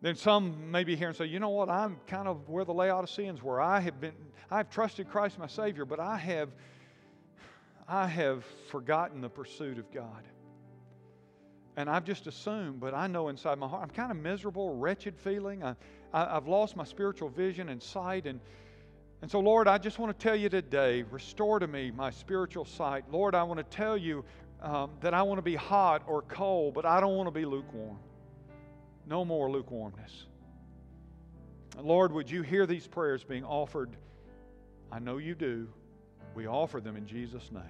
Then 0.00 0.14
some 0.14 0.70
may 0.70 0.84
be 0.84 0.94
here 0.96 1.08
and 1.08 1.16
say, 1.16 1.26
you 1.26 1.40
know 1.40 1.48
what, 1.48 1.68
I'm 1.68 1.98
kind 2.06 2.28
of 2.28 2.48
where 2.48 2.64
the 2.64 2.74
Laodiceans 2.74 3.42
were. 3.42 3.60
I 3.60 3.80
have 3.80 4.00
been, 4.00 4.12
I've 4.50 4.70
trusted 4.70 5.08
Christ 5.08 5.38
my 5.38 5.46
Savior, 5.46 5.84
but 5.84 6.00
I 6.00 6.16
have, 6.16 6.50
I 7.88 8.06
have 8.06 8.44
forgotten 8.70 9.20
the 9.20 9.28
pursuit 9.28 9.78
of 9.78 9.90
God. 9.92 10.24
and 11.76 11.88
I've 11.88 12.04
just 12.04 12.26
assumed, 12.26 12.80
but 12.80 12.94
I 12.94 13.06
know 13.06 13.28
inside 13.28 13.58
my 13.58 13.68
heart, 13.68 13.82
I'm 13.84 13.90
kind 13.90 14.10
of 14.10 14.16
miserable, 14.16 14.74
wretched 14.74 15.16
feeling. 15.16 15.62
I, 15.62 15.76
I, 16.12 16.34
have 16.34 16.48
lost 16.48 16.76
my 16.76 16.84
spiritual 16.84 17.28
vision 17.28 17.68
and 17.68 17.80
sight. 17.82 18.26
And, 18.26 18.40
and 19.20 19.30
so, 19.30 19.40
Lord, 19.40 19.66
I 19.66 19.78
just 19.78 19.98
want 19.98 20.16
to 20.16 20.22
tell 20.22 20.36
you 20.36 20.48
today 20.48 21.02
restore 21.02 21.58
to 21.58 21.66
me 21.66 21.90
my 21.90 22.10
spiritual 22.10 22.64
sight. 22.64 23.04
Lord, 23.10 23.34
I 23.34 23.42
want 23.42 23.58
to 23.58 23.76
tell 23.76 23.96
you 23.96 24.24
um, 24.62 24.90
that 25.00 25.14
I 25.14 25.22
want 25.22 25.38
to 25.38 25.42
be 25.42 25.56
hot 25.56 26.02
or 26.06 26.22
cold, 26.22 26.74
but 26.74 26.84
I 26.84 27.00
don't 27.00 27.16
want 27.16 27.26
to 27.26 27.32
be 27.32 27.44
lukewarm. 27.44 27.98
No 29.06 29.24
more 29.24 29.50
lukewarmness. 29.50 30.26
Lord, 31.80 32.12
would 32.12 32.30
you 32.30 32.42
hear 32.42 32.66
these 32.66 32.86
prayers 32.86 33.24
being 33.24 33.44
offered? 33.44 33.90
I 34.90 34.98
know 34.98 35.18
you 35.18 35.34
do. 35.34 35.68
We 36.34 36.46
offer 36.46 36.80
them 36.80 36.96
in 36.96 37.06
Jesus' 37.06 37.50
name. 37.52 37.62